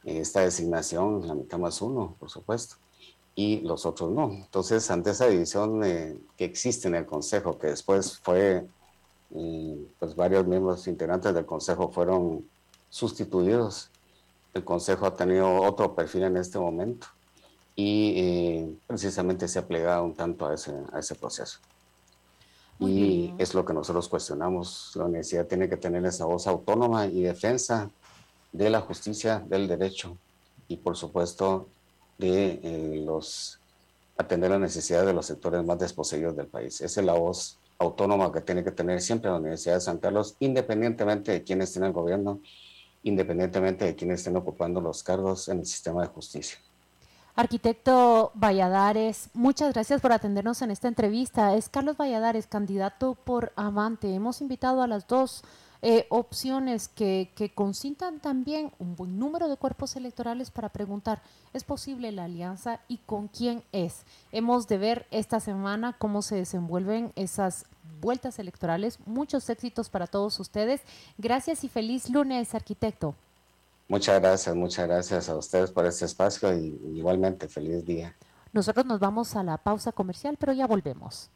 esta 0.05 0.41
designación, 0.41 1.27
la 1.27 1.35
mitad 1.35 1.59
más 1.59 1.83
uno, 1.83 2.17
por 2.19 2.31
supuesto, 2.31 2.77
y 3.35 3.61
los 3.61 3.85
otros 3.87 4.11
no. 4.11 4.31
Entonces, 4.31 4.89
ante 4.91 5.11
esa 5.11 5.27
división 5.27 5.83
eh, 5.85 6.17
que 6.37 6.45
existe 6.45 6.87
en 6.87 6.95
el 6.95 7.07
Consejo, 7.07 7.59
que 7.59 7.69
después 7.69 8.19
fue, 8.19 8.67
eh, 9.35 9.87
pues 9.99 10.15
varios 10.15 10.47
miembros 10.47 10.87
integrantes 10.87 11.35
del 11.35 11.47
Consejo 11.47 11.91
fueron 11.91 12.49
sustituidos, 12.91 13.91
el 14.55 14.65
Consejo 14.65 15.07
ha 15.07 15.15
tenido 15.15 15.63
otro 15.63 15.95
perfil 15.95 16.25
en 16.25 16.37
este 16.37 16.59
momento 16.59 17.07
y 17.77 18.15
eh, 18.17 18.77
precisamente 18.87 19.47
se 19.47 19.59
ha 19.59 19.67
plegado 19.67 20.05
un 20.05 20.15
tanto 20.15 20.47
a 20.47 20.55
ese, 20.55 20.73
a 20.93 20.99
ese 20.99 21.15
proceso. 21.15 21.61
y 22.81 23.35
es 23.39 23.55
lo 23.55 23.65
que 23.65 23.73
nosotros 23.73 24.09
cuestionamos. 24.09 24.93
La 24.95 25.05
universidad 25.05 25.47
tiene 25.47 25.69
que 25.69 25.77
tener 25.77 26.05
esa 26.07 26.25
voz 26.25 26.47
autónoma 26.47 27.07
y 27.07 27.23
defensa 27.23 27.91
de 28.53 28.71
la 28.71 28.81
justicia, 28.81 29.45
del 29.47 29.69
derecho 29.69 30.17
y 30.69 30.77
por 30.77 30.97
supuesto 30.97 31.69
de 32.19 32.61
eh, 32.63 33.03
los 33.05 33.59
atender 34.17 34.51
las 34.51 34.61
necesidades 34.61 35.07
de 35.07 35.13
los 35.13 35.27
sectores 35.27 35.65
más 35.65 35.79
desposeídos 35.79 36.37
del 36.37 36.49
país. 36.49 36.81
Esa 36.81 37.01
es 37.01 37.07
la 37.07 37.15
voz 37.15 37.59
autónoma 37.79 38.33
que 38.33 38.41
tiene 38.41 38.65
que 38.65 38.73
tener 38.73 39.01
siempre 39.01 39.31
la 39.31 39.37
Universidad 39.37 39.75
de 39.75 39.81
San 39.81 39.99
Carlos, 39.99 40.37
independientemente 40.41 41.33
de 41.33 41.45
quién 41.45 41.63
esté 41.63 41.79
en 41.79 41.87
el 41.87 41.93
gobierno, 41.93 42.41
independientemente 43.05 43.85
de 43.85 43.95
quién 43.95 44.11
estén 44.11 44.37
ocupando 44.37 44.81
los 44.81 45.03
cargos 45.03 45.49
en 45.49 45.61
el 45.61 45.67
sistema 45.67 46.03
de 46.03 46.09
justicia. 46.09 46.59
Arquitecto 47.37 48.33
Valladares, 48.35 49.31
muchas 49.33 49.73
gracias 49.73 50.01
por 50.01 50.11
atendernos 50.11 50.61
en 50.61 50.73
esta 50.73 50.89
entrevista. 50.89 51.55
Es 51.55 51.69
Carlos 51.69 51.97
Valladares, 51.97 52.49
candidato 52.49 53.15
por 53.15 53.53
Amante. 53.55 54.13
Hemos 54.13 54.41
invitado 54.41 54.83
a 54.83 54.89
las 54.89 55.07
dos 55.07 55.45
eh, 55.81 56.07
opciones 56.11 56.89
que, 56.89 57.31
que 57.37 57.51
consintan 57.51 58.21
también 58.21 58.73
un 58.79 58.97
buen 58.97 59.19
número 59.19 59.49
de 59.49 59.57
cuerpos 59.57 59.95
electorales 59.97 60.51
para 60.51 60.71
preguntar, 60.71 61.23
¿es 61.53 61.65
posible 61.65 62.11
la 62.13 62.25
alianza 62.25 62.81
y 62.89 62.99
con 62.99 63.29
quién 63.29 63.63
es? 63.73 64.03
Hemos 64.33 64.67
de 64.67 64.79
ver 64.79 65.07
esta 65.11 65.41
semana 65.41 65.95
cómo 65.99 66.23
se 66.23 66.37
desenvuelven 66.37 67.13
esas 67.15 67.67
vueltas 68.01 68.39
electorales. 68.39 68.99
Muchos 69.07 69.49
éxitos 69.51 69.89
para 69.89 70.07
todos 70.07 70.39
ustedes. 70.41 70.81
Gracias 71.17 71.65
y 71.65 71.69
feliz 71.69 72.11
lunes, 72.11 72.55
arquitecto. 72.55 73.15
Muchas 73.89 74.21
gracias, 74.21 74.55
muchas 74.55 74.87
gracias 74.87 75.29
a 75.29 75.37
ustedes 75.37 75.71
por 75.71 75.87
este 75.87 76.05
espacio 76.05 76.53
y 76.53 76.79
igualmente 76.95 77.49
feliz 77.49 77.85
día. 77.85 78.15
Nosotros 78.53 78.85
nos 78.85 79.01
vamos 79.01 79.35
a 79.37 79.43
la 79.43 79.57
pausa 79.59 79.93
comercial, 79.93 80.37
pero 80.39 80.53
ya 80.53 80.67
volvemos. 80.67 81.31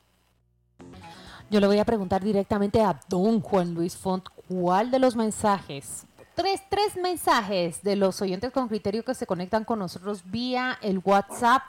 Yo 1.52 1.60
le 1.60 1.66
voy 1.66 1.78
a 1.78 1.84
preguntar 1.84 2.24
directamente 2.24 2.80
a 2.80 2.98
don 3.10 3.42
Juan 3.42 3.74
Luis 3.74 3.94
Font, 3.94 4.26
¿cuál 4.48 4.90
de 4.90 4.98
los 4.98 5.16
mensajes, 5.16 6.06
tres, 6.34 6.62
tres 6.70 6.96
mensajes 6.96 7.82
de 7.82 7.94
los 7.94 8.22
oyentes 8.22 8.52
con 8.52 8.68
criterio 8.68 9.04
que 9.04 9.14
se 9.14 9.26
conectan 9.26 9.66
con 9.66 9.78
nosotros 9.78 10.22
vía 10.24 10.78
el 10.80 11.02
WhatsApp 11.04 11.64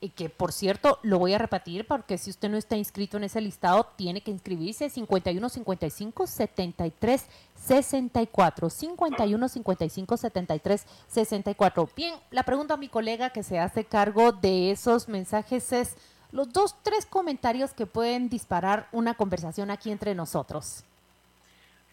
y 0.00 0.08
que 0.08 0.28
por 0.28 0.50
cierto 0.50 0.98
lo 1.04 1.20
voy 1.20 1.34
a 1.34 1.38
repetir 1.38 1.86
porque 1.86 2.18
si 2.18 2.30
usted 2.30 2.48
no 2.48 2.56
está 2.56 2.76
inscrito 2.76 3.16
en 3.16 3.24
ese 3.24 3.40
listado 3.40 3.86
tiene 3.94 4.22
que 4.22 4.32
inscribirse 4.32 4.90
51 4.90 5.48
55 5.48 6.26
73 6.26 7.26
64 7.54 8.70
51 8.70 9.48
55 9.48 10.16
73 10.16 10.86
64 11.06 11.90
bien 11.94 12.14
la 12.32 12.42
pregunta 12.42 12.74
a 12.74 12.76
mi 12.76 12.88
colega 12.88 13.30
que 13.30 13.44
se 13.44 13.60
hace 13.60 13.84
cargo 13.84 14.32
de 14.32 14.72
esos 14.72 15.08
mensajes 15.08 15.72
es 15.72 15.96
los 16.32 16.52
dos 16.52 16.76
tres 16.82 17.06
comentarios 17.06 17.72
que 17.72 17.86
pueden 17.86 18.28
disparar 18.28 18.88
una 18.92 19.14
conversación 19.14 19.70
aquí 19.70 19.90
entre 19.90 20.14
nosotros 20.14 20.84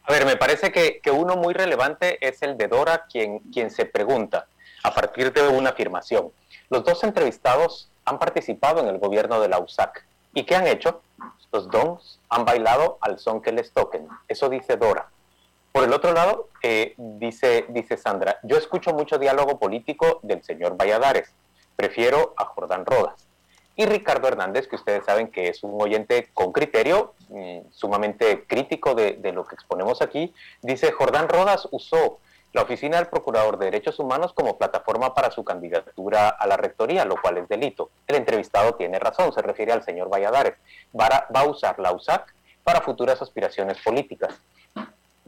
a 0.03 0.11
ver 0.11 0.25
me 0.25 0.35
parece 0.35 0.71
que, 0.71 0.99
que 1.01 1.11
uno 1.11 1.35
muy 1.35 1.53
relevante 1.53 2.17
es 2.25 2.41
el 2.41 2.57
de 2.57 2.67
Dora 2.67 3.05
quien 3.11 3.39
quien 3.51 3.71
se 3.71 3.85
pregunta 3.85 4.47
a 4.83 4.93
partir 4.93 5.33
de 5.33 5.47
una 5.47 5.71
afirmación 5.71 6.31
los 6.69 6.83
dos 6.83 7.03
entrevistados 7.03 7.89
han 8.05 8.19
participado 8.19 8.79
en 8.81 8.87
el 8.87 8.99
gobierno 8.99 9.39
de 9.39 9.49
la 9.49 9.59
USAC. 9.59 10.05
¿Y 10.33 10.43
qué 10.43 10.55
han 10.55 10.67
hecho? 10.67 11.01
Los 11.51 11.69
dons 11.69 12.19
han 12.29 12.45
bailado 12.45 12.97
al 13.01 13.19
son 13.19 13.41
que 13.41 13.51
les 13.51 13.71
toquen. 13.71 14.07
Eso 14.27 14.49
dice 14.49 14.77
Dora. 14.77 15.09
Por 15.71 15.83
el 15.83 15.93
otro 15.93 16.13
lado, 16.13 16.49
eh, 16.61 16.93
dice, 16.97 17.65
dice 17.69 17.97
Sandra, 17.97 18.39
yo 18.43 18.57
escucho 18.57 18.93
mucho 18.93 19.17
diálogo 19.17 19.59
político 19.59 20.19
del 20.23 20.43
señor 20.43 20.77
Valladares. 20.77 21.33
Prefiero 21.75 22.33
a 22.37 22.45
Jordán 22.45 22.85
Rodas. 22.85 23.27
Y 23.75 23.85
Ricardo 23.85 24.27
Hernández, 24.27 24.67
que 24.67 24.77
ustedes 24.77 25.03
saben 25.05 25.27
que 25.29 25.49
es 25.49 25.63
un 25.63 25.81
oyente 25.81 26.29
con 26.33 26.53
criterio, 26.53 27.13
mm, 27.29 27.59
sumamente 27.71 28.45
crítico 28.47 28.95
de, 28.95 29.13
de 29.13 29.31
lo 29.33 29.45
que 29.45 29.55
exponemos 29.55 30.01
aquí, 30.01 30.33
dice, 30.61 30.91
Jordán 30.91 31.27
Rodas 31.27 31.67
usó 31.71 32.19
la 32.55 32.61
Oficina 32.61 32.95
del 32.95 33.07
Procurador 33.07 33.57
de 33.57 33.65
Derechos 33.65 33.99
Humanos 33.99 34.31
como 34.33 34.57
plataforma 34.57 35.13
para 35.13 35.29
su 35.29 35.43
candidatura 35.43 36.29
a 36.29 36.47
la 36.47 36.55
rectoría, 36.55 37.03
lo 37.03 37.21
cual 37.21 37.37
es 37.37 37.49
delito. 37.49 37.89
El 38.07 38.15
entrevistado 38.15 38.75
tiene 38.75 38.97
razón, 38.97 39.33
se 39.33 39.41
refiere 39.41 39.73
al 39.73 39.83
señor 39.83 40.09
Valladares. 40.09 40.53
Va 40.97 41.27
a, 41.33 41.43
usar 41.43 41.77
la 41.79 41.91
USAC 41.91 42.33
para 42.63 42.79
futuras 42.79 43.21
aspiraciones 43.21 43.77
políticas. 43.83 44.33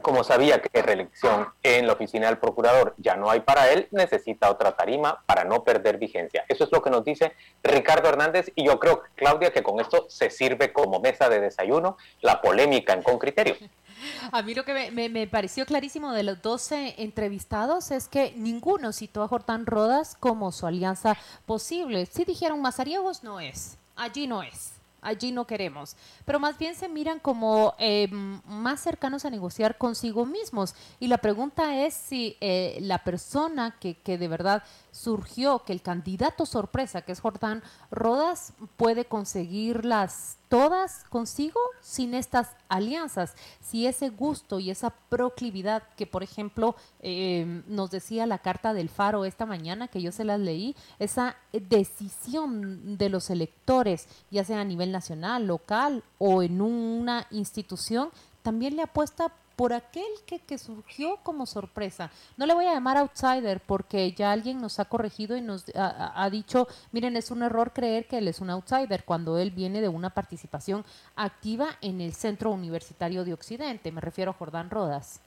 Como 0.00 0.22
sabía 0.22 0.62
que 0.62 0.80
reelección 0.80 1.48
en 1.62 1.86
la 1.88 1.94
oficina 1.94 2.28
del 2.28 2.38
procurador 2.38 2.94
ya 2.98 3.16
no 3.16 3.30
hay 3.30 3.40
para 3.40 3.70
él, 3.72 3.88
necesita 3.90 4.48
otra 4.48 4.76
tarima 4.76 5.22
para 5.26 5.42
no 5.42 5.64
perder 5.64 5.98
vigencia. 5.98 6.44
Eso 6.48 6.64
es 6.64 6.72
lo 6.72 6.82
que 6.82 6.90
nos 6.90 7.04
dice 7.04 7.32
Ricardo 7.64 8.08
Hernández 8.08 8.52
y 8.54 8.64
yo 8.64 8.78
creo, 8.78 9.02
Claudia, 9.16 9.52
que 9.52 9.64
con 9.64 9.80
esto 9.80 10.06
se 10.08 10.30
sirve 10.30 10.72
como 10.72 11.00
mesa 11.00 11.28
de 11.28 11.40
desayuno 11.40 11.96
la 12.20 12.40
polémica 12.40 12.92
en 12.92 13.02
con 13.02 13.18
criterio. 13.18 13.56
A 14.30 14.42
mí 14.42 14.54
lo 14.54 14.64
que 14.64 14.92
me, 14.92 15.26
pareció 15.26 15.66
clarísimo 15.66 16.12
de 16.12 16.22
los 16.22 16.40
12 16.40 16.94
entrevistados 16.98 17.90
es 17.90 18.06
que 18.06 18.32
ninguno 18.36 18.92
citó 18.92 19.24
a 19.24 19.28
Jordán 19.28 19.66
Rodas 19.66 20.16
como 20.20 20.52
su 20.52 20.68
alianza 20.68 21.16
posible. 21.46 22.06
Si 22.06 22.24
dijeron 22.24 22.62
Mazariegos, 22.62 23.24
no 23.24 23.40
es. 23.40 23.76
Allí 23.96 24.28
no 24.28 24.44
es 24.44 24.77
allí 25.02 25.32
no 25.32 25.46
queremos, 25.46 25.96
pero 26.24 26.40
más 26.40 26.58
bien 26.58 26.74
se 26.74 26.88
miran 26.88 27.18
como 27.20 27.74
eh, 27.78 28.08
más 28.10 28.80
cercanos 28.80 29.24
a 29.24 29.30
negociar 29.30 29.78
consigo 29.78 30.26
mismos. 30.26 30.74
Y 30.98 31.08
la 31.08 31.18
pregunta 31.18 31.84
es 31.84 31.94
si 31.94 32.36
eh, 32.40 32.78
la 32.80 33.04
persona 33.04 33.76
que, 33.78 33.98
que, 33.98 34.18
de 34.18 34.28
verdad 34.28 34.62
surgió, 34.90 35.64
que 35.64 35.72
el 35.72 35.82
candidato 35.82 36.46
sorpresa, 36.46 37.02
que 37.02 37.12
es 37.12 37.20
Jordán 37.20 37.62
Rodas, 37.90 38.52
puede 38.76 39.04
conseguirlas 39.04 40.37
todas 40.48 41.04
consigo 41.10 41.60
sin 41.80 42.14
estas 42.14 42.48
alianzas. 42.68 43.34
Si 43.60 43.86
ese 43.86 44.08
gusto 44.08 44.60
y 44.60 44.70
esa 44.70 44.90
proclividad 44.90 45.82
que, 45.96 46.06
por 46.06 46.22
ejemplo, 46.22 46.74
eh, 47.00 47.62
nos 47.66 47.90
decía 47.90 48.26
la 48.26 48.38
carta 48.38 48.74
del 48.74 48.88
Faro 48.88 49.24
esta 49.24 49.46
mañana, 49.46 49.88
que 49.88 50.02
yo 50.02 50.12
se 50.12 50.24
las 50.24 50.40
leí, 50.40 50.74
esa 50.98 51.36
decisión 51.52 52.96
de 52.98 53.08
los 53.08 53.30
electores, 53.30 54.08
ya 54.30 54.44
sea 54.44 54.60
a 54.60 54.64
nivel 54.64 54.92
nacional, 54.92 55.46
local 55.46 56.02
o 56.18 56.42
en 56.42 56.60
una 56.60 57.26
institución, 57.30 58.10
también 58.42 58.76
le 58.76 58.82
apuesta 58.82 59.32
por 59.58 59.72
aquel 59.72 60.06
que, 60.24 60.38
que, 60.38 60.56
surgió 60.56 61.16
como 61.24 61.44
sorpresa. 61.44 62.12
No 62.36 62.46
le 62.46 62.54
voy 62.54 62.66
a 62.66 62.74
llamar 62.74 62.96
outsider 62.96 63.58
porque 63.58 64.12
ya 64.12 64.30
alguien 64.30 64.60
nos 64.60 64.78
ha 64.78 64.84
corregido 64.84 65.36
y 65.36 65.40
nos 65.40 65.64
ha, 65.74 66.30
dicho, 66.30 66.68
miren, 66.92 67.16
es 67.16 67.32
un 67.32 67.42
error 67.42 67.72
creer 67.72 68.06
que 68.06 68.18
él 68.18 68.28
es 68.28 68.40
un 68.40 68.50
outsider 68.50 69.02
cuando 69.04 69.36
él 69.36 69.50
viene 69.50 69.80
de 69.80 69.88
una 69.88 70.10
participación 70.10 70.84
activa 71.16 71.70
en 71.80 72.00
el 72.00 72.14
Centro 72.14 72.52
Universitario 72.52 73.24
de 73.24 73.32
Occidente. 73.32 73.90
Me 73.90 74.00
refiero 74.00 74.30
a 74.30 74.34
Jordán 74.34 74.70
Rodas. 74.70 75.20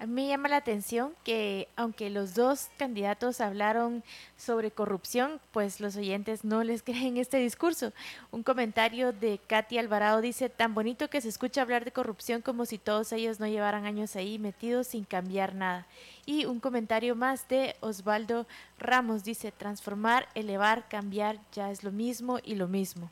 A 0.00 0.06
mí 0.06 0.14
me 0.14 0.28
llama 0.28 0.48
la 0.48 0.56
atención 0.56 1.12
que 1.24 1.68
aunque 1.76 2.08
los 2.08 2.34
dos 2.34 2.70
candidatos 2.78 3.42
hablaron 3.42 4.02
sobre 4.34 4.70
corrupción, 4.70 5.42
pues 5.52 5.78
los 5.78 5.94
oyentes 5.94 6.42
no 6.42 6.64
les 6.64 6.82
creen 6.82 7.18
este 7.18 7.36
discurso. 7.36 7.92
Un 8.30 8.42
comentario 8.42 9.12
de 9.12 9.38
Katy 9.46 9.76
Alvarado 9.76 10.22
dice, 10.22 10.48
tan 10.48 10.72
bonito 10.72 11.10
que 11.10 11.20
se 11.20 11.28
escucha 11.28 11.60
hablar 11.60 11.84
de 11.84 11.92
corrupción 11.92 12.40
como 12.40 12.64
si 12.64 12.78
todos 12.78 13.12
ellos 13.12 13.40
no 13.40 13.46
llevaran 13.46 13.84
años 13.84 14.16
ahí 14.16 14.38
metidos 14.38 14.86
sin 14.86 15.04
cambiar 15.04 15.54
nada. 15.54 15.86
Y 16.24 16.46
un 16.46 16.60
comentario 16.60 17.14
más 17.14 17.46
de 17.48 17.76
Osvaldo 17.80 18.46
Ramos 18.78 19.22
dice, 19.22 19.52
transformar, 19.52 20.30
elevar, 20.34 20.88
cambiar, 20.88 21.38
ya 21.52 21.70
es 21.70 21.84
lo 21.84 21.92
mismo 21.92 22.38
y 22.42 22.54
lo 22.54 22.68
mismo. 22.68 23.10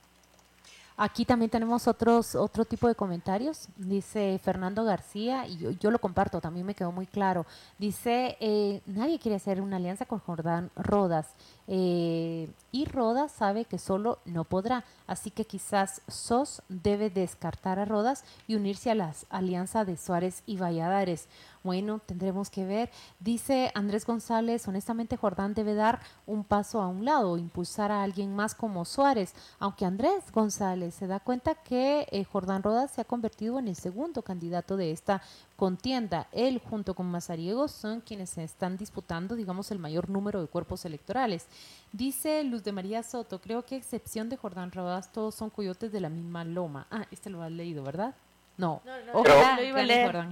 Aquí 1.00 1.24
también 1.24 1.48
tenemos 1.48 1.86
otros 1.86 2.34
otro 2.34 2.64
tipo 2.64 2.88
de 2.88 2.96
comentarios. 2.96 3.68
Dice 3.76 4.40
Fernando 4.42 4.82
García, 4.82 5.46
y 5.46 5.76
yo, 5.78 5.90
lo 5.92 6.00
comparto, 6.00 6.40
también 6.40 6.66
me 6.66 6.74
quedó 6.74 6.90
muy 6.90 7.06
claro. 7.06 7.46
Dice, 7.78 8.36
eh, 8.40 8.82
nadie 8.84 9.20
quiere 9.20 9.36
hacer 9.36 9.60
una 9.60 9.76
alianza 9.76 10.06
con 10.06 10.18
Jordán 10.18 10.72
Rodas. 10.74 11.28
Eh, 11.68 12.50
y 12.72 12.84
Rodas 12.86 13.30
sabe 13.30 13.64
que 13.64 13.78
solo 13.78 14.18
no 14.24 14.42
podrá. 14.42 14.82
Así 15.06 15.30
que 15.30 15.44
quizás 15.44 16.02
SOS 16.08 16.62
debe 16.68 17.10
descartar 17.10 17.78
a 17.78 17.84
Rodas 17.84 18.24
y 18.48 18.56
unirse 18.56 18.90
a 18.90 18.96
la 18.96 19.14
alianza 19.30 19.84
de 19.84 19.96
Suárez 19.96 20.42
y 20.46 20.56
Valladares. 20.56 21.28
Bueno, 21.68 21.98
tendremos 21.98 22.48
que 22.48 22.64
ver. 22.64 22.90
Dice 23.20 23.70
Andrés 23.74 24.06
González, 24.06 24.66
honestamente 24.66 25.18
Jordán 25.18 25.52
debe 25.52 25.74
dar 25.74 26.00
un 26.26 26.42
paso 26.42 26.80
a 26.80 26.88
un 26.88 27.04
lado, 27.04 27.36
impulsar 27.36 27.92
a 27.92 28.02
alguien 28.02 28.34
más 28.34 28.54
como 28.54 28.86
Suárez, 28.86 29.34
aunque 29.58 29.84
Andrés 29.84 30.32
González 30.32 30.94
se 30.94 31.06
da 31.06 31.20
cuenta 31.20 31.54
que 31.56 32.06
eh, 32.10 32.24
Jordán 32.24 32.62
Rodas 32.62 32.92
se 32.92 33.02
ha 33.02 33.04
convertido 33.04 33.58
en 33.58 33.68
el 33.68 33.76
segundo 33.76 34.22
candidato 34.22 34.78
de 34.78 34.92
esta 34.92 35.20
contienda. 35.56 36.26
Él 36.32 36.58
junto 36.58 36.94
con 36.94 37.04
Mazariego 37.10 37.68
son 37.68 38.00
quienes 38.00 38.30
se 38.30 38.44
están 38.44 38.78
disputando, 38.78 39.36
digamos, 39.36 39.70
el 39.70 39.78
mayor 39.78 40.08
número 40.08 40.40
de 40.40 40.48
cuerpos 40.48 40.86
electorales. 40.86 41.48
Dice 41.92 42.44
Luz 42.44 42.64
de 42.64 42.72
María 42.72 43.02
Soto, 43.02 43.42
creo 43.42 43.62
que 43.66 43.76
excepción 43.76 44.30
de 44.30 44.38
Jordán 44.38 44.72
Rodas, 44.72 45.12
todos 45.12 45.34
son 45.34 45.50
coyotes 45.50 45.92
de 45.92 46.00
la 46.00 46.08
misma 46.08 46.44
loma. 46.44 46.86
Ah, 46.90 47.04
este 47.10 47.28
lo 47.28 47.42
has 47.42 47.52
leído, 47.52 47.82
¿verdad? 47.82 48.14
No. 48.56 48.80
no, 48.86 49.22
lo 49.22 49.62
iba 49.62 49.80
a 49.80 49.82
leer. 49.82 50.28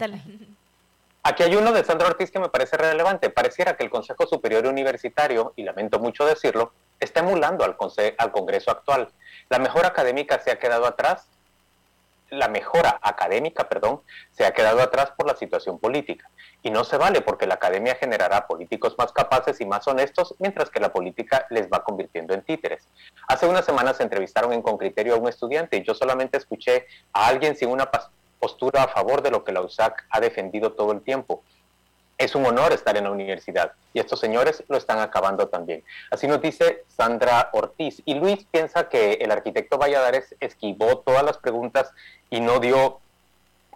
Aquí 1.28 1.42
hay 1.42 1.56
uno 1.56 1.72
de 1.72 1.82
Sandro 1.82 2.06
Ortiz 2.06 2.30
que 2.30 2.38
me 2.38 2.48
parece 2.50 2.76
relevante. 2.76 3.30
Pareciera 3.30 3.76
que 3.76 3.82
el 3.82 3.90
Consejo 3.90 4.28
Superior 4.28 4.64
Universitario, 4.64 5.54
y 5.56 5.64
lamento 5.64 5.98
mucho 5.98 6.24
decirlo, 6.24 6.70
está 7.00 7.18
emulando 7.18 7.64
al, 7.64 7.76
al 8.16 8.30
Congreso 8.30 8.70
actual. 8.70 9.08
La 9.48 9.58
mejor 9.58 9.86
académica 9.86 10.38
se 10.38 10.52
ha 10.52 10.60
quedado 10.60 10.86
atrás 10.86 11.26
la 12.30 12.46
mejora 12.46 13.00
académica, 13.02 13.68
perdón, 13.68 14.02
se 14.30 14.46
ha 14.46 14.52
quedado 14.52 14.80
atrás 14.80 15.12
por 15.16 15.26
la 15.26 15.34
situación 15.34 15.80
política. 15.80 16.30
Y 16.62 16.70
no 16.70 16.84
se 16.84 16.96
vale 16.96 17.20
porque 17.22 17.48
la 17.48 17.54
academia 17.54 17.96
generará 17.96 18.46
políticos 18.46 18.94
más 18.96 19.10
capaces 19.10 19.60
y 19.60 19.66
más 19.66 19.86
honestos, 19.88 20.32
mientras 20.38 20.70
que 20.70 20.78
la 20.78 20.92
política 20.92 21.46
les 21.50 21.66
va 21.68 21.82
convirtiendo 21.82 22.34
en 22.34 22.42
títeres. 22.42 22.86
Hace 23.26 23.46
unas 23.46 23.64
semanas 23.64 23.96
se 23.96 24.04
entrevistaron 24.04 24.52
en 24.52 24.62
Concriterio 24.62 25.14
a 25.14 25.18
un 25.18 25.28
estudiante 25.28 25.76
y 25.76 25.82
yo 25.82 25.92
solamente 25.92 26.38
escuché 26.38 26.86
a 27.12 27.26
alguien 27.26 27.56
sin 27.56 27.68
una 27.68 27.90
postura 28.38 28.84
a 28.84 28.88
favor 28.88 29.22
de 29.22 29.30
lo 29.30 29.44
que 29.44 29.52
la 29.52 29.62
USAC 29.62 30.06
ha 30.10 30.20
defendido 30.20 30.72
todo 30.72 30.92
el 30.92 31.02
tiempo 31.02 31.42
es 32.18 32.34
un 32.34 32.46
honor 32.46 32.72
estar 32.72 32.96
en 32.96 33.04
la 33.04 33.10
universidad 33.10 33.72
y 33.92 34.00
estos 34.00 34.20
señores 34.20 34.64
lo 34.68 34.76
están 34.76 34.98
acabando 35.00 35.48
también. 35.48 35.84
Así 36.10 36.26
nos 36.26 36.40
dice 36.40 36.84
Sandra 36.88 37.50
Ortiz. 37.52 38.02
Y 38.04 38.14
Luis 38.14 38.46
piensa 38.50 38.88
que 38.88 39.14
el 39.14 39.30
arquitecto 39.30 39.78
Valladares 39.78 40.34
esquivó 40.40 40.98
todas 40.98 41.22
las 41.22 41.38
preguntas 41.38 41.92
y 42.30 42.40
no 42.40 42.58
dio 42.58 43.00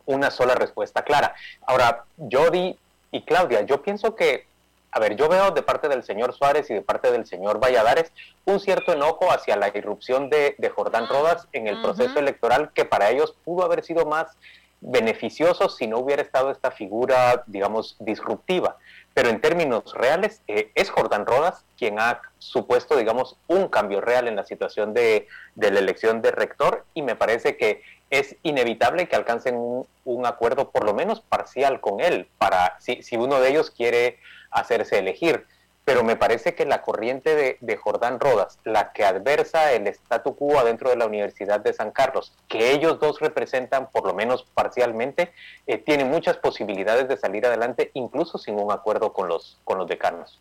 una 0.07 0.31
sola 0.31 0.55
respuesta 0.55 1.03
clara. 1.03 1.35
Ahora, 1.67 2.05
Jody 2.31 2.79
y 3.13 3.23
Claudia, 3.23 3.63
yo 3.63 3.83
pienso 3.83 4.15
que, 4.15 4.47
a 4.93 4.99
ver, 4.99 5.17
yo 5.17 5.29
veo 5.29 5.53
de 5.53 5.63
parte 5.63 5.89
del 5.89 6.03
señor 6.03 6.35
Suárez 6.35 6.69
y 6.71 6.75
de 6.75 6.83
parte 6.83 7.13
del 7.13 7.27
señor 7.27 7.61
Valladares 7.61 8.13
un 8.45 8.59
cierto 8.59 8.93
enojo 8.93 9.31
hacia 9.31 9.57
la 9.57 9.69
irrupción 9.69 10.31
de, 10.31 10.57
Jordán 10.75 11.07
Rodas 11.07 11.47
en 11.53 11.67
el 11.67 11.81
proceso 11.81 12.19
electoral 12.19 12.71
que 12.75 12.85
para 12.85 13.11
ellos 13.11 13.35
pudo 13.45 13.65
haber 13.65 13.85
sido 13.85 14.07
más 14.07 14.37
beneficioso 14.81 15.69
si 15.69 15.87
no 15.87 15.99
hubiera 15.99 16.23
estado 16.23 16.51
esta 16.51 16.71
figura, 16.71 17.45
digamos, 17.47 17.97
disruptiva. 17.99 18.79
Pero 19.13 19.29
en 19.29 19.41
términos 19.41 19.93
reales, 19.95 20.41
eh, 20.49 20.71
es 20.75 20.91
Jordán 20.91 21.27
Rodas 21.27 21.65
quien 21.77 22.01
ha 22.01 22.23
supuesto, 22.39 22.97
digamos, 22.97 23.37
un 23.47 23.69
cambio 23.69 24.01
real 24.01 24.27
en 24.27 24.37
la 24.37 24.45
situación 24.45 24.95
de, 24.95 25.29
la 25.57 25.79
elección 25.79 26.23
de 26.23 26.31
rector 26.31 26.85
y 26.95 27.03
me 27.03 27.15
parece 27.15 27.57
que 27.57 27.83
es 28.09 28.37
inevitable 28.43 29.09
que 29.09 29.17
alcancen 29.17 29.57
un, 29.57 30.27
acuerdo 30.27 30.71
por 30.71 30.85
lo 30.85 30.95
menos 30.95 31.21
parcial 31.21 31.81
con 31.81 32.01
él, 32.01 32.29
para 32.39 32.77
si, 32.81 33.03
si 33.03 33.17
uno 33.17 33.41
de 33.41 33.51
ellos 33.51 33.71
quiere 33.71 34.19
hacerse 34.51 34.99
elegir 34.99 35.47
pero 35.91 36.05
me 36.05 36.15
parece 36.15 36.55
que 36.55 36.67
la 36.67 36.83
corriente 36.83 37.59
de, 37.61 37.77
Jordán 37.77 38.21
Rodas, 38.21 38.59
la 38.65 38.93
que 38.93 39.05
adversa 39.05 39.73
el 39.73 39.89
statu 39.89 40.37
quo 40.37 40.59
adentro 40.59 40.89
de 40.91 40.95
la 40.95 41.07
Universidad 41.07 41.59
de 41.59 41.73
San 41.73 41.91
Carlos, 41.91 42.33
que 42.47 42.73
ellos 42.73 43.01
dos 43.01 43.19
representan 43.19 43.89
por 43.91 44.07
lo 44.07 44.15
menos 44.15 44.47
parcialmente, 44.55 45.33
eh, 45.67 45.79
tiene 45.79 46.05
muchas 46.05 46.37
posibilidades 46.37 47.09
de 47.09 47.17
salir 47.17 47.45
adelante, 47.45 47.91
incluso 47.95 48.39
sin 48.39 48.55
un 48.55 48.71
acuerdo 48.71 49.13
con 49.13 49.27
los, 49.27 49.59
con 49.65 49.79
los 49.79 49.89
decanos. 49.89 50.39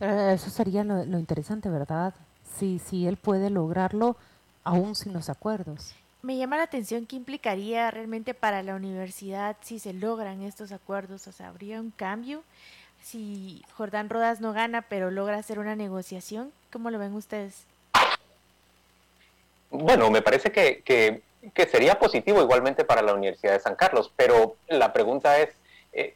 Eso 0.00 0.50
sería 0.50 0.82
lo, 0.82 1.16
interesante, 1.16 1.68
¿verdad? 1.68 2.12
Si, 2.58 2.80
si 2.80 3.06
él 3.06 3.16
puede 3.16 3.50
lograrlo 3.50 4.16
aún 4.64 4.96
sin 4.96 5.12
los 5.12 5.28
acuerdos. 5.28 5.94
Me 6.22 6.36
llama 6.36 6.56
la 6.56 6.64
atención 6.64 7.06
qué 7.06 7.14
implicaría 7.14 7.88
realmente 7.92 8.34
para 8.34 8.64
la 8.64 8.74
universidad 8.74 9.56
si 9.60 9.78
se 9.78 9.92
logran 9.92 10.42
estos 10.42 10.72
acuerdos, 10.72 11.28
o 11.28 11.32
sea, 11.32 11.48
habría 11.48 11.80
un 11.80 11.90
cambio 11.90 12.42
si 13.02 13.62
Jordán 13.76 14.08
Rodas 14.08 14.40
no 14.40 14.52
gana, 14.52 14.82
pero 14.82 15.10
logra 15.10 15.36
hacer 15.38 15.58
una 15.58 15.76
negociación? 15.76 16.52
¿Cómo 16.72 16.90
lo 16.90 16.98
ven 16.98 17.14
ustedes? 17.14 17.66
Bueno, 19.70 20.10
me 20.10 20.22
parece 20.22 20.52
que, 20.52 20.82
que, 20.82 21.22
sería 21.66 21.98
positivo 21.98 22.42
igualmente 22.42 22.84
para 22.84 23.02
la 23.02 23.14
Universidad 23.14 23.52
de 23.52 23.60
San 23.60 23.74
Carlos, 23.74 24.12
pero 24.16 24.56
la 24.68 24.92
pregunta 24.92 25.40
es, 25.40 25.48
eh, 25.94 26.14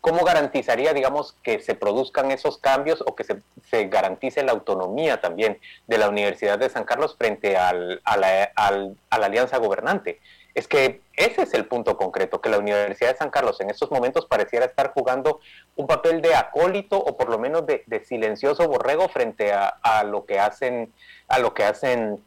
¿cómo 0.00 0.24
garantizaría, 0.24 0.92
digamos, 0.92 1.34
que 1.42 1.60
se 1.60 1.74
produzcan 1.74 2.30
esos 2.30 2.58
cambios 2.58 3.02
o 3.06 3.14
que 3.16 3.24
se, 3.24 3.40
se 3.70 3.88
garantice 3.88 4.42
la 4.42 4.52
autonomía 4.52 5.20
también 5.20 5.58
de 5.86 5.98
la 5.98 6.08
Universidad 6.08 6.58
de 6.58 6.68
San 6.68 6.84
Carlos 6.84 7.16
frente 7.16 7.56
al, 7.56 8.02
al, 8.04 8.96
a 9.08 9.18
la 9.18 9.26
alianza 9.26 9.56
gobernante? 9.56 10.20
Es 10.54 10.66
que 10.66 11.00
ese 11.16 11.42
es 11.42 11.54
el 11.54 11.66
punto 11.66 11.96
concreto, 11.96 12.40
que 12.40 12.48
la 12.48 12.58
Universidad 12.58 13.12
de 13.12 13.18
San 13.18 13.30
Carlos 13.30 13.60
en 13.60 13.70
estos 13.70 13.90
momentos 13.90 14.26
pareciera 14.26 14.66
estar 14.66 14.92
jugando 14.92 15.40
un 15.76 15.86
papel 15.86 16.22
de 16.22 16.34
acólito 16.34 16.98
o 16.98 17.16
por 17.16 17.28
lo 17.28 17.38
menos 17.38 17.64
de, 17.66 18.04
silencioso 18.04 18.66
borrego 18.68 19.08
frente 19.08 19.52
a, 19.52 20.04
lo 20.04 20.24
que 20.24 20.38
hacen, 20.38 20.92
a 21.28 21.38
lo 21.38 21.54
que 21.54 21.64
hacen 21.64 22.22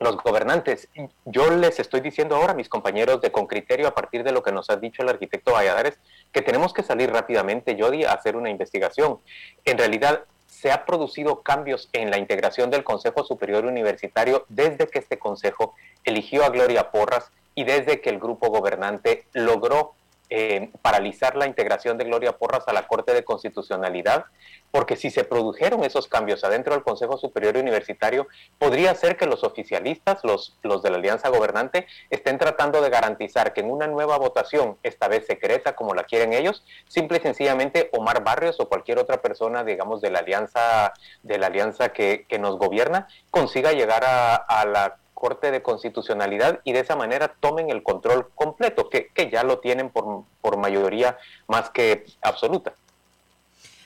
los 0.00 0.16
gobernantes. 0.16 0.88
Yo 1.24 1.50
les 1.50 1.78
estoy 1.80 2.00
diciendo 2.00 2.36
ahora, 2.36 2.54
mis 2.54 2.68
compañeros 2.68 3.20
de 3.20 3.32
Con 3.32 3.46
Criterio, 3.46 3.88
a 3.88 3.94
partir 3.94 4.24
de 4.24 4.32
lo 4.32 4.42
que 4.42 4.52
nos 4.52 4.70
ha 4.70 4.76
dicho 4.76 5.02
el 5.02 5.08
arquitecto 5.08 5.52
Valladares, 5.52 5.98
que 6.32 6.42
tenemos 6.42 6.72
que 6.72 6.82
salir 6.82 7.12
rápidamente, 7.12 7.76
Jody, 7.78 8.04
a 8.04 8.12
hacer 8.12 8.36
una 8.36 8.50
investigación. 8.50 9.18
En 9.64 9.78
realidad, 9.78 10.22
se 10.46 10.72
ha 10.72 10.84
producido 10.86 11.42
cambios 11.42 11.88
en 11.92 12.10
la 12.10 12.18
integración 12.18 12.70
del 12.70 12.82
Consejo 12.82 13.24
Superior 13.24 13.64
Universitario 13.64 14.44
desde 14.48 14.88
que 14.88 14.98
este 14.98 15.18
Consejo 15.18 15.74
eligió 16.04 16.44
a 16.44 16.48
Gloria 16.48 16.90
Porras 16.90 17.30
y 17.58 17.64
desde 17.64 18.00
que 18.00 18.10
el 18.10 18.20
grupo 18.20 18.50
gobernante 18.50 19.24
logró 19.32 19.94
eh, 20.30 20.70
paralizar 20.80 21.34
la 21.34 21.48
integración 21.48 21.98
de 21.98 22.04
Gloria 22.04 22.38
Porras 22.38 22.68
a 22.68 22.72
la 22.72 22.86
Corte 22.86 23.12
de 23.12 23.24
Constitucionalidad, 23.24 24.26
porque 24.70 24.94
si 24.94 25.10
se 25.10 25.24
produjeron 25.24 25.82
esos 25.82 26.06
cambios 26.06 26.44
adentro 26.44 26.74
del 26.74 26.84
Consejo 26.84 27.18
Superior 27.18 27.56
Universitario, 27.56 28.28
podría 28.60 28.94
ser 28.94 29.16
que 29.16 29.26
los 29.26 29.42
oficialistas, 29.42 30.20
los, 30.22 30.56
los 30.62 30.84
de 30.84 30.90
la 30.90 30.98
Alianza 30.98 31.30
Gobernante, 31.30 31.88
estén 32.10 32.38
tratando 32.38 32.80
de 32.80 32.90
garantizar 32.90 33.52
que 33.52 33.62
en 33.62 33.72
una 33.72 33.88
nueva 33.88 34.18
votación, 34.18 34.76
esta 34.84 35.08
vez 35.08 35.26
secreta 35.26 35.74
como 35.74 35.94
la 35.94 36.04
quieren 36.04 36.34
ellos, 36.34 36.62
simple 36.86 37.18
y 37.18 37.22
sencillamente 37.22 37.90
Omar 37.92 38.22
Barrios 38.22 38.60
o 38.60 38.68
cualquier 38.68 39.00
otra 39.00 39.20
persona, 39.20 39.64
digamos, 39.64 40.00
de 40.00 40.12
la 40.12 40.20
alianza, 40.20 40.92
de 41.24 41.38
la 41.38 41.48
alianza 41.48 41.88
que, 41.88 42.24
que 42.28 42.38
nos 42.38 42.56
gobierna, 42.56 43.08
consiga 43.32 43.72
llegar 43.72 44.04
a, 44.04 44.36
a 44.36 44.64
la 44.64 44.98
Corte 45.18 45.50
de 45.50 45.62
Constitucionalidad 45.62 46.60
y 46.62 46.72
de 46.72 46.80
esa 46.80 46.94
manera 46.94 47.34
tomen 47.40 47.70
el 47.70 47.82
control 47.82 48.28
completo, 48.36 48.88
que, 48.88 49.10
ya 49.30 49.42
lo 49.42 49.58
tienen 49.58 49.90
por, 49.90 50.22
por 50.40 50.56
mayoría 50.56 51.18
más 51.48 51.70
que 51.70 52.06
absoluta. 52.22 52.72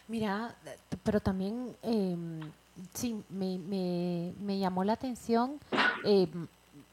Mira, 0.09 0.55
pero 1.03 1.20
también 1.20 1.74
eh, 1.83 2.16
sí, 2.93 3.24
me, 3.30 3.59
me, 3.59 4.59
llamó 4.59 4.85
la 4.85 4.93
atención 4.93 5.59
em, 6.05 6.47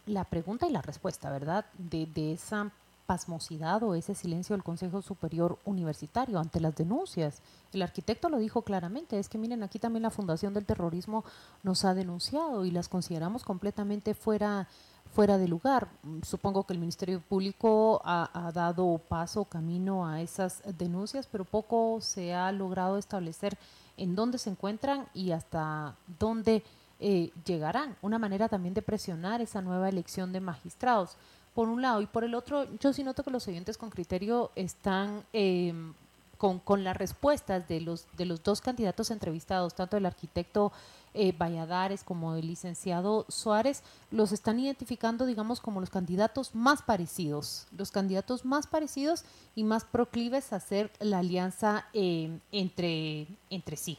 la 0.06 0.24
pregunta 0.24 0.68
y 0.68 0.72
la 0.72 0.82
respuesta, 0.82 1.30
¿verdad? 1.30 1.66
De, 1.78 2.06
de 2.06 2.32
esa 2.32 2.72
pasmosidad 3.10 3.82
o 3.82 3.95
ese 3.95 4.14
silencio 4.14 4.55
del 4.55 4.62
Consejo 4.62 5.01
Superior 5.01 5.57
Universitario 5.66 6.38
ante 6.38 6.60
las 6.60 6.76
denuncias. 6.76 7.41
El 7.74 7.82
arquitecto 7.82 8.30
lo 8.30 8.38
dijo 8.38 8.62
claramente, 8.62 9.18
es 9.18 9.28
que 9.28 9.39
miren, 9.39 9.64
aquí 9.64 9.80
también 9.80 10.03
la 10.03 10.12
Fundación 10.12 10.53
del 10.53 10.68
Terrorismo 10.68 11.26
nos 11.64 11.86
ha 11.86 11.95
denunciado 11.95 12.66
y 12.66 12.70
las 12.70 12.88
consideramos 12.88 13.43
completamente 13.43 14.14
fuera, 14.14 14.68
fuera 15.12 15.39
de 15.39 15.47
lugar. 15.47 15.89
Supongo 16.22 16.68
que 16.68 16.74
el 16.74 16.80
Ministerio 16.80 17.20
Público 17.20 17.99
ha, 18.05 18.51
dado 18.53 18.99
paso, 18.99 19.43
camino 19.43 20.05
a 20.05 20.22
esas 20.22 20.62
denuncias, 20.78 21.26
pero 21.26 21.45
poco 21.45 22.01
se 22.01 22.36
ha 22.36 22.51
logrado 22.51 22.99
establecer 22.99 23.57
en 23.97 24.14
dónde 24.14 24.38
se 24.38 24.51
encuentran 24.51 25.07
y 25.16 25.32
hasta 25.32 25.95
dónde 26.20 26.64
eh, 26.99 27.32
llegarán. 27.43 27.95
Una 28.03 28.20
manera 28.20 28.49
también 28.49 28.76
de 28.76 28.84
presionar 28.84 29.41
esa 29.41 29.64
nueva 29.64 29.89
elección 29.89 30.32
de 30.32 30.41
magistrados 30.41 31.18
por 31.54 31.70
un 31.70 31.82
lado. 31.82 32.02
Y 32.02 32.08
por 32.08 32.24
el 32.24 32.36
otro, 32.36 32.68
yo 32.80 32.93
sí 32.93 33.04
noto 33.04 33.24
que 33.24 33.32
los 33.32 33.47
oyentes 33.47 33.78
con 33.78 33.89
criterio 33.89 34.52
están 34.56 35.24
em, 35.34 35.93
con, 36.38 36.60
con, 36.60 36.84
las 36.84 36.95
respuestas 36.95 37.68
de 37.68 37.82
los, 37.82 38.06
de 38.18 38.26
los 38.26 38.43
dos 38.43 38.62
candidatos 38.62 39.12
entrevistados, 39.12 39.74
tanto 39.74 39.97
el 39.97 40.06
arquitecto 40.06 40.72
eh, 41.16 41.32
Valladares 41.32 42.04
como 42.04 42.36
el 42.36 42.45
licenciado 42.47 43.26
Suárez, 43.30 43.82
los 44.12 44.32
están 44.32 44.60
identificando, 44.60 45.26
digamos, 45.26 45.60
como 45.60 45.80
los 45.80 45.89
candidatos 45.89 46.54
más 46.54 46.84
parecidos, 46.84 47.66
los 47.76 47.89
candidatos 47.89 48.45
más 48.45 48.68
parecidos 48.68 49.24
y 49.56 49.64
más 49.64 49.86
proclives 49.86 50.54
a 50.54 50.58
hacer 50.58 50.91
la 51.00 51.20
alianza 51.20 51.88
em, 51.93 52.39
entre, 52.52 53.26
entre 53.50 53.76
sí. 53.76 53.97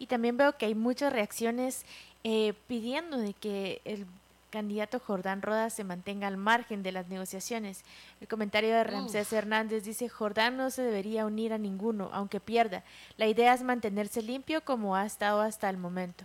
Y 0.00 0.06
también 0.06 0.36
veo 0.36 0.56
que 0.56 0.66
hay 0.66 0.74
muchas 0.74 1.12
reacciones 1.12 1.84
eh, 2.24 2.52
pidiendo 2.66 3.16
de 3.16 3.32
que 3.32 3.80
el 3.84 4.04
candidato 4.48 4.98
Jordán 4.98 5.42
Rodas 5.42 5.72
se 5.72 5.84
mantenga 5.84 6.26
al 6.26 6.36
margen 6.36 6.82
de 6.82 6.92
las 6.92 7.08
negociaciones. 7.08 7.84
El 8.20 8.28
comentario 8.28 8.70
de 8.70 8.84
Ramsés 8.84 9.32
Hernández 9.32 9.84
dice, 9.84 10.08
Jordán 10.08 10.56
no 10.56 10.70
se 10.70 10.82
debería 10.82 11.26
unir 11.26 11.52
a 11.52 11.58
ninguno, 11.58 12.10
aunque 12.12 12.40
pierda. 12.40 12.84
La 13.16 13.26
idea 13.26 13.54
es 13.54 13.62
mantenerse 13.62 14.22
limpio 14.22 14.64
como 14.64 14.96
ha 14.96 15.06
estado 15.06 15.40
hasta 15.40 15.68
el 15.70 15.76
momento. 15.76 16.24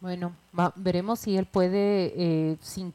Bueno, 0.00 0.32
veremos 0.76 1.20
si 1.20 1.36
él 1.36 1.44
puede, 1.44 2.14
eh, 2.16 2.56
sin, 2.62 2.92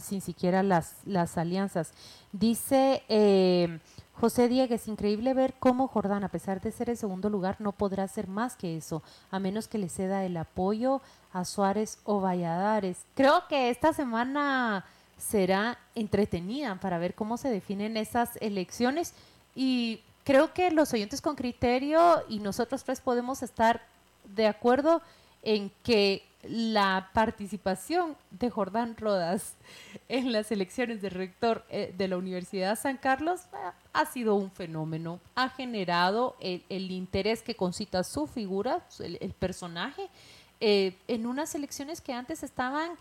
sin 0.00 0.20
siquiera 0.20 0.62
las, 0.62 0.96
las 1.06 1.38
alianzas. 1.38 1.92
Dice 2.30 3.02
eh, 3.08 3.78
José 4.12 4.48
Diegues, 4.48 4.86
increíble 4.86 5.32
ver 5.32 5.54
cómo 5.58 5.88
Jordán, 5.88 6.24
a 6.24 6.28
pesar 6.28 6.60
de 6.60 6.70
ser 6.70 6.90
el 6.90 6.98
segundo 6.98 7.30
lugar, 7.30 7.56
no 7.58 7.72
podrá 7.72 8.04
hacer 8.04 8.28
más 8.28 8.54
que 8.54 8.76
eso, 8.76 9.02
a 9.30 9.38
menos 9.38 9.66
que 9.66 9.78
le 9.78 9.88
ceda 9.88 10.24
el 10.26 10.36
apoyo 10.36 11.00
a 11.32 11.46
Suárez 11.46 11.98
o 12.04 12.20
Valladares. 12.20 12.98
Creo 13.14 13.48
que 13.48 13.70
esta 13.70 13.94
semana 13.94 14.84
será 15.16 15.78
entretenida 15.94 16.78
para 16.80 16.98
ver 16.98 17.14
cómo 17.14 17.38
se 17.38 17.48
definen 17.48 17.96
esas 17.96 18.36
elecciones 18.42 19.14
y 19.54 20.02
creo 20.24 20.52
que 20.52 20.70
los 20.70 20.92
oyentes 20.92 21.22
con 21.22 21.34
criterio 21.34 22.22
y 22.28 22.40
nosotros 22.40 22.84
tres 22.84 23.00
podemos 23.00 23.42
estar 23.42 23.80
de 24.24 24.46
acuerdo 24.46 25.00
en 25.42 25.72
que 25.82 26.24
la 26.42 27.10
participación 27.12 28.16
de 28.30 28.50
Jordán 28.50 28.96
Rodas 28.96 29.54
en 30.08 30.32
las 30.32 30.50
elecciones 30.50 31.00
de 31.00 31.10
rector 31.10 31.64
eh, 31.68 31.94
de 31.96 32.08
la 32.08 32.16
Universidad 32.16 32.78
San 32.78 32.96
Carlos 32.96 33.42
eh, 33.52 33.56
ha 33.92 34.06
sido 34.06 34.34
un 34.34 34.50
fenómeno. 34.50 35.20
Ha 35.34 35.50
generado 35.50 36.36
el, 36.40 36.90
interés 36.90 37.42
que 37.42 37.54
concita 37.54 38.02
su 38.02 38.26
figura, 38.26 38.84
el, 38.98 39.32
personaje, 39.34 40.08
eh, 40.60 40.96
en 41.08 41.26
unas 41.26 41.54
elecciones 41.54 42.00
que 42.00 42.12
antes 42.12 42.42
estaban 42.42 42.92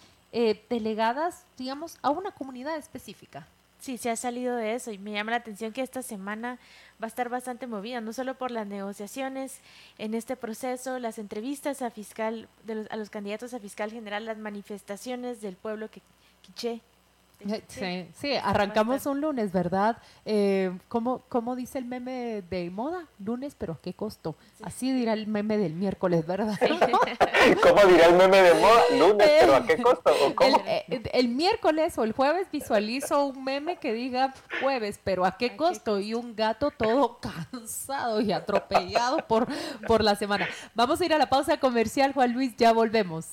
delegadas, 0.70 1.46
digamos, 1.58 1.98
a 2.02 2.10
una 2.10 2.32
comunidad 2.32 2.78
específica. 2.78 3.46
Sí, 3.82 3.98
se 3.98 4.12
ha 4.12 4.16
salido 4.16 4.58
de 4.58 4.76
eso 4.76 4.92
y 4.92 5.00
me 5.00 5.12
llama 5.12 5.32
la 5.32 5.38
atención 5.38 5.74
que 5.74 5.82
esta 5.82 6.04
semana 6.04 6.60
va 7.02 7.06
a 7.06 7.08
estar 7.08 7.30
bastante 7.30 7.66
movida, 7.66 8.00
no 8.00 8.14
solo 8.14 8.36
por 8.36 8.52
las 8.52 8.68
negociaciones 8.68 9.60
en 9.98 10.14
este 10.14 10.36
proceso, 10.36 11.00
las 11.00 11.18
entrevistas 11.18 11.82
a 11.82 11.90
fiscal, 11.90 12.48
de 12.64 12.76
los, 12.76 12.92
a 12.92 12.96
los 12.96 13.10
candidatos 13.10 13.56
a 13.56 13.60
fiscal 13.60 13.92
general, 13.92 14.26
las 14.26 14.38
manifestaciones 14.38 15.42
del 15.42 15.56
pueblo 15.56 15.90
que 15.90 16.04
quiché 16.44 16.82
Sí, 17.68 18.10
sí, 18.14 18.34
arrancamos 18.36 19.06
un 19.06 19.22
lunes, 19.22 19.52
¿verdad? 19.52 19.98
Eh, 20.26 20.72
¿cómo, 20.88 21.24
¿Cómo 21.30 21.56
dice 21.56 21.78
el 21.78 21.86
meme 21.86 22.44
de 22.50 22.70
moda? 22.70 23.08
Lunes, 23.20 23.56
pero 23.58 23.74
¿a 23.74 23.82
qué 23.82 23.94
costo? 23.94 24.36
Así 24.62 24.92
dirá 24.92 25.14
el 25.14 25.28
meme 25.28 25.58
del 25.58 25.74
miércoles, 25.74 26.26
¿verdad? 26.26 26.58
¿Cómo 27.64 27.86
dirá 27.88 28.08
el 28.08 28.16
meme 28.16 28.42
de 28.42 28.54
moda? 28.54 28.82
Lunes, 28.98 29.30
pero 29.40 29.56
¿a 29.56 29.66
qué 29.66 29.78
costo? 29.82 30.12
Eh, 30.68 31.04
el, 31.14 31.30
miércoles 31.30 31.98
o 31.98 32.04
el 32.04 32.14
jueves 32.14 32.48
visualizo 32.52 33.26
un 33.26 33.44
meme 33.44 33.78
que 33.78 33.94
diga 33.94 34.34
jueves, 34.62 35.00
pero 35.04 35.26
¿a 35.26 35.38
qué 35.38 35.56
costo? 35.56 36.00
Y 36.00 36.14
un 36.14 36.36
gato 36.36 36.72
todo 36.72 37.20
cansado 37.52 38.22
y 38.22 38.32
atropellado 38.32 39.18
por, 39.28 39.48
por 39.88 40.04
la 40.04 40.16
semana. 40.16 40.48
Vamos 40.76 41.02
a 41.02 41.06
ir 41.06 41.14
a 41.14 41.18
la 41.18 41.30
pausa 41.30 41.58
comercial, 41.58 42.14
Juan 42.14 42.34
Luis, 42.34 42.56
ya 42.58 42.74
volvemos. 42.74 43.26